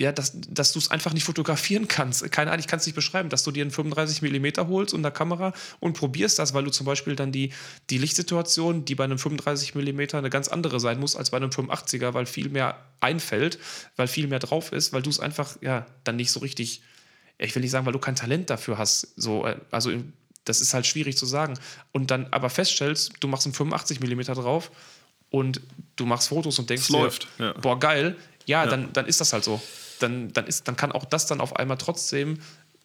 ja, 0.00 0.12
dass, 0.12 0.32
dass 0.48 0.72
du 0.72 0.78
es 0.78 0.90
einfach 0.90 1.12
nicht 1.12 1.24
fotografieren 1.24 1.86
kannst. 1.86 2.32
Keine 2.32 2.50
Ahnung, 2.50 2.60
ich 2.60 2.66
kann 2.66 2.78
es 2.78 2.86
nicht 2.86 2.94
beschreiben, 2.94 3.28
dass 3.28 3.42
du 3.42 3.50
dir 3.50 3.60
einen 3.60 3.70
35 3.70 4.22
mm 4.22 4.66
holst 4.66 4.94
und 4.94 5.04
eine 5.04 5.12
Kamera 5.12 5.52
und 5.78 5.92
probierst 5.92 6.38
das, 6.38 6.54
weil 6.54 6.64
du 6.64 6.70
zum 6.70 6.86
Beispiel 6.86 7.16
dann 7.16 7.32
die, 7.32 7.52
die 7.90 7.98
Lichtsituation, 7.98 8.86
die 8.86 8.94
bei 8.94 9.04
einem 9.04 9.18
35 9.18 9.74
mm 9.74 10.00
eine 10.14 10.30
ganz 10.30 10.48
andere 10.48 10.80
sein 10.80 10.98
muss 10.98 11.16
als 11.16 11.30
bei 11.30 11.36
einem 11.36 11.50
85er, 11.50 12.14
weil 12.14 12.24
viel 12.24 12.48
mehr 12.48 12.82
einfällt, 13.00 13.58
weil 13.96 14.08
viel 14.08 14.26
mehr 14.26 14.38
drauf 14.38 14.72
ist, 14.72 14.94
weil 14.94 15.02
du 15.02 15.10
es 15.10 15.20
einfach, 15.20 15.58
ja, 15.60 15.84
dann 16.04 16.16
nicht 16.16 16.32
so 16.32 16.40
richtig, 16.40 16.80
ich 17.36 17.54
will 17.54 17.60
nicht 17.60 17.70
sagen, 17.70 17.84
weil 17.84 17.92
du 17.92 17.98
kein 17.98 18.16
Talent 18.16 18.48
dafür 18.48 18.78
hast, 18.78 19.08
so, 19.16 19.44
äh, 19.46 19.56
also 19.70 19.92
das 20.46 20.62
ist 20.62 20.72
halt 20.72 20.86
schwierig 20.86 21.18
zu 21.18 21.26
sagen. 21.26 21.58
Und 21.92 22.10
dann 22.10 22.26
aber 22.30 22.48
feststellst, 22.48 23.12
du 23.20 23.28
machst 23.28 23.44
einen 23.44 23.52
85 23.52 24.00
mm 24.00 24.20
drauf 24.32 24.70
und 25.28 25.60
du 25.96 26.06
machst 26.06 26.28
Fotos 26.28 26.58
und 26.58 26.70
denkst, 26.70 26.88
läuft, 26.88 27.28
dir, 27.38 27.44
ja. 27.44 27.52
boah, 27.52 27.78
geil, 27.78 28.16
ja, 28.46 28.64
ja, 28.64 28.70
Dann, 28.70 28.92
dann 28.94 29.06
ist 29.06 29.20
das 29.20 29.34
halt 29.34 29.44
so 29.44 29.60
dann, 30.02 30.32
dann, 30.32 30.46
ist, 30.46 30.68
dann 30.68 30.76
kann 30.76 30.92
auch 30.92 31.04
das 31.04 31.26
dann 31.26 31.40
auf 31.40 31.56
einmal 31.56 31.76
trotzdem 31.76 32.38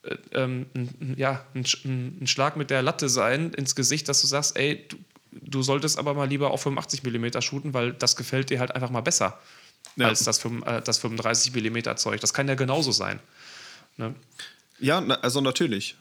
äh, 0.04 0.15
ähm, 0.34 0.65
ein, 0.73 1.15
ja, 1.17 1.45
ein, 1.54 1.65
ein, 2.21 2.28
Schlag 2.28 2.56
mit 2.58 2.69
der 2.69 2.82
Latte 2.82 3.10
sein 3.10 3.51
ins 3.54 3.75
Gesicht, 3.75 4.08
dass 4.10 4.21
du 4.21 4.28
sagst, 4.28 4.58
ey, 4.58 4.86
du, 4.88 4.97
du 5.32 5.62
solltest 5.63 5.97
aber 5.97 6.13
mal 6.13 6.28
lieber 6.28 6.51
auf 6.51 6.62
85 6.62 7.04
mm 7.04 7.41
shooten, 7.41 7.73
weil 7.73 7.93
das 7.93 8.15
gefällt 8.15 8.49
dir 8.49 8.60
halt 8.60 8.71
einfach 8.71 8.89
mal 8.89 9.01
besser 9.01 9.39
ja. 9.95 10.08
als 10.08 10.23
das, 10.23 10.43
äh, 10.45 10.82
das 10.82 10.97
35 10.99 11.54
mm 11.54 11.95
Zeug. 11.95 12.19
Das 12.21 12.34
kann 12.34 12.47
ja 12.47 12.56
genauso 12.56 12.91
sein. 12.91 13.19
Ne? 13.97 14.13
Ja, 14.80 14.99
also 14.99 15.41
natürlich. 15.41 15.95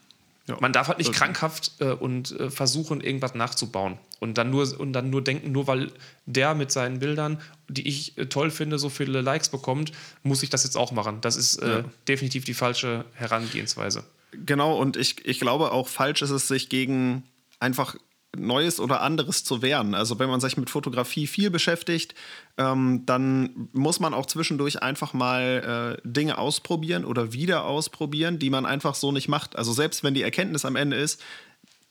Ja. 0.47 0.57
Man 0.59 0.73
darf 0.73 0.87
halt 0.87 0.99
nicht 0.99 1.09
okay. 1.09 1.17
krankhaft 1.17 1.71
äh, 1.79 1.85
und 1.85 2.39
äh, 2.39 2.51
versuchen, 2.51 3.01
irgendwas 3.01 3.33
nachzubauen. 3.33 3.97
Und 4.19 4.37
dann, 4.37 4.51
nur, 4.51 4.79
und 4.79 4.93
dann 4.93 5.09
nur 5.09 5.23
denken, 5.23 5.51
nur 5.51 5.65
weil 5.65 5.91
der 6.27 6.53
mit 6.53 6.71
seinen 6.71 6.99
Bildern, 6.99 7.41
die 7.67 7.87
ich 7.87 8.17
äh, 8.17 8.27
toll 8.27 8.51
finde, 8.51 8.77
so 8.77 8.89
viele 8.89 9.21
Likes 9.21 9.49
bekommt, 9.49 9.91
muss 10.21 10.43
ich 10.43 10.51
das 10.51 10.63
jetzt 10.63 10.77
auch 10.77 10.91
machen. 10.91 11.19
Das 11.21 11.35
ist 11.35 11.57
äh, 11.57 11.79
ja. 11.79 11.85
definitiv 12.07 12.45
die 12.45 12.53
falsche 12.53 13.05
Herangehensweise. 13.13 14.03
Genau, 14.45 14.77
und 14.77 14.97
ich, 14.97 15.25
ich 15.25 15.39
glaube 15.39 15.71
auch 15.71 15.87
falsch 15.87 16.21
ist 16.21 16.29
es, 16.29 16.47
sich 16.47 16.69
gegen 16.69 17.23
einfach 17.59 17.95
Neues 18.37 18.79
oder 18.79 19.01
anderes 19.01 19.43
zu 19.43 19.61
wehren. 19.61 19.95
Also 19.95 20.19
wenn 20.19 20.29
man 20.29 20.41
sich 20.41 20.57
mit 20.57 20.69
Fotografie 20.69 21.27
viel 21.27 21.49
beschäftigt, 21.49 22.15
ähm, 22.57 23.03
dann 23.05 23.69
muss 23.73 23.99
man 23.99 24.13
auch 24.13 24.25
zwischendurch 24.25 24.81
einfach 24.81 25.13
mal 25.13 25.97
äh, 26.03 26.07
Dinge 26.07 26.37
ausprobieren 26.37 27.05
oder 27.05 27.33
wieder 27.33 27.65
ausprobieren, 27.65 28.39
die 28.39 28.49
man 28.49 28.65
einfach 28.65 28.95
so 28.95 29.11
nicht 29.11 29.27
macht. 29.27 29.55
Also 29.55 29.73
selbst 29.73 30.03
wenn 30.03 30.13
die 30.13 30.21
Erkenntnis 30.21 30.65
am 30.65 30.75
Ende 30.75 30.97
ist, 30.97 31.21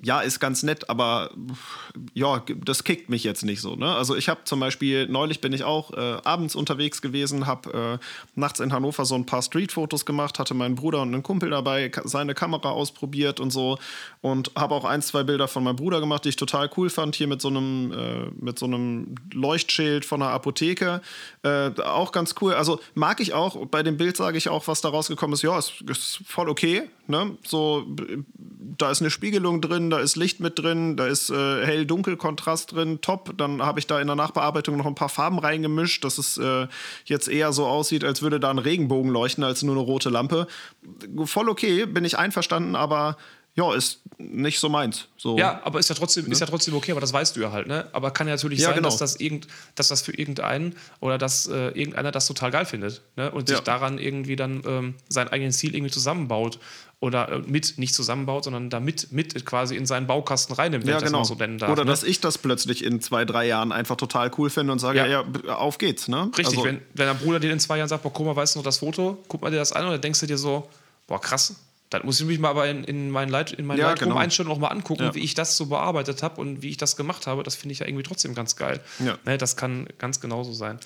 ja, 0.02 0.20
ist 0.20 0.40
ganz 0.40 0.62
nett, 0.62 0.90
aber 0.90 1.30
ja, 2.14 2.42
das 2.64 2.84
kickt 2.84 3.08
mich 3.08 3.24
jetzt 3.24 3.44
nicht 3.44 3.60
so. 3.60 3.76
Ne? 3.76 3.94
Also 3.94 4.16
ich 4.16 4.28
habe 4.28 4.40
zum 4.44 4.60
Beispiel, 4.60 5.06
neulich 5.06 5.40
bin 5.40 5.52
ich 5.52 5.64
auch 5.64 5.92
äh, 5.92 6.18
abends 6.24 6.56
unterwegs 6.56 7.00
gewesen, 7.00 7.46
habe 7.46 7.98
äh, 8.02 8.04
nachts 8.34 8.60
in 8.60 8.72
Hannover 8.72 9.04
so 9.04 9.14
ein 9.14 9.24
paar 9.24 9.40
Streetfotos 9.40 10.04
gemacht, 10.04 10.38
hatte 10.38 10.52
meinen 10.52 10.74
Bruder 10.74 11.00
und 11.02 11.14
einen 11.14 11.22
Kumpel 11.22 11.50
dabei, 11.50 11.90
seine 12.04 12.34
Kamera 12.34 12.70
ausprobiert 12.70 13.40
und 13.40 13.50
so 13.50 13.78
und 14.20 14.50
habe 14.56 14.74
auch 14.74 14.84
ein, 14.84 15.00
zwei 15.00 15.22
Bilder 15.22 15.48
von 15.48 15.62
meinem 15.62 15.76
Bruder 15.76 16.00
gemacht, 16.00 16.24
die 16.24 16.30
ich 16.30 16.36
total 16.36 16.68
cool 16.76 16.90
fand, 16.90 17.14
hier 17.14 17.28
mit 17.28 17.40
so 17.40 17.48
einem, 17.48 17.92
äh, 17.92 18.30
mit 18.38 18.58
so 18.58 18.66
einem 18.66 19.14
Leuchtschild 19.32 20.04
von 20.04 20.20
einer 20.20 20.32
Apotheke. 20.32 21.00
Äh, 21.42 21.70
auch 21.82 22.10
ganz 22.10 22.34
cool. 22.40 22.54
Also 22.54 22.80
mag 22.94 23.20
ich 23.20 23.32
auch, 23.32 23.64
bei 23.66 23.82
dem 23.82 23.96
Bild 23.96 24.16
sage 24.16 24.38
ich 24.38 24.48
auch, 24.48 24.66
was 24.66 24.80
da 24.80 24.88
rausgekommen 24.88 25.34
ist, 25.34 25.42
ja, 25.42 25.56
ist, 25.56 25.82
ist 25.88 26.20
voll 26.26 26.48
okay. 26.48 26.82
Ne? 27.06 27.36
So, 27.44 27.86
da 28.78 28.90
ist 28.90 29.00
eine 29.00 29.10
Spiegelung 29.10 29.60
drin, 29.60 29.90
da 29.90 29.98
ist 29.98 30.16
Licht 30.16 30.40
mit 30.40 30.58
drin, 30.58 30.96
da 30.96 31.06
ist 31.06 31.30
äh, 31.30 31.64
hell-dunkel-Kontrast 31.64 32.72
drin, 32.72 33.00
top. 33.00 33.36
Dann 33.36 33.62
habe 33.62 33.78
ich 33.78 33.86
da 33.86 34.00
in 34.00 34.06
der 34.06 34.16
Nachbearbeitung 34.16 34.76
noch 34.76 34.86
ein 34.86 34.94
paar 34.94 35.08
Farben 35.08 35.38
reingemischt, 35.38 36.04
dass 36.04 36.18
es 36.18 36.38
äh, 36.38 36.66
jetzt 37.04 37.28
eher 37.28 37.52
so 37.52 37.66
aussieht, 37.66 38.04
als 38.04 38.22
würde 38.22 38.40
da 38.40 38.50
ein 38.50 38.58
Regenbogen 38.58 39.10
leuchten, 39.10 39.44
als 39.44 39.62
nur 39.62 39.76
eine 39.76 39.84
rote 39.84 40.08
Lampe. 40.08 40.46
Voll 41.24 41.48
okay, 41.48 41.86
bin 41.86 42.04
ich 42.04 42.16
einverstanden, 42.16 42.74
aber 42.74 43.16
ja, 43.54 43.72
ist 43.72 44.00
nicht 44.18 44.58
so 44.58 44.68
meins. 44.68 45.08
So. 45.16 45.38
Ja, 45.38 45.60
aber 45.64 45.78
ist 45.78 45.88
ja 45.88 45.94
trotzdem, 45.94 46.26
ne? 46.26 46.32
ist 46.32 46.40
ja 46.40 46.46
trotzdem 46.46 46.74
okay, 46.74 46.92
aber 46.92 47.00
das 47.00 47.12
weißt 47.12 47.36
du 47.36 47.40
ja 47.40 47.52
halt, 47.52 47.66
ne? 47.66 47.86
Aber 47.92 48.10
kann 48.10 48.26
ja 48.26 48.34
natürlich 48.34 48.60
ja, 48.60 48.68
sein, 48.68 48.76
genau. 48.76 48.88
dass, 48.88 48.98
das 48.98 49.16
irgend, 49.16 49.46
dass 49.74 49.88
das 49.88 50.02
für 50.02 50.12
irgendeinen 50.12 50.76
oder 51.00 51.18
dass 51.18 51.46
äh, 51.46 51.68
irgendeiner 51.68 52.12
das 52.12 52.26
total 52.26 52.50
geil 52.50 52.64
findet 52.64 53.02
ne? 53.16 53.30
und 53.30 53.48
sich 53.48 53.58
ja. 53.58 53.64
daran 53.64 53.98
irgendwie 53.98 54.36
dann 54.36 54.62
ähm, 54.66 54.94
sein 55.08 55.28
eigenes 55.28 55.58
Ziel 55.58 55.74
irgendwie 55.74 55.92
zusammenbaut 55.92 56.58
oder 57.00 57.28
äh, 57.30 57.38
mit 57.38 57.78
nicht 57.78 57.94
zusammenbaut, 57.94 58.44
sondern 58.44 58.70
damit 58.70 59.12
mit 59.12 59.44
quasi 59.44 59.76
in 59.76 59.86
seinen 59.86 60.06
Baukasten 60.06 60.54
reinnimmt, 60.54 60.86
ja, 60.86 60.98
genau. 61.00 61.24
so 61.24 61.34
nennen 61.34 61.58
darf. 61.58 61.70
Oder 61.70 61.84
ne? 61.84 61.90
dass 61.90 62.02
ich 62.02 62.20
das 62.20 62.38
plötzlich 62.38 62.84
in 62.84 63.00
zwei, 63.00 63.24
drei 63.24 63.46
Jahren 63.46 63.72
einfach 63.72 63.96
total 63.96 64.30
cool 64.38 64.50
finde 64.50 64.72
und 64.72 64.78
sage, 64.78 64.98
ja, 64.98 65.06
ja, 65.06 65.24
ja 65.46 65.56
auf 65.56 65.78
geht's. 65.78 66.08
Ne? 66.08 66.30
Richtig, 66.38 66.46
also, 66.46 66.64
wenn, 66.64 66.80
wenn 66.94 67.06
dein 67.06 67.18
Bruder 67.18 67.40
dir 67.40 67.52
in 67.52 67.60
zwei 67.60 67.78
Jahren 67.78 67.88
sagt, 67.88 68.02
boah, 68.02 68.12
guck 68.12 68.26
mal, 68.26 68.36
weißt 68.36 68.54
du 68.54 68.60
noch 68.60 68.64
das 68.64 68.78
Foto, 68.78 69.22
guck 69.28 69.42
mal 69.42 69.50
dir 69.50 69.58
das 69.58 69.72
an 69.72 69.84
und 69.84 69.92
dann 69.92 70.00
denkst 70.00 70.20
du 70.20 70.26
dir 70.26 70.38
so, 70.38 70.68
boah, 71.06 71.20
krass, 71.20 71.56
dann 71.94 72.06
muss 72.06 72.20
ich 72.20 72.26
mich 72.26 72.38
mal 72.38 72.50
aber 72.50 72.68
in, 72.68 72.84
in 72.84 73.10
meinen 73.10 73.28
Leit 73.28 73.52
in 73.52 73.66
meinen 73.66 73.78
ja, 73.78 73.88
Lightroom-Einstellungen 73.88 74.56
genau. 74.56 74.66
auch 74.66 74.70
mal 74.70 74.76
angucken, 74.76 75.04
ja. 75.04 75.14
wie 75.14 75.20
ich 75.20 75.34
das 75.34 75.56
so 75.56 75.66
bearbeitet 75.66 76.22
habe 76.22 76.40
und 76.40 76.62
wie 76.62 76.70
ich 76.70 76.76
das 76.76 76.96
gemacht 76.96 77.26
habe. 77.26 77.42
Das 77.42 77.54
finde 77.54 77.72
ich 77.72 77.78
ja 77.78 77.86
irgendwie 77.86 78.02
trotzdem 78.02 78.34
ganz 78.34 78.56
geil. 78.56 78.80
Ja. 78.98 79.18
Ne, 79.24 79.38
das 79.38 79.56
kann 79.56 79.86
ganz 79.98 80.20
genauso 80.20 80.52
sein. 80.52 80.78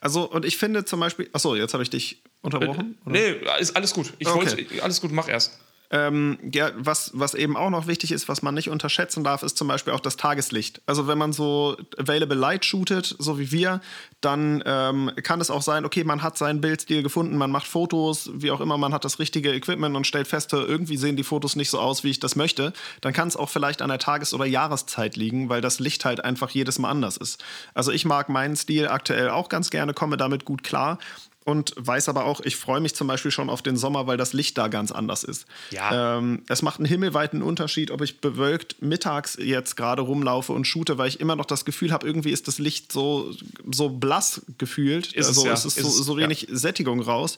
Also, 0.00 0.30
und 0.30 0.44
ich 0.44 0.56
finde 0.56 0.84
zum 0.84 1.00
Beispiel, 1.00 1.28
achso, 1.32 1.54
jetzt 1.56 1.74
habe 1.74 1.82
ich 1.82 1.90
dich 1.90 2.22
unterbrochen? 2.42 2.96
Äh, 3.06 3.10
nee, 3.10 3.34
ist 3.58 3.76
alles 3.76 3.92
gut. 3.92 4.12
Ich 4.18 4.28
okay. 4.28 4.38
wollte, 4.38 4.82
alles 4.82 5.00
gut, 5.00 5.12
mach 5.12 5.28
erst. 5.28 5.58
Ähm, 5.90 6.38
ja, 6.52 6.70
was, 6.76 7.10
was 7.14 7.34
eben 7.34 7.56
auch 7.56 7.70
noch 7.70 7.86
wichtig 7.86 8.10
ist, 8.10 8.28
was 8.28 8.42
man 8.42 8.54
nicht 8.54 8.70
unterschätzen 8.70 9.22
darf, 9.22 9.42
ist 9.42 9.56
zum 9.56 9.68
Beispiel 9.68 9.92
auch 9.92 10.00
das 10.00 10.16
Tageslicht. 10.16 10.80
Also 10.86 11.06
wenn 11.06 11.18
man 11.18 11.32
so 11.32 11.76
Available 11.98 12.36
Light 12.36 12.64
shootet, 12.64 13.14
so 13.18 13.38
wie 13.38 13.52
wir, 13.52 13.80
dann 14.20 14.62
ähm, 14.66 15.10
kann 15.22 15.40
es 15.40 15.50
auch 15.50 15.62
sein, 15.62 15.84
okay, 15.84 16.04
man 16.04 16.22
hat 16.22 16.38
seinen 16.38 16.60
Bildstil 16.60 17.02
gefunden, 17.02 17.36
man 17.36 17.50
macht 17.50 17.66
Fotos, 17.66 18.30
wie 18.34 18.50
auch 18.50 18.60
immer, 18.60 18.78
man 18.78 18.94
hat 18.94 19.04
das 19.04 19.18
richtige 19.18 19.52
Equipment 19.52 19.94
und 19.94 20.06
stellt 20.06 20.26
fest, 20.26 20.52
irgendwie 20.52 20.96
sehen 20.96 21.16
die 21.16 21.24
Fotos 21.24 21.56
nicht 21.56 21.70
so 21.70 21.78
aus, 21.78 22.04
wie 22.04 22.10
ich 22.10 22.20
das 22.20 22.36
möchte. 22.36 22.72
Dann 23.00 23.12
kann 23.12 23.28
es 23.28 23.36
auch 23.36 23.50
vielleicht 23.50 23.82
an 23.82 23.88
der 23.88 23.98
Tages- 23.98 24.34
oder 24.34 24.46
Jahreszeit 24.46 25.16
liegen, 25.16 25.48
weil 25.48 25.60
das 25.60 25.80
Licht 25.80 26.04
halt 26.04 26.24
einfach 26.24 26.50
jedes 26.50 26.78
Mal 26.78 26.90
anders 26.90 27.16
ist. 27.16 27.42
Also 27.74 27.92
ich 27.92 28.04
mag 28.04 28.28
meinen 28.28 28.56
Stil 28.56 28.88
aktuell 28.88 29.30
auch 29.30 29.48
ganz 29.48 29.70
gerne, 29.70 29.94
komme 29.94 30.16
damit 30.16 30.44
gut 30.44 30.62
klar 30.62 30.98
und 31.44 31.74
weiß 31.76 32.08
aber 32.08 32.24
auch, 32.24 32.40
ich 32.40 32.56
freue 32.56 32.80
mich 32.80 32.94
zum 32.94 33.06
Beispiel 33.06 33.30
schon 33.30 33.50
auf 33.50 33.60
den 33.60 33.76
Sommer, 33.76 34.06
weil 34.06 34.16
das 34.16 34.32
Licht 34.32 34.56
da 34.56 34.68
ganz 34.68 34.92
anders 34.92 35.24
ist. 35.24 35.46
Ja. 35.70 36.18
Ähm, 36.18 36.42
es 36.48 36.62
macht 36.62 36.78
einen 36.78 36.86
himmelweiten 36.86 37.42
Unterschied, 37.42 37.90
ob 37.90 38.00
ich 38.00 38.20
bewölkt 38.20 38.80
mittags 38.80 39.36
jetzt 39.40 39.76
gerade 39.76 40.02
rumlaufe 40.02 40.52
und 40.52 40.66
shoote, 40.66 40.96
weil 40.96 41.08
ich 41.08 41.20
immer 41.20 41.36
noch 41.36 41.44
das 41.44 41.64
Gefühl 41.66 41.92
habe, 41.92 42.06
irgendwie 42.06 42.30
ist 42.30 42.48
das 42.48 42.58
Licht 42.58 42.92
so, 42.92 43.30
so 43.70 43.90
blass 43.90 44.42
gefühlt. 44.56 45.12
Ist 45.12 45.28
also 45.28 45.42
es, 45.42 45.46
ja. 45.46 45.52
es 45.52 45.64
ist, 45.66 45.78
ist 45.78 45.84
so, 45.84 46.02
so, 46.02 46.16
wenig 46.16 46.42
ja. 46.48 46.56
Sättigung 46.56 47.00
raus. 47.00 47.36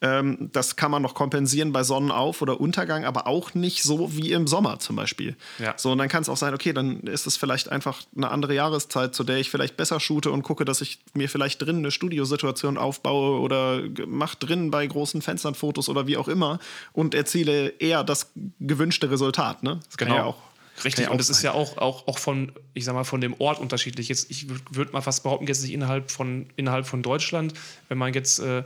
Ähm, 0.00 0.50
das 0.52 0.76
kann 0.76 0.92
man 0.92 1.02
noch 1.02 1.14
kompensieren 1.14 1.72
bei 1.72 1.82
Sonnenauf- 1.82 2.40
oder 2.40 2.60
Untergang, 2.60 3.04
aber 3.04 3.26
auch 3.26 3.54
nicht 3.54 3.82
so 3.82 4.16
wie 4.16 4.30
im 4.32 4.46
Sommer 4.46 4.78
zum 4.78 4.94
Beispiel. 4.94 5.36
Ja. 5.58 5.74
So, 5.76 5.90
und 5.90 5.98
dann 5.98 6.08
kann 6.08 6.22
es 6.22 6.28
auch 6.28 6.36
sein, 6.36 6.54
okay, 6.54 6.72
dann 6.72 7.00
ist 7.00 7.26
es 7.26 7.36
vielleicht 7.36 7.70
einfach 7.70 8.02
eine 8.16 8.30
andere 8.30 8.54
Jahreszeit, 8.54 9.16
zu 9.16 9.24
der 9.24 9.38
ich 9.38 9.50
vielleicht 9.50 9.76
besser 9.76 9.98
shoote 9.98 10.30
und 10.30 10.42
gucke, 10.42 10.64
dass 10.64 10.80
ich 10.80 11.00
mir 11.14 11.28
vielleicht 11.28 11.60
drin 11.60 11.78
eine 11.78 11.90
Studiosituation 11.90 12.78
aufbaue 12.78 13.40
oder 13.48 13.82
mache 14.06 14.36
drin 14.38 14.70
bei 14.70 14.86
großen 14.86 15.22
Fenstern 15.22 15.54
Fotos 15.54 15.88
oder 15.88 16.06
wie 16.06 16.16
auch 16.16 16.28
immer 16.28 16.58
und 16.92 17.14
erziele 17.14 17.68
eher 17.78 18.04
das 18.04 18.30
gewünschte 18.60 19.10
Resultat. 19.10 19.62
Ne? 19.62 19.80
Das 19.86 19.96
kann 19.96 20.08
genau. 20.08 20.20
ja 20.20 20.24
auch 20.26 20.36
Richtig, 20.84 21.06
ja 21.06 21.10
und 21.10 21.20
es 21.20 21.28
ist 21.28 21.42
ja 21.42 21.52
auch, 21.52 21.76
auch, 21.78 22.06
auch 22.06 22.18
von, 22.18 22.52
ich 22.74 22.84
sag 22.84 22.94
mal, 22.94 23.04
von 23.04 23.20
dem 23.20 23.34
Ort 23.40 23.58
unterschiedlich. 23.58 24.08
Jetzt, 24.08 24.30
ich 24.30 24.46
würde 24.70 24.92
mal 24.92 25.00
fast 25.00 25.22
behaupten, 25.22 25.46
jetzt 25.46 25.62
nicht 25.62 25.72
innerhalb 25.72 26.10
von, 26.10 26.46
innerhalb 26.56 26.86
von 26.86 27.02
Deutschland, 27.02 27.54
wenn 27.88 27.98
man 27.98 28.14
jetzt 28.14 28.38
äh, 28.38 28.62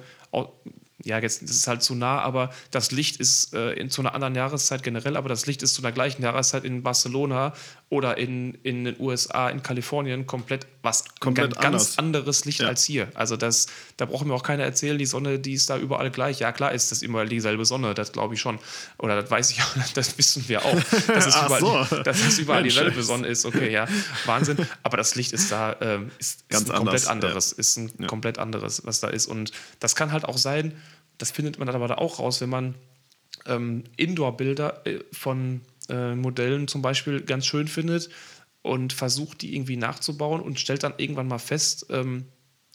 ja, 1.05 1.19
jetzt 1.19 1.43
das 1.43 1.51
ist 1.51 1.67
halt 1.67 1.83
zu 1.83 1.95
nah, 1.95 2.21
aber 2.21 2.51
das 2.71 2.93
Licht 2.93 3.17
ist 3.17 3.55
äh, 3.55 3.73
in, 3.73 3.91
zu 3.91 4.03
einer 4.03 4.15
anderen 4.15 4.35
Jahreszeit 4.35 4.83
generell, 4.83 5.17
aber 5.17 5.29
das 5.29 5.47
Licht 5.47 5.63
ist 5.63 5.75
zu 5.75 5.83
einer 5.83 5.93
gleichen 5.93 6.23
Jahreszeit 6.23 6.65
in 6.65 6.83
Barcelona 6.83 7.55
oder 7.93 8.17
in, 8.17 8.55
in 8.63 8.85
den 8.85 8.97
USA, 8.99 9.51
in 9.51 9.63
Kalifornien 9.63 10.27
komplett 10.27 10.67
was 10.83 11.05
komplett 11.21 11.53
ganz, 11.57 11.63
ganz 11.63 11.99
anderes 11.99 12.47
Licht 12.47 12.61
ja. 12.61 12.69
als 12.69 12.85
hier. 12.85 13.09
Also 13.13 13.37
das, 13.37 13.67
da 13.99 14.07
brauchen 14.07 14.29
wir 14.29 14.35
auch 14.35 14.43
keiner 14.43 14.65
erzählen, 14.65 14.97
die 14.97 15.05
Sonne, 15.05 15.39
die 15.39 15.53
ist 15.53 15.69
da 15.69 15.77
überall 15.77 16.11
gleich. 16.11 16.39
Ja, 16.39 16.53
klar 16.53 16.73
ist 16.73 16.91
das 16.91 17.03
immer 17.03 17.27
dieselbe 17.27 17.67
Sonne, 17.67 17.93
das 17.93 18.13
glaube 18.13 18.33
ich 18.33 18.41
schon. 18.41 18.59
Oder 18.97 19.21
das 19.21 19.31
weiß 19.31 19.51
ich 19.51 19.61
auch, 19.61 19.75
das 19.95 20.17
wissen 20.17 20.49
wir 20.49 20.65
auch. 20.65 20.81
Dass 21.07 21.27
es 21.27 21.37
überall, 21.45 21.61
so. 21.61 21.97
dass 22.03 22.19
es 22.27 22.39
überall 22.39 22.63
dieselbe 22.63 23.03
Sonne 23.03 23.27
ist. 23.27 23.45
Okay, 23.45 23.71
ja, 23.71 23.87
Wahnsinn. 24.25 24.57
Aber 24.83 24.97
das 24.97 25.15
Licht 25.15 25.35
ist 25.35 25.53
da, 25.53 25.77
ähm, 25.83 26.11
ist, 26.19 26.49
ganz 26.49 26.65
ist 26.65 26.71
ein 26.71 26.77
komplett 26.79 27.07
anderes. 27.09 27.51
Ja. 27.51 27.59
Ist 27.59 27.77
ein 27.77 27.93
ja. 27.99 28.07
komplett 28.07 28.39
anderes, 28.39 28.87
was 28.87 29.01
da 29.01 29.09
ist. 29.09 29.27
Und 29.27 29.53
das 29.81 29.95
kann 29.97 30.13
halt 30.13 30.25
auch 30.25 30.39
sein, 30.39 30.73
das 31.19 31.31
findet 31.31 31.59
man 31.59 31.67
dann 31.67 31.77
aber 31.77 31.89
da 31.89 31.97
auch 31.97 32.21
raus, 32.21 32.41
wenn 32.41 32.49
man 32.49 32.75
ähm, 33.45 33.85
Indoor-Bilder 33.99 34.87
äh, 34.87 35.01
von 35.13 35.61
äh, 35.89 36.15
Modellen 36.15 36.69
zum 36.69 36.83
Beispiel 36.83 37.21
ganz 37.23 37.47
schön 37.47 37.69
findet 37.69 38.11
und 38.63 38.93
versucht, 38.93 39.43
die 39.43 39.55
irgendwie 39.55 39.77
nachzubauen 39.77 40.41
und 40.41 40.61
stellt 40.61 40.83
dann 40.83 40.95
irgendwann 40.97 41.29
mal 41.29 41.39
fest, 41.39 41.87
ähm, 41.91 42.27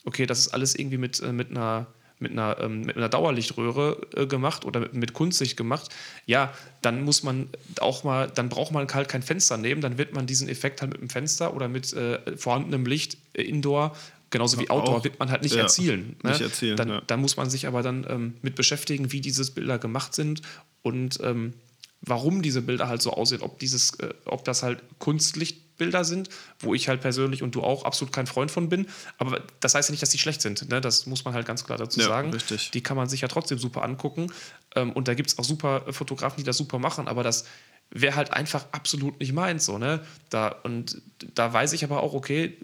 okay, 0.05 0.25
das 0.25 0.39
ist 0.39 0.49
alles 0.49 0.75
irgendwie 0.75 0.97
mit, 0.97 1.21
äh, 1.21 1.31
mit 1.31 1.51
einer 1.51 1.87
mit 2.19 2.31
einer, 2.31 2.57
ähm, 2.59 2.81
mit 2.81 2.97
einer 2.97 3.09
Dauerlichtröhre 3.09 4.07
äh, 4.15 4.25
gemacht 4.25 4.65
oder 4.65 4.79
mit, 4.79 4.93
mit 4.95 5.13
Kunstlicht 5.13 5.55
gemacht, 5.55 5.93
ja, 6.25 6.51
dann 6.81 7.03
muss 7.03 7.21
man 7.21 7.49
auch 7.79 8.03
mal, 8.03 8.27
dann 8.27 8.49
braucht 8.49 8.71
man 8.71 8.87
halt 8.91 9.07
kein 9.07 9.21
Fenster 9.21 9.57
nehmen, 9.57 9.81
dann 9.81 9.99
wird 9.99 10.13
man 10.13 10.25
diesen 10.25 10.49
Effekt 10.49 10.81
halt 10.81 10.91
mit 10.91 10.99
einem 10.99 11.09
Fenster 11.09 11.53
oder 11.53 11.67
mit 11.67 11.93
äh, 11.93 12.35
vorhandenem 12.35 12.85
Licht 12.85 13.17
äh, 13.33 13.43
indoor 13.43 13.95
genauso 14.29 14.59
wie 14.59 14.69
Outdoor, 14.69 14.97
auch, 14.97 15.03
wird 15.03 15.19
man 15.19 15.31
halt 15.31 15.43
nicht 15.43 15.55
ja, 15.55 15.61
erzielen. 15.61 16.17
Ne? 16.23 16.31
Nicht 16.31 16.41
erzielen 16.41 16.75
dann, 16.75 16.89
ja. 16.89 17.01
dann, 17.05 17.21
muss 17.21 17.37
man 17.37 17.49
sich 17.49 17.67
aber 17.67 17.81
dann 17.81 18.05
ähm, 18.09 18.33
mit 18.41 18.55
beschäftigen, 18.55 19.11
wie 19.11 19.21
diese 19.21 19.49
Bilder 19.51 19.77
gemacht 19.77 20.13
sind 20.13 20.41
und 20.81 21.19
ähm, 21.23 21.53
warum 22.01 22.41
diese 22.41 22.61
Bilder 22.61 22.87
halt 22.87 23.01
so 23.01 23.11
aussehen, 23.11 23.41
ob, 23.41 23.59
dieses, 23.59 23.99
äh, 23.99 24.13
ob 24.25 24.43
das 24.43 24.63
halt 24.63 24.81
Kunstlicht 24.99 25.67
Bilder 25.77 26.03
sind, 26.03 26.29
wo 26.59 26.73
ich 26.73 26.89
halt 26.89 27.01
persönlich 27.01 27.43
und 27.43 27.55
du 27.55 27.61
auch 27.61 27.85
absolut 27.85 28.13
kein 28.13 28.27
Freund 28.27 28.51
von 28.51 28.67
bin. 28.69 28.87
Aber 29.17 29.43
das 29.59 29.75
heißt 29.75 29.89
ja 29.89 29.93
nicht, 29.93 30.01
dass 30.01 30.09
die 30.09 30.17
schlecht 30.17 30.41
sind. 30.41 30.67
Ne? 30.69 30.81
Das 30.81 31.05
muss 31.05 31.23
man 31.23 31.33
halt 31.33 31.45
ganz 31.45 31.63
klar 31.63 31.77
dazu 31.77 31.99
ja, 31.99 32.07
sagen. 32.07 32.31
Richtig. 32.33 32.71
Die 32.71 32.81
kann 32.81 32.97
man 32.97 33.07
sich 33.07 33.21
ja 33.21 33.27
trotzdem 33.27 33.59
super 33.59 33.83
angucken. 33.83 34.31
Ähm, 34.75 34.91
und 34.91 35.07
da 35.07 35.13
gibt 35.13 35.29
es 35.29 35.37
auch 35.37 35.43
super 35.43 35.81
Fotografen, 35.93 36.37
die 36.37 36.43
das 36.43 36.57
super 36.57 36.79
machen. 36.79 37.07
Aber 37.07 37.23
das 37.23 37.45
wäre 37.89 38.15
halt 38.15 38.33
einfach 38.33 38.65
absolut 38.71 39.19
nicht 39.19 39.33
meins. 39.33 39.65
So, 39.65 39.77
ne? 39.77 40.03
da, 40.29 40.49
und 40.63 41.01
da 41.35 41.53
weiß 41.53 41.73
ich 41.73 41.83
aber 41.83 42.01
auch, 42.01 42.13
okay, 42.13 42.57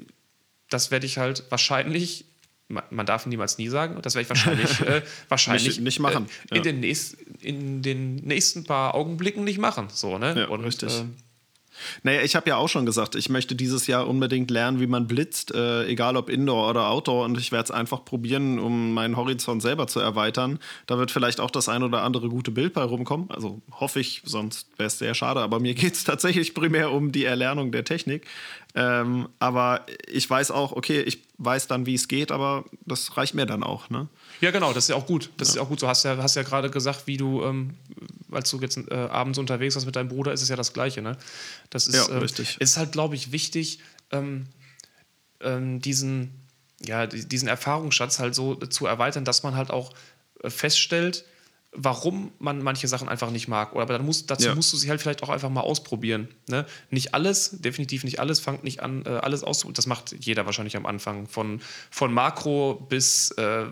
das 0.70 0.92
werde 0.92 1.06
ich 1.06 1.18
halt 1.18 1.44
wahrscheinlich 1.50 2.26
man 2.90 3.06
darf 3.06 3.26
niemals 3.26 3.58
nie 3.58 3.70
sagen, 3.70 3.98
das 4.02 4.16
werde 4.16 4.24
ich 4.24 4.30
wahrscheinlich, 4.30 4.80
äh, 4.88 5.02
wahrscheinlich 5.30 5.66
nicht, 5.66 5.82
nicht 5.82 6.00
machen. 6.00 6.28
Äh, 6.50 6.56
in, 6.56 6.58
ja. 6.58 6.62
den 6.64 6.80
nächst, 6.80 7.18
in 7.42 7.82
den 7.82 8.16
nächsten 8.16 8.64
paar 8.64 8.96
Augenblicken 8.96 9.44
nicht 9.44 9.60
machen. 9.60 9.88
So, 9.92 10.18
ne? 10.18 10.36
Ja, 10.38 10.48
und, 10.48 10.64
richtig. 10.64 10.94
Äh, 11.00 11.04
naja, 12.04 12.22
ich 12.22 12.36
habe 12.36 12.50
ja 12.50 12.58
auch 12.58 12.70
schon 12.70 12.86
gesagt, 12.86 13.16
ich 13.16 13.30
möchte 13.30 13.56
dieses 13.56 13.88
Jahr 13.88 14.08
unbedingt 14.08 14.52
lernen, 14.52 14.80
wie 14.80 14.88
man 14.88 15.08
blitzt, 15.08 15.54
äh, 15.54 15.86
egal 15.86 16.18
ob 16.18 16.30
Indoor 16.30 16.70
oder 16.70 16.90
Outdoor. 16.90 17.26
Und 17.26 17.38
ich 17.38 17.52
werde 17.52 17.66
es 17.66 17.72
einfach 17.72 18.06
probieren, 18.06 18.60
um 18.60 18.94
meinen 18.94 19.18
Horizont 19.18 19.62
selber 19.62 19.88
zu 19.88 20.00
erweitern. 20.00 20.60
Da 20.88 20.98
wird 20.98 21.12
vielleicht 21.12 21.40
auch 21.40 21.52
das 21.52 21.70
ein 21.70 21.84
oder 21.84 22.04
andere 22.04 22.30
gute 22.30 22.52
Bild 22.52 22.74
bei 22.74 22.84
rumkommen. 22.84 23.30
Also 23.30 23.62
hoffe 23.72 24.00
ich, 24.00 24.22
sonst 24.26 24.68
wäre 24.78 24.88
es 24.88 24.98
sehr 24.98 25.14
schade. 25.14 25.42
Aber 25.42 25.60
mir 25.60 25.74
geht 25.74 25.94
es 25.94 26.04
tatsächlich 26.04 26.54
primär 26.54 26.92
um 26.92 27.12
die 27.12 27.26
Erlernung 27.26 27.72
der 27.72 27.84
Technik. 27.84 28.26
Ähm, 28.76 29.30
aber 29.40 29.86
ich 30.08 30.28
weiß 30.28 30.50
auch, 30.52 30.72
okay, 30.72 31.02
ich 31.02 31.20
weiß 31.38 31.68
dann, 31.68 31.86
wie 31.86 31.94
es 31.94 32.08
geht, 32.08 32.32
aber 32.32 32.66
das 32.86 33.16
reicht 33.18 33.36
mir 33.36 33.46
dann 33.46 33.64
auch. 33.64 33.90
Ne? 33.90 34.08
Ja, 34.42 34.52
genau, 34.52 34.74
das 34.74 34.86
ist 34.86 34.90
ja 34.90 34.96
auch 34.96 35.06
gut. 35.06 35.30
Das 35.38 35.50
ja. 35.50 35.56
ist 35.56 35.60
auch 35.60 35.70
gut. 35.70 35.82
Du 35.82 35.88
hast 35.88 36.04
ja, 36.04 36.18
hast 36.18 36.36
ja 36.36 36.44
gerade 36.44 36.70
gesagt, 36.70 37.06
wie 37.06 37.18
du, 37.18 37.44
ähm, 37.44 37.76
als 38.36 38.50
du 38.50 38.60
jetzt 38.60 38.78
äh, 38.78 38.94
abends 38.94 39.38
unterwegs 39.38 39.76
warst 39.76 39.86
mit 39.86 39.96
deinem 39.96 40.10
Bruder, 40.10 40.34
ist 40.34 40.42
es 40.42 40.50
ja 40.50 40.56
das 40.56 40.74
Gleiche. 40.74 41.02
Ne? 41.02 41.18
Das 41.70 41.88
ist, 41.88 41.96
ja, 41.96 42.10
ähm, 42.10 42.20
richtig. 42.20 42.60
ist 42.60 42.78
halt, 42.78 42.92
glaube 42.92 43.16
ich, 43.16 43.32
wichtig, 43.32 43.80
ähm, 44.12 44.48
ähm, 45.42 45.82
diesen, 45.82 46.48
ja, 46.80 47.08
diesen 47.08 47.48
Erfahrungsschatz 47.48 48.20
halt 48.20 48.36
so 48.36 48.56
zu 48.56 48.86
erweitern, 48.86 49.26
dass 49.26 49.44
man 49.44 49.56
halt 49.56 49.72
auch 49.72 49.94
äh, 50.42 50.50
feststellt, 50.50 51.26
warum 51.76 52.32
man 52.40 52.62
manche 52.62 52.88
Sachen 52.88 53.10
einfach 53.10 53.32
nicht 53.32 53.48
mag. 53.48 53.76
Aber 53.76 53.86
dann 53.86 54.06
musst, 54.06 54.30
dazu 54.30 54.48
ja. 54.48 54.56
musst 54.56 54.72
du 54.74 54.78
sie 54.78 54.90
halt 54.90 55.02
vielleicht 55.02 55.24
auch 55.24 55.30
einfach 55.30 55.50
mal 55.50 55.62
ausprobieren. 55.62 56.28
Ne? 56.48 56.66
Nicht 56.92 57.14
alles, 57.14 57.62
definitiv 57.62 58.04
nicht 58.04 58.20
alles, 58.20 58.40
fangt 58.40 58.64
nicht 58.64 58.82
an, 58.82 59.06
äh, 59.06 59.10
alles 59.10 59.44
aus. 59.44 59.66
Das 59.74 59.88
macht 59.88 60.16
jeder 60.20 60.46
wahrscheinlich 60.46 60.78
am 60.78 60.86
Anfang. 60.86 61.28
Von, 61.28 61.62
von 61.90 62.14
Makro 62.14 62.86
bis 62.90 63.32
äh, 63.32 63.66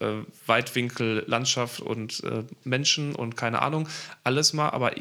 äh, 0.00 0.22
Weitwinkel, 0.46 1.24
Landschaft 1.26 1.80
und 1.80 2.22
äh, 2.24 2.44
Menschen 2.64 3.14
und 3.14 3.36
keine 3.36 3.62
Ahnung. 3.62 3.88
Alles 4.24 4.52
mal, 4.52 4.70
aber 4.70 4.92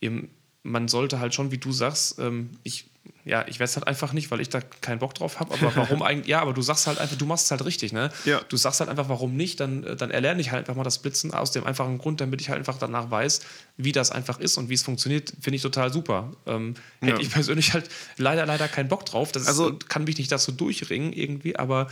eben, 0.00 0.30
man 0.62 0.88
sollte 0.88 1.18
halt 1.18 1.34
schon, 1.34 1.50
wie 1.50 1.58
du 1.58 1.72
sagst, 1.72 2.18
ähm, 2.18 2.50
ich 2.62 2.86
ja, 3.24 3.44
ich 3.46 3.60
weiß 3.60 3.76
halt 3.76 3.86
einfach 3.86 4.12
nicht, 4.12 4.30
weil 4.30 4.40
ich 4.40 4.48
da 4.48 4.60
keinen 4.60 4.98
Bock 4.98 5.14
drauf 5.14 5.38
habe. 5.38 5.54
Aber 5.54 5.76
warum 5.76 6.02
eigentlich? 6.02 6.26
Ja, 6.26 6.40
aber 6.40 6.52
du 6.52 6.62
sagst 6.62 6.86
halt 6.86 6.98
einfach, 6.98 7.16
du 7.16 7.26
machst 7.26 7.44
es 7.44 7.50
halt 7.52 7.64
richtig, 7.64 7.92
ne? 7.92 8.10
Ja. 8.24 8.40
Du 8.48 8.56
sagst 8.56 8.80
halt 8.80 8.90
einfach, 8.90 9.08
warum 9.08 9.36
nicht? 9.36 9.60
Dann, 9.60 9.84
äh, 9.84 9.96
dann 9.96 10.10
erlerne 10.10 10.40
ich 10.40 10.50
halt 10.50 10.60
einfach 10.60 10.74
mal 10.74 10.82
das 10.82 10.98
Blitzen 10.98 11.32
aus 11.32 11.52
dem 11.52 11.64
einfachen 11.64 11.98
Grund, 11.98 12.20
damit 12.20 12.40
ich 12.40 12.48
halt 12.48 12.58
einfach 12.58 12.78
danach 12.78 13.10
weiß, 13.10 13.40
wie 13.76 13.92
das 13.92 14.10
einfach 14.10 14.40
ist 14.40 14.56
und 14.56 14.68
wie 14.68 14.74
es 14.74 14.82
funktioniert, 14.82 15.32
finde 15.40 15.56
ich 15.56 15.62
total 15.62 15.92
super. 15.92 16.32
Ähm, 16.46 16.74
hätte 17.00 17.12
ja. 17.12 17.20
ich 17.20 17.30
persönlich 17.30 17.72
halt 17.74 17.88
leider, 18.16 18.44
leider 18.44 18.66
keinen 18.66 18.88
Bock 18.88 19.06
drauf. 19.06 19.30
Das 19.30 19.46
also, 19.46 19.70
ist, 19.70 19.88
kann 19.88 20.04
mich 20.04 20.18
nicht 20.18 20.32
dazu 20.32 20.50
durchringen 20.50 21.12
irgendwie, 21.12 21.54
aber 21.56 21.88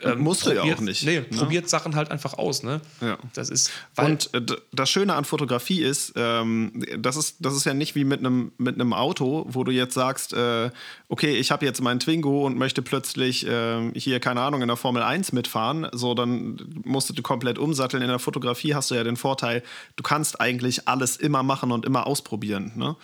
ähm, 0.00 0.20
musst 0.20 0.46
du 0.46 0.52
ja 0.52 0.62
auch 0.62 0.80
nicht. 0.80 1.04
Nee, 1.04 1.20
ne? 1.20 1.26
probiert 1.36 1.68
Sachen 1.68 1.94
halt 1.94 2.10
einfach 2.10 2.34
aus, 2.34 2.62
ne? 2.62 2.80
Ja. 3.02 3.18
Das 3.34 3.50
ist. 3.50 3.70
und 3.96 4.32
äh, 4.32 4.40
das 4.72 4.88
Schöne 4.88 5.14
an 5.14 5.26
Fotografie 5.26 5.82
ist, 5.82 6.14
ähm, 6.16 6.84
das 6.98 7.16
ist, 7.16 7.36
das 7.40 7.54
ist 7.54 7.66
ja 7.66 7.74
nicht 7.74 7.94
wie 7.94 8.04
mit 8.04 8.20
einem 8.20 8.52
mit 8.56 8.80
Auto, 8.80 9.46
wo 9.48 9.62
du 9.62 9.72
jetzt 9.72 9.94
sagst, 9.94 10.32
äh, 10.32 10.69
okay, 11.08 11.36
ich 11.36 11.50
habe 11.50 11.64
jetzt 11.66 11.80
meinen 11.82 12.00
Twingo 12.00 12.46
und 12.46 12.56
möchte 12.56 12.82
plötzlich 12.82 13.46
äh, 13.46 13.90
hier, 13.94 14.20
keine 14.20 14.40
Ahnung, 14.42 14.62
in 14.62 14.68
der 14.68 14.76
Formel 14.76 15.02
1 15.02 15.32
mitfahren, 15.32 15.88
so 15.92 16.14
dann 16.14 16.82
musst 16.84 17.16
du 17.16 17.22
komplett 17.22 17.58
umsatteln. 17.58 18.02
In 18.02 18.08
der 18.08 18.18
Fotografie 18.18 18.74
hast 18.74 18.90
du 18.90 18.94
ja 18.94 19.04
den 19.04 19.16
Vorteil, 19.16 19.62
du 19.96 20.02
kannst 20.02 20.40
eigentlich 20.40 20.88
alles 20.88 21.16
immer 21.16 21.42
machen 21.42 21.72
und 21.72 21.84
immer 21.84 22.06
ausprobieren. 22.06 22.72
Ne? 22.76 22.96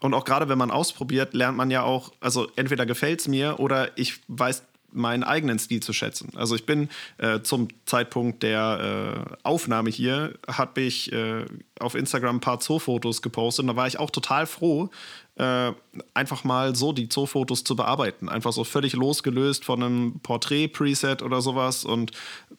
Und 0.00 0.14
auch 0.14 0.24
gerade 0.24 0.48
wenn 0.48 0.58
man 0.58 0.70
ausprobiert, 0.70 1.34
lernt 1.34 1.56
man 1.56 1.70
ja 1.70 1.82
auch, 1.82 2.12
also 2.20 2.48
entweder 2.56 2.84
gefällt 2.86 3.20
es 3.20 3.28
mir 3.28 3.58
oder 3.58 3.96
ich 3.96 4.20
weiß 4.28 4.62
meinen 4.94 5.24
eigenen 5.24 5.58
Stil 5.58 5.80
zu 5.80 5.92
schätzen. 5.92 6.30
Also 6.36 6.54
ich 6.54 6.66
bin 6.66 6.88
äh, 7.18 7.40
zum 7.40 7.68
Zeitpunkt 7.84 8.42
der 8.42 9.26
äh, 9.28 9.36
Aufnahme 9.42 9.90
hier, 9.90 10.34
habe 10.46 10.80
ich 10.82 11.12
äh, 11.12 11.44
auf 11.80 11.94
Instagram 11.94 12.36
ein 12.36 12.40
paar 12.40 12.60
Zoofotos 12.60 13.20
gepostet 13.20 13.64
und 13.64 13.68
da 13.68 13.76
war 13.76 13.86
ich 13.86 13.98
auch 13.98 14.10
total 14.10 14.46
froh, 14.46 14.90
äh, 15.36 15.72
einfach 16.14 16.44
mal 16.44 16.76
so 16.76 16.92
die 16.92 17.08
Zoofotos 17.08 17.64
zu 17.64 17.74
bearbeiten. 17.74 18.28
Einfach 18.28 18.52
so 18.52 18.62
völlig 18.62 18.92
losgelöst 18.92 19.64
von 19.64 19.82
einem 19.82 20.20
Porträt-Preset 20.20 21.22
oder 21.22 21.40
sowas. 21.40 21.84
Und 21.84 22.12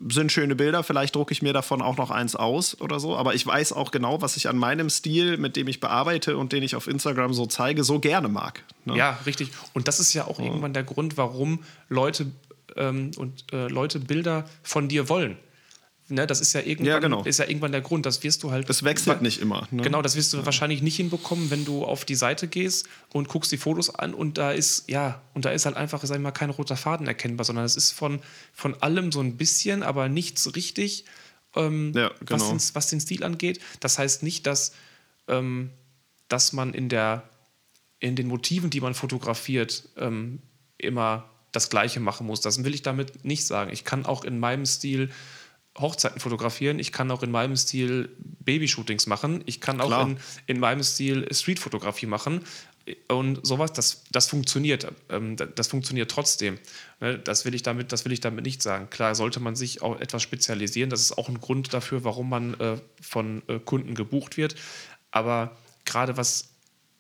sind 0.10 0.32
schöne 0.32 0.56
Bilder. 0.56 0.84
Vielleicht 0.84 1.16
drucke 1.16 1.32
ich 1.32 1.42
mir 1.42 1.54
davon 1.54 1.82
auch 1.82 1.96
noch 1.96 2.12
eins 2.12 2.36
aus 2.36 2.80
oder 2.82 3.00
so. 3.00 3.16
Aber 3.16 3.34
ich 3.34 3.46
weiß 3.48 3.72
auch 3.74 3.92
genau, 3.92 4.22
was 4.22 4.36
ich 4.36 4.50
an 4.50 4.58
meinem 4.58 4.90
Stil, 4.90 5.38
mit 5.38 5.56
dem 5.56 5.68
ich 5.68 5.80
bearbeite 5.80 6.38
und 6.38 6.52
den 6.52 6.64
ich 6.64 6.76
auf 6.76 6.88
Instagram 6.88 7.34
so 7.34 7.46
zeige, 7.46 7.84
so 7.84 8.00
gerne 8.00 8.28
mag. 8.28 8.64
Ne? 8.84 8.98
Ja, 8.98 9.20
richtig. 9.26 9.52
Und 9.74 9.88
das 9.88 10.00
ist 10.00 10.14
ja 10.14 10.26
auch 10.28 10.40
ja. 10.40 10.46
irgendwann 10.46 10.74
der 10.74 10.84
Grund, 10.84 11.16
warum 11.16 11.60
Leute 11.88 12.28
ähm, 12.76 13.12
und 13.18 13.54
äh, 13.54 13.68
Leute 13.68 14.00
Bilder 14.00 14.46
von 14.64 14.90
dir 14.90 15.08
wollen. 15.08 15.38
Ne, 16.08 16.28
das 16.28 16.40
ist 16.40 16.54
ja, 16.54 16.62
irgendwann, 16.62 16.86
ja, 16.86 17.00
genau. 17.00 17.24
ist 17.24 17.40
ja 17.40 17.48
irgendwann 17.48 17.72
der 17.72 17.82
Grund. 17.82 18.06
Das 18.06 18.22
wirst 18.22 18.44
du 18.44 18.52
halt. 18.52 18.70
Das 18.70 18.84
wechselt 18.84 19.24
nicht 19.24 19.42
immer. 19.42 19.68
Ne? 19.72 19.82
Genau, 19.82 20.04
das 20.04 20.16
wirst 20.16 20.34
du 20.34 20.38
ja. 20.38 20.46
wahrscheinlich 20.46 20.84
nicht 20.84 20.98
hinbekommen, 20.98 21.50
wenn 21.50 21.66
du 21.66 21.84
auf 21.84 22.06
die 22.06 22.14
Seite 22.14 22.48
gehst 22.48 22.88
und 23.12 23.28
guckst 23.28 23.52
die 23.52 23.58
Fotos 23.58 23.90
an 23.90 24.14
und 24.14 24.38
da 24.38 24.52
ist, 24.52 24.88
ja, 24.88 25.24
und 25.34 25.46
da 25.46 25.50
ist 25.50 25.66
halt 25.66 25.76
einfach, 25.76 26.04
sag 26.04 26.18
ich 26.18 26.22
mal, 26.22 26.30
kein 26.30 26.52
roter 26.52 26.78
Faden 26.78 27.08
erkennbar, 27.08 27.44
sondern 27.44 27.66
es 27.66 27.76
ist 27.76 27.92
von, 27.92 28.20
von 28.54 28.76
allem 28.84 29.12
so 29.12 29.20
ein 29.20 29.36
bisschen, 29.36 29.82
aber 29.82 30.08
nichts 30.08 30.56
richtig, 30.56 31.06
ähm, 31.56 31.92
ja, 31.96 32.12
genau. 32.20 32.32
was, 32.32 32.50
den, 32.50 32.76
was, 32.76 32.88
den, 32.88 33.00
Stil 33.00 33.24
angeht. 33.24 33.60
Das 33.80 33.98
heißt 33.98 34.22
nicht, 34.22 34.46
dass, 34.46 34.74
ähm, 35.28 35.72
dass 36.28 36.54
man 36.54 36.76
in 36.76 36.88
der 36.88 37.24
in 38.00 38.16
den 38.16 38.28
Motiven, 38.28 38.70
die 38.70 38.82
man 38.82 38.94
fotografiert, 38.94 39.90
ähm, 39.98 40.40
immer 40.78 41.30
das 41.52 41.70
Gleiche 41.70 42.00
machen 42.00 42.28
muss. 42.28 42.42
Das 42.42 42.64
will 42.64 42.76
ich 42.76 42.84
damit 42.84 43.26
nicht 43.26 43.48
sagen. 43.48 43.72
Ich 43.72 43.84
kann 43.84 44.06
auch 44.06 44.24
in 44.24 44.38
meinem 44.38 44.66
Stil 44.66 45.10
Hochzeiten 45.78 46.20
fotografieren, 46.20 46.80
ich 46.80 46.92
kann 46.92 47.12
auch 47.12 47.22
in 47.22 47.32
meinem 47.32 47.58
Stil 47.58 48.10
Babyshootings 48.18 49.08
machen, 49.08 49.44
ich 49.46 49.60
kann 49.60 49.82
auch 49.82 50.08
in, 50.08 50.18
in 50.48 50.60
meinem 50.60 50.84
Stil 50.84 51.28
Streetfotografie 51.34 52.06
machen 52.06 52.42
und 53.08 53.46
sowas, 53.46 53.74
das, 53.74 54.04
das 54.12 54.28
funktioniert. 54.28 54.88
Ähm, 55.10 55.36
das 55.36 55.68
funktioniert 55.68 56.12
trotzdem. 56.12 56.60
Ne, 57.00 57.18
das 57.18 57.46
will, 57.46 57.56
ich 57.56 57.64
damit, 57.64 57.92
das 57.92 58.06
will 58.06 58.12
ich 58.12 58.20
damit 58.20 58.46
nicht 58.46 58.62
sagen. 58.62 58.90
Klar 58.90 59.16
sollte 59.16 59.40
man 59.40 59.56
sich 59.56 59.82
auch 59.82 60.00
etwas 60.00 60.22
spezialisieren. 60.22 60.90
Das 60.90 61.02
ist 61.02 61.18
auch 61.18 61.28
ein 61.28 61.42
Grund 61.42 61.74
dafür, 61.74 62.04
warum 62.04 62.30
man 62.30 62.54
äh, 62.60 62.78
von 63.02 63.42
äh, 63.48 63.60
Kunden 63.60 63.96
gebucht 63.96 64.38
wird. 64.38 64.56
Aber 65.10 65.58
gerade 65.86 66.16
was 66.18 66.50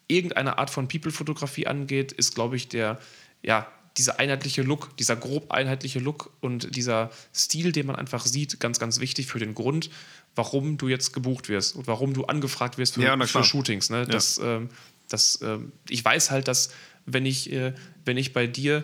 irgendeine 0.08 0.58
Art 0.58 0.70
von 0.70 0.88
People-Fotografie 0.88 1.68
angeht, 1.68 2.12
ist, 2.12 2.34
glaube 2.34 2.56
ich, 2.56 2.68
der, 2.68 3.00
ja, 3.44 3.68
dieser 3.97 4.19
einheitliche 4.19 4.62
Look, 4.62 4.95
dieser 4.97 5.15
grob 5.15 5.51
einheitliche 5.51 5.99
Look 5.99 6.31
und 6.41 6.75
dieser 6.75 7.12
Stil, 7.34 7.71
den 7.71 7.88
man 7.88 7.95
einfach 7.95 8.25
sieht, 8.25 8.60
ganz, 8.60 8.79
ganz 8.79 8.99
wichtig 8.99 9.27
für 9.27 9.39
den 9.39 9.55
Grund, 9.55 9.89
warum 10.36 10.77
du 10.77 10.89
jetzt 10.89 11.13
gebucht 11.13 11.47
wirst 11.47 11.75
und 11.75 11.88
warum 11.88 12.13
du 12.13 12.25
angefragt 12.25 12.77
wirst 12.77 12.95
für, 12.95 13.03
ja, 13.03 13.17
für 13.25 13.43
Shootings. 13.43 13.89
Ne? 13.89 13.99
Ja. 13.99 14.05
Das, 14.05 14.38
äh, 14.38 14.62
das, 15.10 15.38
äh, 15.38 15.60
ich 15.89 16.03
weiß 16.03 16.31
halt, 16.31 16.47
dass 16.47 16.71
wenn 17.05 17.25
ich, 17.25 17.51
äh, 17.51 17.73
wenn 18.03 18.17
ich 18.17 18.34
bei 18.34 18.47
dir 18.47 18.84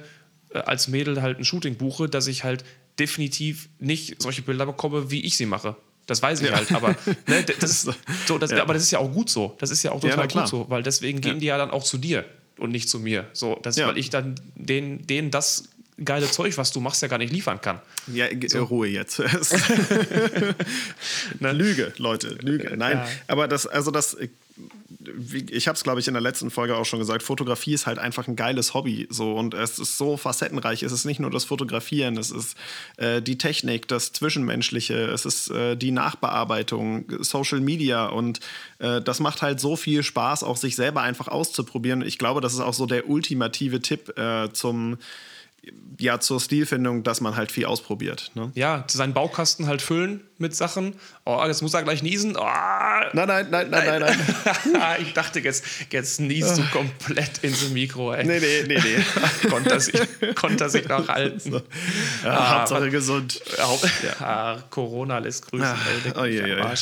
äh, 0.53 0.59
als 0.59 0.87
Mädel 0.87 1.21
halt 1.21 1.39
ein 1.39 1.45
Shooting 1.45 1.75
buche, 1.75 2.07
dass 2.07 2.27
ich 2.27 2.43
halt 2.43 2.63
definitiv 2.97 3.69
nicht 3.79 4.21
solche 4.21 4.43
Bilder 4.43 4.65
bekomme, 4.65 5.11
wie 5.11 5.21
ich 5.21 5.35
sie 5.35 5.45
mache. 5.45 5.75
Das 6.05 6.21
weiß 6.21 6.41
ich 6.41 6.49
ja. 6.49 6.55
halt, 6.55 6.71
aber, 6.71 6.95
ne, 7.27 7.43
das 7.59 7.87
so, 8.27 8.37
das, 8.37 8.51
ja. 8.51 8.61
aber 8.61 8.73
das 8.73 8.83
ist 8.83 8.91
ja 8.91 8.99
auch 8.99 9.11
gut 9.11 9.29
so. 9.29 9.55
Das 9.59 9.71
ist 9.71 9.83
ja 9.83 9.91
auch 9.91 9.99
total 9.99 10.27
gut 10.27 10.47
so, 10.47 10.69
weil 10.69 10.83
deswegen 10.83 11.19
gehen 11.19 11.39
die 11.39 11.47
ja 11.47 11.57
dann 11.57 11.71
auch 11.71 11.83
zu 11.83 11.97
dir 11.97 12.25
und 12.61 12.71
nicht 12.71 12.89
zu 12.89 12.99
mir. 12.99 13.27
So, 13.33 13.59
das, 13.61 13.75
ja. 13.75 13.87
weil 13.87 13.97
ich 13.97 14.09
dann 14.09 14.35
denen, 14.55 15.05
denen 15.07 15.31
das 15.31 15.69
geile 16.03 16.29
Zeug, 16.29 16.57
was 16.57 16.71
du 16.71 16.79
machst, 16.79 17.01
ja 17.01 17.07
gar 17.07 17.17
nicht 17.17 17.33
liefern 17.33 17.61
kann. 17.61 17.79
Ja, 18.07 18.27
so. 18.47 18.63
Ruhe 18.63 18.87
jetzt. 18.87 19.19
ne? 21.39 21.51
Lüge, 21.51 21.93
Leute, 21.97 22.29
Lüge. 22.41 22.75
Nein, 22.77 22.97
ja. 22.97 23.07
aber 23.27 23.47
das, 23.47 23.67
also 23.67 23.91
das, 23.91 24.17
ich 25.49 25.67
habe 25.67 25.75
es, 25.75 25.83
glaube 25.83 25.99
ich, 25.99 26.07
in 26.07 26.13
der 26.13 26.21
letzten 26.21 26.51
Folge 26.51 26.75
auch 26.75 26.85
schon 26.85 26.99
gesagt, 26.99 27.23
Fotografie 27.23 27.73
ist 27.73 27.85
halt 27.85 27.99
einfach 27.99 28.27
ein 28.27 28.35
geiles 28.35 28.73
Hobby. 28.73 29.07
So, 29.09 29.33
und 29.33 29.53
es 29.53 29.79
ist 29.79 29.97
so 29.97 30.17
facettenreich. 30.17 30.83
Es 30.83 30.91
ist 30.91 31.05
nicht 31.05 31.19
nur 31.19 31.31
das 31.31 31.45
Fotografieren, 31.45 32.17
es 32.17 32.31
ist 32.31 32.57
äh, 32.97 33.21
die 33.21 33.37
Technik, 33.37 33.87
das 33.87 34.13
Zwischenmenschliche, 34.13 34.95
es 35.05 35.25
ist 35.25 35.49
äh, 35.49 35.75
die 35.75 35.91
Nachbearbeitung, 35.91 37.05
Social 37.19 37.59
Media 37.59 38.07
und 38.07 38.39
äh, 38.79 39.01
das 39.01 39.19
macht 39.19 39.41
halt 39.41 39.59
so 39.59 39.75
viel 39.75 40.03
Spaß, 40.03 40.43
auch 40.43 40.57
sich 40.57 40.75
selber 40.75 41.01
einfach 41.01 41.27
auszuprobieren. 41.27 42.01
Ich 42.01 42.17
glaube, 42.17 42.41
das 42.41 42.53
ist 42.53 42.59
auch 42.59 42.73
so 42.73 42.85
der 42.85 43.09
ultimative 43.09 43.81
Tipp 43.81 44.17
äh, 44.17 44.51
zum 44.53 44.97
ja, 45.99 46.19
zur 46.19 46.41
Stilfindung, 46.41 47.03
dass 47.03 47.21
man 47.21 47.35
halt 47.35 47.51
viel 47.51 47.65
ausprobiert. 47.65 48.31
Ne? 48.33 48.51
Ja, 48.55 48.83
seinen 48.87 49.13
Baukasten 49.13 49.67
halt 49.67 49.83
füllen 49.83 50.21
mit 50.39 50.55
Sachen. 50.55 50.95
Oh, 51.25 51.43
jetzt 51.45 51.61
muss 51.61 51.75
er 51.75 51.83
gleich 51.83 52.01
niesen. 52.01 52.35
Oh, 52.35 52.41
nein, 52.41 53.11
nein, 53.13 53.47
nein, 53.51 53.69
nein, 53.69 53.69
nein, 53.69 54.17
nein. 54.73 54.97
ich 55.01 55.13
dachte, 55.13 55.39
jetzt, 55.39 55.63
jetzt 55.91 56.19
niest 56.19 56.57
du 56.57 56.63
komplett 56.71 57.43
ins 57.43 57.69
Mikro, 57.69 58.13
ey. 58.13 58.25
Nee, 58.25 58.39
nee, 58.39 58.63
nee, 58.67 58.79
nee. 58.79 59.49
konnte, 59.49 59.79
sich, 59.79 60.01
konnte 60.33 60.69
sich 60.69 60.87
noch 60.87 61.07
halten. 61.07 61.39
So. 61.51 61.61
Ja, 62.23 62.37
ah, 62.37 62.59
Hauptsache 62.59 62.89
gesund. 62.89 63.41
Ja. 63.57 64.25
Ah, 64.25 64.63
Corona 64.69 65.17
lässt 65.17 65.49
grüßen. 65.49 65.67
Ah, 65.67 66.21
oh, 66.21 66.25
je, 66.25 66.47
je. 66.47 66.57
Ja. 66.57 66.73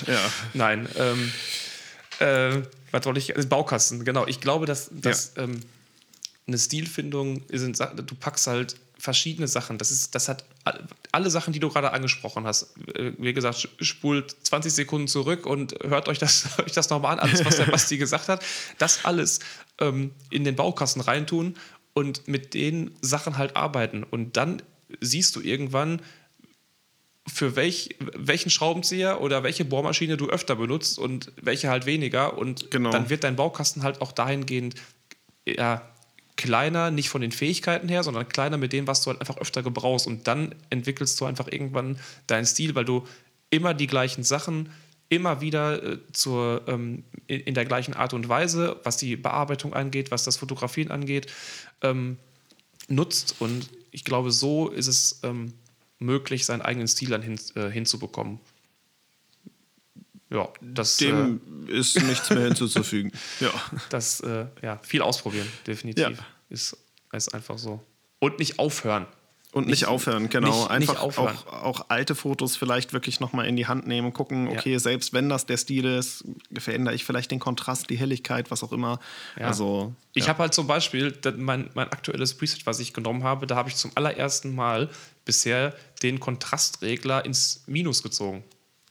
Nein, 0.53 0.87
ähm, 0.97 1.31
äh, 2.19 2.61
was 2.91 3.03
soll 3.03 3.17
ich? 3.17 3.33
Baukasten, 3.47 4.05
genau. 4.05 4.27
Ich 4.27 4.41
glaube, 4.41 4.65
dass, 4.65 4.89
dass 4.91 5.33
ja. 5.35 5.43
ähm, 5.43 5.61
eine 6.49 6.57
Stilfindung 6.57 7.43
sind, 7.49 7.79
du 7.79 8.15
packst 8.15 8.47
halt 8.47 8.75
verschiedene 8.97 9.47
Sachen. 9.47 9.77
Das, 9.77 9.91
ist, 9.91 10.13
das 10.13 10.27
hat 10.27 10.43
alle 11.11 11.29
Sachen, 11.29 11.53
die 11.53 11.59
du 11.59 11.69
gerade 11.69 11.93
angesprochen 11.93 12.45
hast. 12.45 12.75
Äh, 12.95 13.13
wie 13.17 13.33
gesagt, 13.33 13.69
spult 13.79 14.35
20 14.43 14.73
Sekunden 14.73 15.07
zurück 15.07 15.45
und 15.45 15.75
hört 15.83 16.09
euch 16.09 16.19
das, 16.19 16.59
euch 16.65 16.73
das 16.73 16.89
nochmal 16.89 17.13
an, 17.13 17.19
alles, 17.19 17.45
was 17.45 17.55
der 17.55 17.65
Basti 17.71 17.97
gesagt 17.97 18.27
hat. 18.27 18.43
Das 18.77 19.05
alles 19.05 19.39
ähm, 19.79 20.11
in 20.29 20.43
den 20.43 20.55
Baukasten 20.55 21.01
reintun 21.01 21.55
und 21.93 22.27
mit 22.27 22.53
den 22.53 22.91
Sachen 23.01 23.37
halt 23.37 23.55
arbeiten. 23.55 24.03
Und 24.03 24.35
dann 24.37 24.61
siehst 24.99 25.35
du 25.35 25.41
irgendwann, 25.41 26.01
für 27.27 27.55
welch, 27.55 27.95
welchen 27.99 28.49
Schraubenzieher 28.49 29.21
oder 29.21 29.43
welche 29.43 29.63
Bohrmaschine 29.63 30.17
du 30.17 30.29
öfter 30.29 30.55
benutzt 30.55 30.97
und 30.97 31.31
welche 31.39 31.69
halt 31.69 31.85
weniger. 31.85 32.37
Und 32.37 32.71
genau. 32.71 32.89
dann 32.89 33.11
wird 33.11 33.23
dein 33.23 33.35
Baukasten 33.35 33.83
halt 33.83 34.01
auch 34.01 34.11
dahingehend 34.11 34.73
ja, 35.47 35.81
kleiner, 36.39 36.89
nicht 36.89 37.09
von 37.09 37.19
den 37.19 37.33
Fähigkeiten 37.33 37.89
her, 37.89 38.01
sondern 38.01 38.29
kleiner 38.29 38.55
mit 38.55 38.71
dem, 38.71 38.87
was 38.87 39.03
du 39.03 39.09
halt 39.09 39.19
einfach 39.19 39.35
öfter 39.37 39.61
gebrauchst. 39.61 40.07
Und 40.07 40.25
dann 40.25 40.55
entwickelst 40.69 41.19
du 41.19 41.25
einfach 41.25 41.49
irgendwann 41.51 41.99
deinen 42.27 42.45
Stil, 42.45 42.75
weil 42.75 42.85
du 42.85 43.05
immer 43.49 43.73
die 43.73 43.87
gleichen 43.87 44.23
Sachen 44.23 44.69
immer 45.09 45.41
wieder 45.41 45.83
äh, 45.83 45.97
zur, 46.13 46.61
ähm, 46.67 47.03
in, 47.27 47.53
der 47.55 47.65
gleichen 47.65 47.93
Art 47.93 48.13
und 48.13 48.29
Weise, 48.29 48.79
was 48.83 48.95
die 48.95 49.17
Bearbeitung 49.17 49.73
angeht, 49.73 50.11
was 50.11 50.23
das 50.23 50.37
Fotografieren 50.37 50.91
angeht, 50.91 51.27
ähm, 51.81 52.17
nutzt. 52.87 53.35
Und 53.39 53.69
ich 53.91 54.05
glaube, 54.05 54.31
so 54.31 54.69
ist 54.69 54.87
es 54.87 55.19
ähm, 55.23 55.53
möglich, 55.97 56.45
seinen 56.45 56.61
eigenen 56.61 56.87
Stil 56.87 57.09
dann 57.09 57.21
hin, 57.21 57.37
äh, 57.55 57.69
hinzubekommen. 57.69 58.39
Ja, 60.29 60.49
das, 60.61 60.97
Dem 60.97 61.41
äh, 61.67 61.79
ist 61.79 62.01
nichts 62.03 62.29
mehr 62.29 62.43
hinzuzufügen. 62.45 63.11
ja. 63.39 63.51
Das, 63.89 64.19
äh, 64.19 64.45
ja, 64.61 64.79
viel 64.83 65.01
ausprobieren, 65.01 65.47
definitiv. 65.65 66.03
Ja. 66.03 66.25
Ist, 66.49 66.77
ist 67.11 67.33
einfach 67.33 67.57
so. 67.57 67.83
Und 68.19 68.39
nicht 68.39 68.59
aufhören. 68.59 69.07
Und 69.51 69.65
nicht, 69.65 69.81
nicht 69.81 69.87
aufhören, 69.87 70.29
genau. 70.29 70.47
Nicht, 70.47 70.69
Einfach 70.69 70.93
nicht 70.93 71.01
aufhören. 71.01 71.35
Auch, 71.47 71.63
auch, 71.63 71.85
alte 71.89 72.13
Fotos 72.13 72.55
vielleicht 72.55 72.93
wirklich 72.93 73.19
nochmal 73.19 73.47
in 73.47 73.55
die 73.55 73.65
Hand 73.65 73.87
nehmen, 73.87 74.13
gucken, 74.13 74.47
okay, 74.47 74.73
ja. 74.73 74.79
selbst 74.79 75.11
wenn 75.11 75.27
das 75.27 75.47
der 75.47 75.57
Stil 75.57 75.85
ist, 75.85 76.23
verändere 76.55 76.93
ich 76.93 77.03
vielleicht 77.03 77.31
den 77.31 77.39
Kontrast, 77.39 77.89
die 77.89 77.97
Helligkeit, 77.97 78.51
was 78.51 78.63
auch 78.63 78.71
immer. 78.71 78.99
Ja. 79.39 79.47
Also, 79.47 79.95
ich 80.13 80.25
ja. 80.25 80.29
habe 80.29 80.43
halt 80.43 80.53
zum 80.53 80.67
Beispiel 80.67 81.17
mein, 81.37 81.71
mein 81.73 81.91
aktuelles 81.91 82.35
Preset, 82.35 82.67
was 82.67 82.79
ich 82.79 82.93
genommen 82.93 83.23
habe, 83.23 83.47
da 83.47 83.55
habe 83.55 83.69
ich 83.69 83.75
zum 83.75 83.89
allerersten 83.95 84.53
Mal 84.53 84.89
bisher 85.25 85.73
den 86.03 86.19
Kontrastregler 86.19 87.25
ins 87.25 87.63
Minus 87.65 88.03
gezogen. 88.03 88.43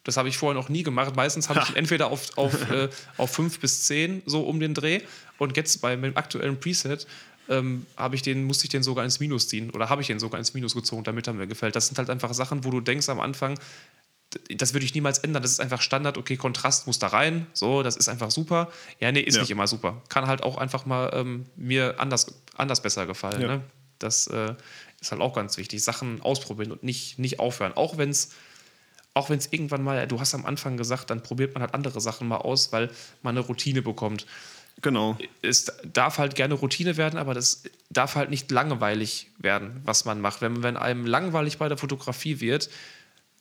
Das 0.09 0.17
habe 0.17 0.31
ich 0.31 0.39
vorher 0.39 0.59
noch 0.59 0.71
nie 0.71 0.83
gemacht. 0.83 1.15
Meistens 1.17 1.51
habe 1.51 1.61
ich 1.63 1.69
ihn 1.69 1.77
entweder 1.77 2.07
auf, 2.07 2.39
auf, 2.39 2.71
äh, 2.71 2.89
auf 3.19 3.31
5 3.31 3.61
bis 3.61 3.83
10 3.83 4.23
so 4.25 4.41
um 4.41 4.59
den 4.59 4.73
Dreh. 4.73 5.03
Und 5.37 5.55
jetzt 5.59 5.83
bei 5.83 5.99
meinem 5.99 6.17
aktuellen 6.17 6.59
Preset 6.59 7.07
ähm, 7.51 7.85
ich 8.13 8.23
den, 8.23 8.45
musste 8.45 8.65
ich 8.65 8.71
den 8.71 8.83
sogar 8.83 9.05
ins 9.05 9.21
Minus 9.21 9.49
ziehen. 9.49 9.69
Oder 9.69 9.91
habe 9.91 10.01
ich 10.01 10.07
den 10.07 10.19
sogar 10.19 10.39
ins 10.39 10.55
Minus 10.55 10.75
gezogen, 10.75 11.05
damit 11.05 11.27
er 11.27 11.35
mir 11.35 11.47
gefällt. 11.47 11.77
Das 11.77 11.89
sind 11.89 11.99
halt 11.99 12.09
einfach 12.09 12.33
Sachen, 12.33 12.65
wo 12.65 12.71
du 12.71 12.81
denkst 12.81 13.07
am 13.11 13.21
Anfang, 13.21 13.61
das 14.49 14.73
würde 14.73 14.87
ich 14.87 14.95
niemals 14.95 15.19
ändern. 15.19 15.43
Das 15.43 15.53
ist 15.53 15.61
einfach 15.61 15.83
Standard. 15.83 16.17
Okay, 16.17 16.39
Kontrast 16.39 16.87
muss 16.87 16.99
da 16.99 17.09
rein. 17.09 17.47
So, 17.53 17.83
das 17.83 17.99
ist 17.99 18.09
einfach 18.09 18.31
super. 18.31 18.73
Ja, 19.01 19.13
nee, 19.13 19.21
ist 19.21 19.35
ja. 19.35 19.43
nicht 19.43 19.51
immer 19.51 19.67
super. 19.67 20.01
Kann 20.09 20.27
halt 20.27 20.43
auch 20.43 20.57
einfach 20.57 20.87
mal 20.87 21.11
ähm, 21.13 21.45
mir 21.55 21.97
anders, 22.01 22.35
anders 22.57 22.81
besser 22.81 23.05
gefallen. 23.05 23.43
Ja. 23.43 23.49
Ne? 23.49 23.61
Das 23.99 24.27
äh, 24.29 24.55
ist 25.03 25.13
halt 25.13 25.21
auch 25.21 25.35
ganz 25.35 25.59
wichtig. 25.59 25.85
Sachen 25.85 26.23
ausprobieren 26.23 26.73
und 26.73 26.83
nicht, 26.83 27.19
nicht 27.19 27.41
aufhören. 27.41 27.75
Auch 27.75 27.99
wenn 27.99 28.09
es 28.09 28.31
auch 29.15 29.31
wenn 29.31 29.39
es 29.39 29.53
irgendwann 29.53 29.83
mal, 29.83 30.07
du 30.07 30.21
hast 30.21 30.35
am 30.35 30.47
Anfang 30.47 30.77
gesagt, 30.77 31.11
dann 31.11 31.23
probiert 31.23 31.55
man 31.55 31.63
halt 31.63 31.75
andere 31.75 32.01
Sachen 32.01 32.29
mal 32.29 32.37
aus, 32.37 32.73
weil 32.73 32.91
man 33.23 33.37
eine 33.37 33.45
Routine 33.47 33.83
bekommt. 33.83 34.27
Genau. 34.81 35.19
Es 35.43 35.73
darf 35.93 36.19
halt 36.19 36.35
gerne 36.37 36.55
Routine 36.55 36.97
werden, 36.97 37.19
aber 37.19 37.35
das 37.35 37.65
darf 37.91 38.15
halt 38.15 38.31
nicht 38.31 38.51
langweilig 38.51 39.29
werden, 39.39 39.81
was 39.85 40.05
man 40.05 40.21
macht. 40.21 40.41
Wenn, 40.41 40.63
wenn 40.63 40.77
einem 40.77 41.05
langweilig 41.05 41.59
bei 41.59 41.69
der 41.69 41.77
Fotografie 41.77 42.41
wird, 42.41 42.71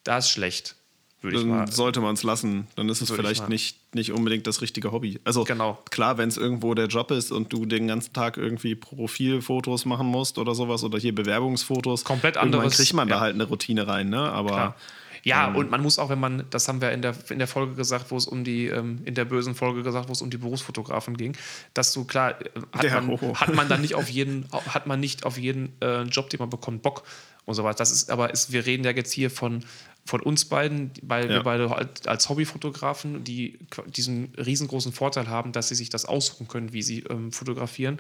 da 0.04 0.18
ist 0.18 0.30
schlecht. 0.30 0.76
Würde 1.22 1.40
dann 1.40 1.48
mal, 1.48 1.72
sollte 1.72 2.00
man 2.00 2.14
es 2.14 2.24
lassen. 2.24 2.68
Dann 2.76 2.90
ist 2.90 3.02
es 3.02 3.10
vielleicht 3.10 3.50
nicht, 3.50 3.96
nicht 3.96 4.12
unbedingt 4.12 4.46
das 4.46 4.62
richtige 4.62 4.92
Hobby. 4.92 5.20
Also 5.24 5.44
genau. 5.44 5.80
klar, 5.90 6.18
wenn 6.18 6.30
es 6.30 6.38
irgendwo 6.38 6.76
der 6.76 6.88
Job 6.88 7.10
ist 7.12 7.32
und 7.32 7.52
du 7.52 7.66
den 7.66 7.88
ganzen 7.88 8.14
Tag 8.14 8.38
irgendwie 8.38 8.76
Profilfotos 8.76 9.86
machen 9.86 10.08
musst 10.08 10.38
oder 10.38 10.54
sowas 10.54 10.84
oder 10.84 11.00
hier 11.00 11.14
Bewerbungsfotos, 11.14 12.04
komplett 12.04 12.38
anderes. 12.38 12.78
Dann 12.78 12.86
kriegt 12.86 12.94
man 12.94 13.10
ja. 13.10 13.16
da 13.16 13.22
halt 13.22 13.34
eine 13.34 13.46
Routine 13.46 13.88
rein, 13.88 14.10
ne? 14.10 14.20
Aber 14.20 14.50
klar. 14.50 14.76
Ja, 15.24 15.48
ähm, 15.48 15.56
und 15.56 15.72
man 15.72 15.82
muss 15.82 16.00
auch, 16.00 16.10
wenn 16.10 16.20
man, 16.20 16.46
das 16.50 16.68
haben 16.68 16.82
wir 16.82 16.92
in 16.92 17.02
der, 17.02 17.16
in 17.30 17.40
der 17.40 17.48
Folge 17.48 17.76
gesagt, 17.76 18.12
wo 18.12 18.18
es 18.18 18.28
um 18.28 18.44
die, 18.44 18.68
ähm, 18.68 19.02
in 19.06 19.16
der 19.16 19.26
bösen 19.26 19.56
Folge 19.56 19.84
gesagt, 19.84 20.10
wo 20.10 20.14
es 20.14 20.22
um 20.22 20.30
die 20.30 20.38
Berufsfotografen 20.38 21.18
ging, 21.18 21.36
dass 21.74 21.94
du, 21.94 22.06
klar, 22.06 22.40
äh, 22.42 22.50
hat, 22.72 22.84
ja, 22.84 23.02
man, 23.02 23.20
oh. 23.22 23.36
hat 23.36 23.54
man 23.54 23.70
dann 23.70 23.82
nicht 23.82 23.96
auf 23.96 24.10
jeden, 24.10 24.48
hat 24.52 24.88
man 24.88 25.00
nicht 25.00 25.26
auf 25.26 25.38
jeden 25.38 25.74
äh, 25.82 26.04
Job, 26.04 26.30
den 26.30 26.40
man 26.40 26.50
bekommt, 26.50 26.82
Bock 26.82 27.04
und 27.46 27.56
so 27.56 27.64
weiter. 27.64 27.78
Das 27.78 27.92
ist, 27.92 28.12
aber 28.12 28.32
ist, 28.32 28.52
wir 28.52 28.66
reden 28.66 28.84
ja 28.84 28.92
jetzt 28.92 29.12
hier 29.12 29.32
von, 29.32 29.64
von 30.06 30.22
uns 30.22 30.46
beiden, 30.46 30.92
weil 31.02 31.26
ja. 31.26 31.36
wir 31.36 31.44
beide 31.44 31.90
als 32.06 32.30
Hobbyfotografen, 32.30 33.24
die 33.24 33.60
diesen 33.88 34.34
riesengroßen 34.36 34.92
Vorteil 34.92 35.28
haben, 35.28 35.52
dass 35.52 35.70
sie 35.70 35.76
sich 35.76 35.90
das 35.90 36.06
aussuchen 36.06 36.48
können, 36.48 36.74
wie 36.74 36.82
sie 36.82 37.04
ähm, 37.10 37.32
fotografieren 37.32 38.00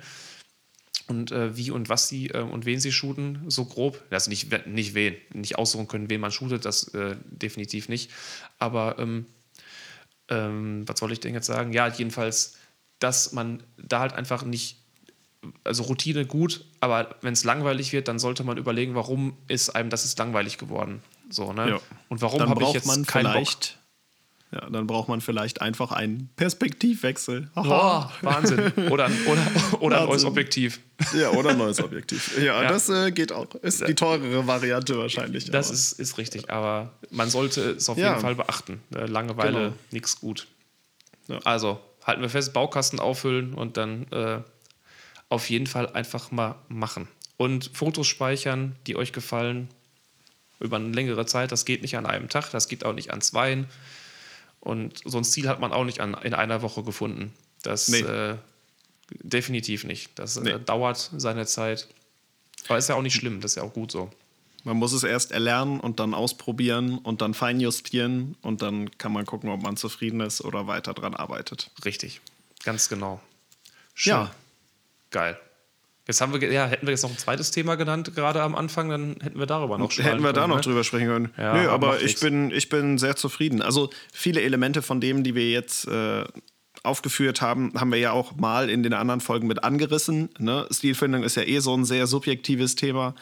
und 1.07 1.31
äh, 1.31 1.55
wie 1.55 1.71
und 1.71 1.89
was 1.89 2.07
sie 2.07 2.27
äh, 2.27 2.41
und 2.41 2.65
wen 2.65 2.79
sie 2.79 2.91
shooten, 2.91 3.49
so 3.49 3.65
grob. 3.65 4.03
Also 4.09 4.29
nicht, 4.29 4.67
nicht 4.67 4.93
wen, 4.93 5.15
nicht 5.33 5.57
aussuchen 5.57 5.87
können, 5.87 6.09
wen 6.09 6.21
man 6.21 6.31
shootet, 6.31 6.65
das 6.65 6.93
äh, 6.93 7.15
definitiv 7.25 7.89
nicht. 7.89 8.11
Aber 8.59 8.99
ähm, 8.99 9.25
ähm, 10.29 10.87
was 10.87 10.99
soll 10.99 11.11
ich 11.11 11.19
denn 11.19 11.33
jetzt 11.33 11.47
sagen? 11.47 11.71
Ja, 11.73 11.87
jedenfalls, 11.87 12.57
dass 12.99 13.31
man 13.31 13.63
da 13.77 13.99
halt 13.99 14.13
einfach 14.13 14.43
nicht, 14.43 14.77
also 15.63 15.83
Routine 15.83 16.25
gut, 16.25 16.65
aber 16.79 17.15
wenn 17.21 17.33
es 17.33 17.43
langweilig 17.43 17.93
wird, 17.93 18.07
dann 18.07 18.19
sollte 18.19 18.43
man 18.43 18.57
überlegen, 18.57 18.95
warum 18.95 19.37
ist 19.47 19.69
einem 19.69 19.89
das 19.89 20.03
ist 20.03 20.19
langweilig 20.19 20.57
geworden. 20.57 21.01
So, 21.29 21.53
ne? 21.53 21.69
Ja. 21.69 21.79
Und 22.09 22.21
warum 22.21 22.41
habe 22.41 22.63
ich 22.63 22.73
jetzt 22.73 23.07
keinen 23.07 23.33
Bock? 23.33 23.47
Ja, 24.51 24.69
dann 24.69 24.87
braucht 24.87 25.09
man 25.09 25.19
vielleicht 25.19 25.61
einfach 25.61 25.91
einen 25.91 26.29
Perspektivwechsel. 26.37 27.49
Oh, 27.55 28.05
Wahnsinn. 28.21 28.71
Oder, 28.89 29.09
oder, 29.25 29.81
oder 29.81 30.01
ein 30.01 30.07
neues 30.07 30.23
Objektiv. 30.23 30.79
Ja, 31.13 31.31
oder 31.31 31.49
ein 31.49 31.57
neues 31.57 31.81
Objektiv. 31.83 32.37
Ja, 32.37 32.63
ja. 32.63 32.69
das 32.69 32.87
äh, 32.87 33.11
geht 33.11 33.33
auch. 33.33 33.53
Ist 33.55 33.85
die 33.85 33.93
teurere 33.93 34.47
Variante 34.47 34.97
wahrscheinlich. 34.97 35.51
Das 35.51 35.69
ist, 35.69 35.99
ist 35.99 36.17
richtig, 36.17 36.49
aber 36.49 36.93
man 37.11 37.29
sollte 37.29 37.71
es 37.71 37.89
auf 37.89 37.97
ja. 37.97 38.09
jeden 38.09 38.21
Fall 38.21 38.35
beachten. 38.35 38.81
Äh, 38.95 39.05
Langeweile, 39.07 39.59
genau. 39.59 39.73
nichts 39.91 40.21
gut. 40.21 40.47
Ja. 41.27 41.39
Also, 41.43 41.81
halten 42.05 42.21
wir 42.21 42.29
fest, 42.29 42.53
Baukasten 42.53 43.01
auffüllen 43.01 43.53
und 43.53 43.75
dann 43.75 44.09
äh, 44.11 44.39
auf 45.27 45.49
jeden 45.49 45.67
Fall 45.67 45.89
einfach 45.89 46.31
mal 46.31 46.55
machen. 46.69 47.09
Und 47.35 47.69
Fotos 47.73 48.07
speichern, 48.07 48.77
die 48.87 48.95
euch 48.95 49.11
gefallen, 49.11 49.67
über 50.59 50.77
eine 50.77 50.89
längere 50.89 51.25
Zeit. 51.25 51.51
Das 51.51 51.65
geht 51.65 51.81
nicht 51.81 51.97
an 51.97 52.05
einem 52.05 52.29
Tag, 52.29 52.49
das 52.51 52.67
geht 52.67 52.85
auch 52.85 52.93
nicht 52.93 53.11
an 53.11 53.21
zweien. 53.21 53.67
Und 54.67 54.99
so 55.05 55.17
ein 55.17 55.23
Ziel 55.23 55.47
hat 55.47 55.61
man 55.61 55.71
auch 55.71 55.85
nicht 55.85 56.01
an, 56.01 56.13
in 56.23 56.33
einer 56.33 56.61
Woche 56.61 56.83
gefunden. 56.83 57.33
Das 57.63 57.87
nee. 57.87 58.01
äh, 58.01 58.35
definitiv 59.11 59.85
nicht. 59.85 60.19
Das 60.19 60.35
äh, 60.35 60.41
nee. 60.41 60.59
dauert 60.59 61.09
seine 61.15 61.45
Zeit. 61.45 61.87
Aber 62.67 62.77
ist 62.77 62.89
ja 62.89 62.95
auch 62.95 63.01
nicht 63.01 63.15
schlimm, 63.15 63.39
das 63.39 63.51
ist 63.51 63.55
ja 63.55 63.63
auch 63.63 63.71
gut 63.71 63.93
so. 63.93 64.11
Man 64.65 64.75
muss 64.75 64.91
es 64.91 65.03
erst 65.03 65.31
erlernen 65.31 65.79
und 65.79 66.01
dann 66.01 66.13
ausprobieren 66.13 66.97
und 66.97 67.21
dann 67.21 67.33
feinjustieren 67.33 68.35
und 68.41 68.61
dann 68.61 68.91
kann 68.97 69.13
man 69.13 69.25
gucken, 69.25 69.49
ob 69.51 69.61
man 69.61 69.77
zufrieden 69.77 70.19
ist 70.19 70.41
oder 70.41 70.67
weiter 70.67 70.93
dran 70.93 71.15
arbeitet. 71.15 71.71
Richtig, 71.85 72.19
ganz 72.65 72.89
genau. 72.89 73.21
Schön. 73.93 74.11
Ja. 74.11 74.31
Geil. 75.11 75.39
Jetzt 76.07 76.21
haben 76.21 76.39
wir, 76.39 76.51
ja, 76.51 76.65
hätten 76.65 76.87
wir 76.87 76.91
jetzt 76.91 77.03
noch 77.03 77.11
ein 77.11 77.17
zweites 77.17 77.51
Thema 77.51 77.75
genannt, 77.75 78.15
gerade 78.15 78.41
am 78.41 78.55
Anfang, 78.55 78.89
dann 78.89 79.17
hätten 79.21 79.37
wir 79.37 79.45
darüber 79.45 79.77
noch 79.77 79.91
Hätten 79.91 80.23
wir 80.23 80.31
da 80.31 80.47
noch 80.47 80.55
ne? 80.55 80.61
drüber 80.61 80.85
sprechen 80.85 81.07
können. 81.07 81.33
Ja, 81.37 81.53
Nö, 81.53 81.69
aber 81.69 82.01
ich 82.01 82.19
bin, 82.19 82.49
ich 82.51 82.69
bin 82.69 82.97
sehr 82.97 83.17
zufrieden. 83.17 83.61
Also 83.61 83.89
viele 84.13 84.41
Elemente 84.41 84.81
von 84.81 85.01
dem, 85.01 85.23
die 85.23 85.35
wir 85.35 85.49
jetzt 85.49 85.85
äh, 85.87 86.23
aufgeführt 86.83 87.41
haben, 87.41 87.73
haben 87.75 87.91
wir 87.91 87.99
ja 87.99 88.13
auch 88.13 88.37
mal 88.37 88.69
in 88.69 88.83
den 88.83 88.93
anderen 88.93 89.19
Folgen 89.19 89.47
mit 89.47 89.65
angerissen. 89.65 90.29
Ne? 90.39 90.65
Stilfindung 90.71 91.23
ist 91.23 91.35
ja 91.35 91.43
eh 91.43 91.59
so 91.59 91.75
ein 91.75 91.83
sehr 91.83 92.07
subjektives 92.07 92.75
Thema. 92.75 93.13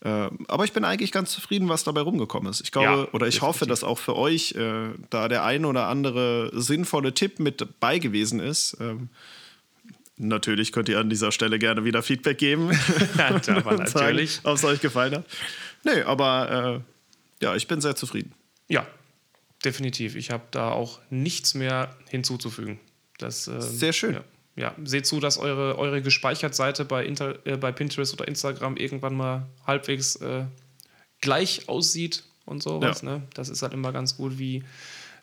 Äh, 0.00 0.28
aber 0.48 0.64
ich 0.64 0.74
bin 0.74 0.84
eigentlich 0.84 1.12
ganz 1.12 1.30
zufrieden, 1.30 1.70
was 1.70 1.82
dabei 1.82 2.02
rumgekommen 2.02 2.50
ist. 2.50 2.60
Ich 2.60 2.72
glaube, 2.72 2.86
ja, 2.86 2.94
oder 3.12 3.26
ich 3.26 3.36
definitiv. 3.36 3.42
hoffe, 3.42 3.66
dass 3.66 3.84
auch 3.84 3.98
für 3.98 4.16
euch 4.16 4.52
äh, 4.52 4.90
da 5.08 5.28
der 5.28 5.44
ein 5.44 5.64
oder 5.64 5.86
andere 5.86 6.50
sinnvolle 6.52 7.14
Tipp 7.14 7.38
mit 7.38 7.62
dabei 7.62 7.98
gewesen 7.98 8.38
ist. 8.38 8.76
Ähm, 8.80 9.08
natürlich 10.16 10.72
könnt 10.72 10.88
ihr 10.88 10.98
an 10.98 11.10
dieser 11.10 11.32
Stelle 11.32 11.58
gerne 11.58 11.84
wieder 11.84 12.02
Feedback 12.02 12.38
geben. 12.38 12.70
ja, 13.18 13.30
natürlich. 13.62 14.40
Ob 14.44 14.56
es 14.56 14.64
euch 14.64 14.80
gefallen 14.80 15.16
hat. 15.16 15.24
Nee, 15.84 16.02
aber 16.02 16.82
äh, 17.40 17.44
ja, 17.44 17.54
ich 17.56 17.66
bin 17.66 17.80
sehr 17.80 17.96
zufrieden. 17.96 18.32
Ja, 18.68 18.86
definitiv. 19.64 20.16
Ich 20.16 20.30
habe 20.30 20.44
da 20.50 20.70
auch 20.70 21.00
nichts 21.10 21.54
mehr 21.54 21.96
hinzuzufügen. 22.08 22.80
Das, 23.18 23.46
äh, 23.48 23.60
Sehr 23.60 23.92
schön. 23.92 24.14
Ja, 24.14 24.24
ja. 24.56 24.74
seht 24.84 25.06
zu, 25.06 25.20
dass 25.20 25.38
eure, 25.38 25.78
eure 25.78 26.02
gespeichert 26.02 26.54
Seite 26.54 26.84
bei, 26.84 27.04
Inter, 27.04 27.38
äh, 27.46 27.56
bei 27.56 27.72
Pinterest 27.72 28.12
oder 28.12 28.26
Instagram 28.26 28.76
irgendwann 28.76 29.14
mal 29.14 29.46
halbwegs 29.66 30.16
äh, 30.16 30.44
gleich 31.20 31.68
aussieht 31.68 32.24
und 32.44 32.62
sowas. 32.62 33.02
Ja. 33.02 33.18
Ne? 33.18 33.22
Das 33.34 33.48
ist 33.48 33.62
halt 33.62 33.72
immer 33.72 33.92
ganz 33.92 34.16
gut, 34.16 34.38
wie, 34.38 34.64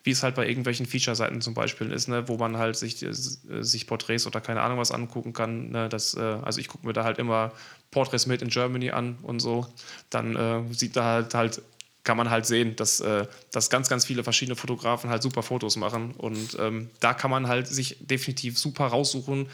wie 0.03 0.11
es 0.11 0.23
halt 0.23 0.35
bei 0.35 0.47
irgendwelchen 0.47 0.85
Feature-Seiten 0.85 1.41
zum 1.41 1.53
Beispiel 1.53 1.91
ist, 1.91 2.07
ne? 2.07 2.27
wo 2.27 2.37
man 2.37 2.57
halt 2.57 2.75
sich, 2.75 3.03
äh, 3.03 3.13
sich 3.13 3.87
Porträts 3.87 4.25
oder 4.25 4.41
keine 4.41 4.61
Ahnung 4.61 4.77
was 4.77 4.91
angucken 4.91 5.33
kann. 5.33 5.69
Ne? 5.69 5.89
Das, 5.89 6.15
äh, 6.15 6.19
also 6.19 6.59
ich 6.59 6.67
gucke 6.67 6.87
mir 6.87 6.93
da 6.93 7.03
halt 7.03 7.19
immer 7.19 7.51
Portraits 7.91 8.25
made 8.25 8.43
in 8.43 8.49
Germany 8.49 8.91
an 8.91 9.17
und 9.21 9.39
so. 9.39 9.67
Dann 10.09 10.35
äh, 10.35 10.73
sieht 10.73 10.95
da 10.95 11.03
halt, 11.03 11.33
halt 11.33 11.61
kann 12.03 12.17
man 12.17 12.29
halt 12.29 12.45
sehen, 12.45 12.75
dass, 12.75 12.99
äh, 12.99 13.27
dass 13.51 13.69
ganz, 13.69 13.89
ganz 13.89 14.05
viele 14.05 14.23
verschiedene 14.23 14.55
Fotografen 14.55 15.09
halt 15.09 15.21
super 15.21 15.43
Fotos 15.43 15.75
machen. 15.75 16.11
Und 16.11 16.57
ähm, 16.59 16.89
da 16.99 17.13
kann 17.13 17.29
man 17.29 17.47
halt 17.47 17.67
sich 17.67 17.97
definitiv 17.99 18.57
super 18.57 18.87
raussuchen, 18.87 19.49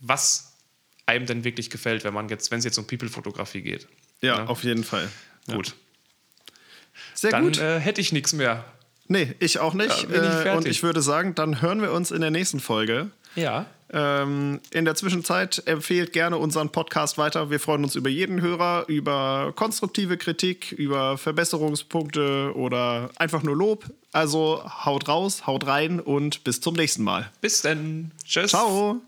was 0.00 0.54
einem 1.06 1.26
denn 1.26 1.44
wirklich 1.44 1.70
gefällt, 1.70 2.04
wenn 2.04 2.14
man 2.14 2.28
jetzt, 2.28 2.50
wenn 2.50 2.58
es 2.58 2.64
jetzt 2.64 2.78
um 2.78 2.86
People-Fotografie 2.86 3.62
geht. 3.62 3.86
Ja, 4.22 4.38
ja, 4.38 4.46
auf 4.46 4.64
jeden 4.64 4.84
Fall. 4.84 5.08
Gut. 5.46 5.68
Ja. 5.68 5.74
Sehr 7.14 7.30
dann, 7.30 7.44
gut. 7.44 7.58
Dann 7.58 7.78
äh, 7.78 7.80
hätte 7.80 8.00
ich 8.00 8.12
nichts 8.12 8.32
mehr. 8.32 8.64
Nee, 9.06 9.34
ich 9.38 9.58
auch 9.58 9.74
nicht. 9.74 10.08
Ja, 10.10 10.42
ich 10.42 10.56
und 10.56 10.66
ich 10.66 10.82
würde 10.82 11.02
sagen, 11.02 11.34
dann 11.34 11.60
hören 11.60 11.82
wir 11.82 11.92
uns 11.92 12.10
in 12.10 12.20
der 12.20 12.30
nächsten 12.30 12.60
Folge. 12.60 13.10
Ja. 13.34 13.66
Ähm, 13.92 14.60
in 14.72 14.84
der 14.84 14.94
Zwischenzeit 14.94 15.62
empfehlt 15.66 16.12
gerne 16.12 16.38
unseren 16.38 16.70
Podcast 16.70 17.16
weiter. 17.18 17.50
Wir 17.50 17.60
freuen 17.60 17.84
uns 17.84 17.94
über 17.94 18.08
jeden 18.08 18.40
Hörer, 18.40 18.86
über 18.88 19.52
konstruktive 19.54 20.16
Kritik, 20.16 20.72
über 20.72 21.18
Verbesserungspunkte 21.18 22.52
oder 22.56 23.10
einfach 23.16 23.42
nur 23.42 23.56
Lob. 23.56 23.84
Also 24.10 24.62
haut 24.84 25.08
raus, 25.08 25.46
haut 25.46 25.66
rein 25.66 26.00
und 26.00 26.44
bis 26.44 26.60
zum 26.60 26.74
nächsten 26.74 27.04
Mal. 27.04 27.30
Bis 27.40 27.62
dann. 27.62 28.10
Tschüss. 28.24 28.50
Ciao. 28.50 29.00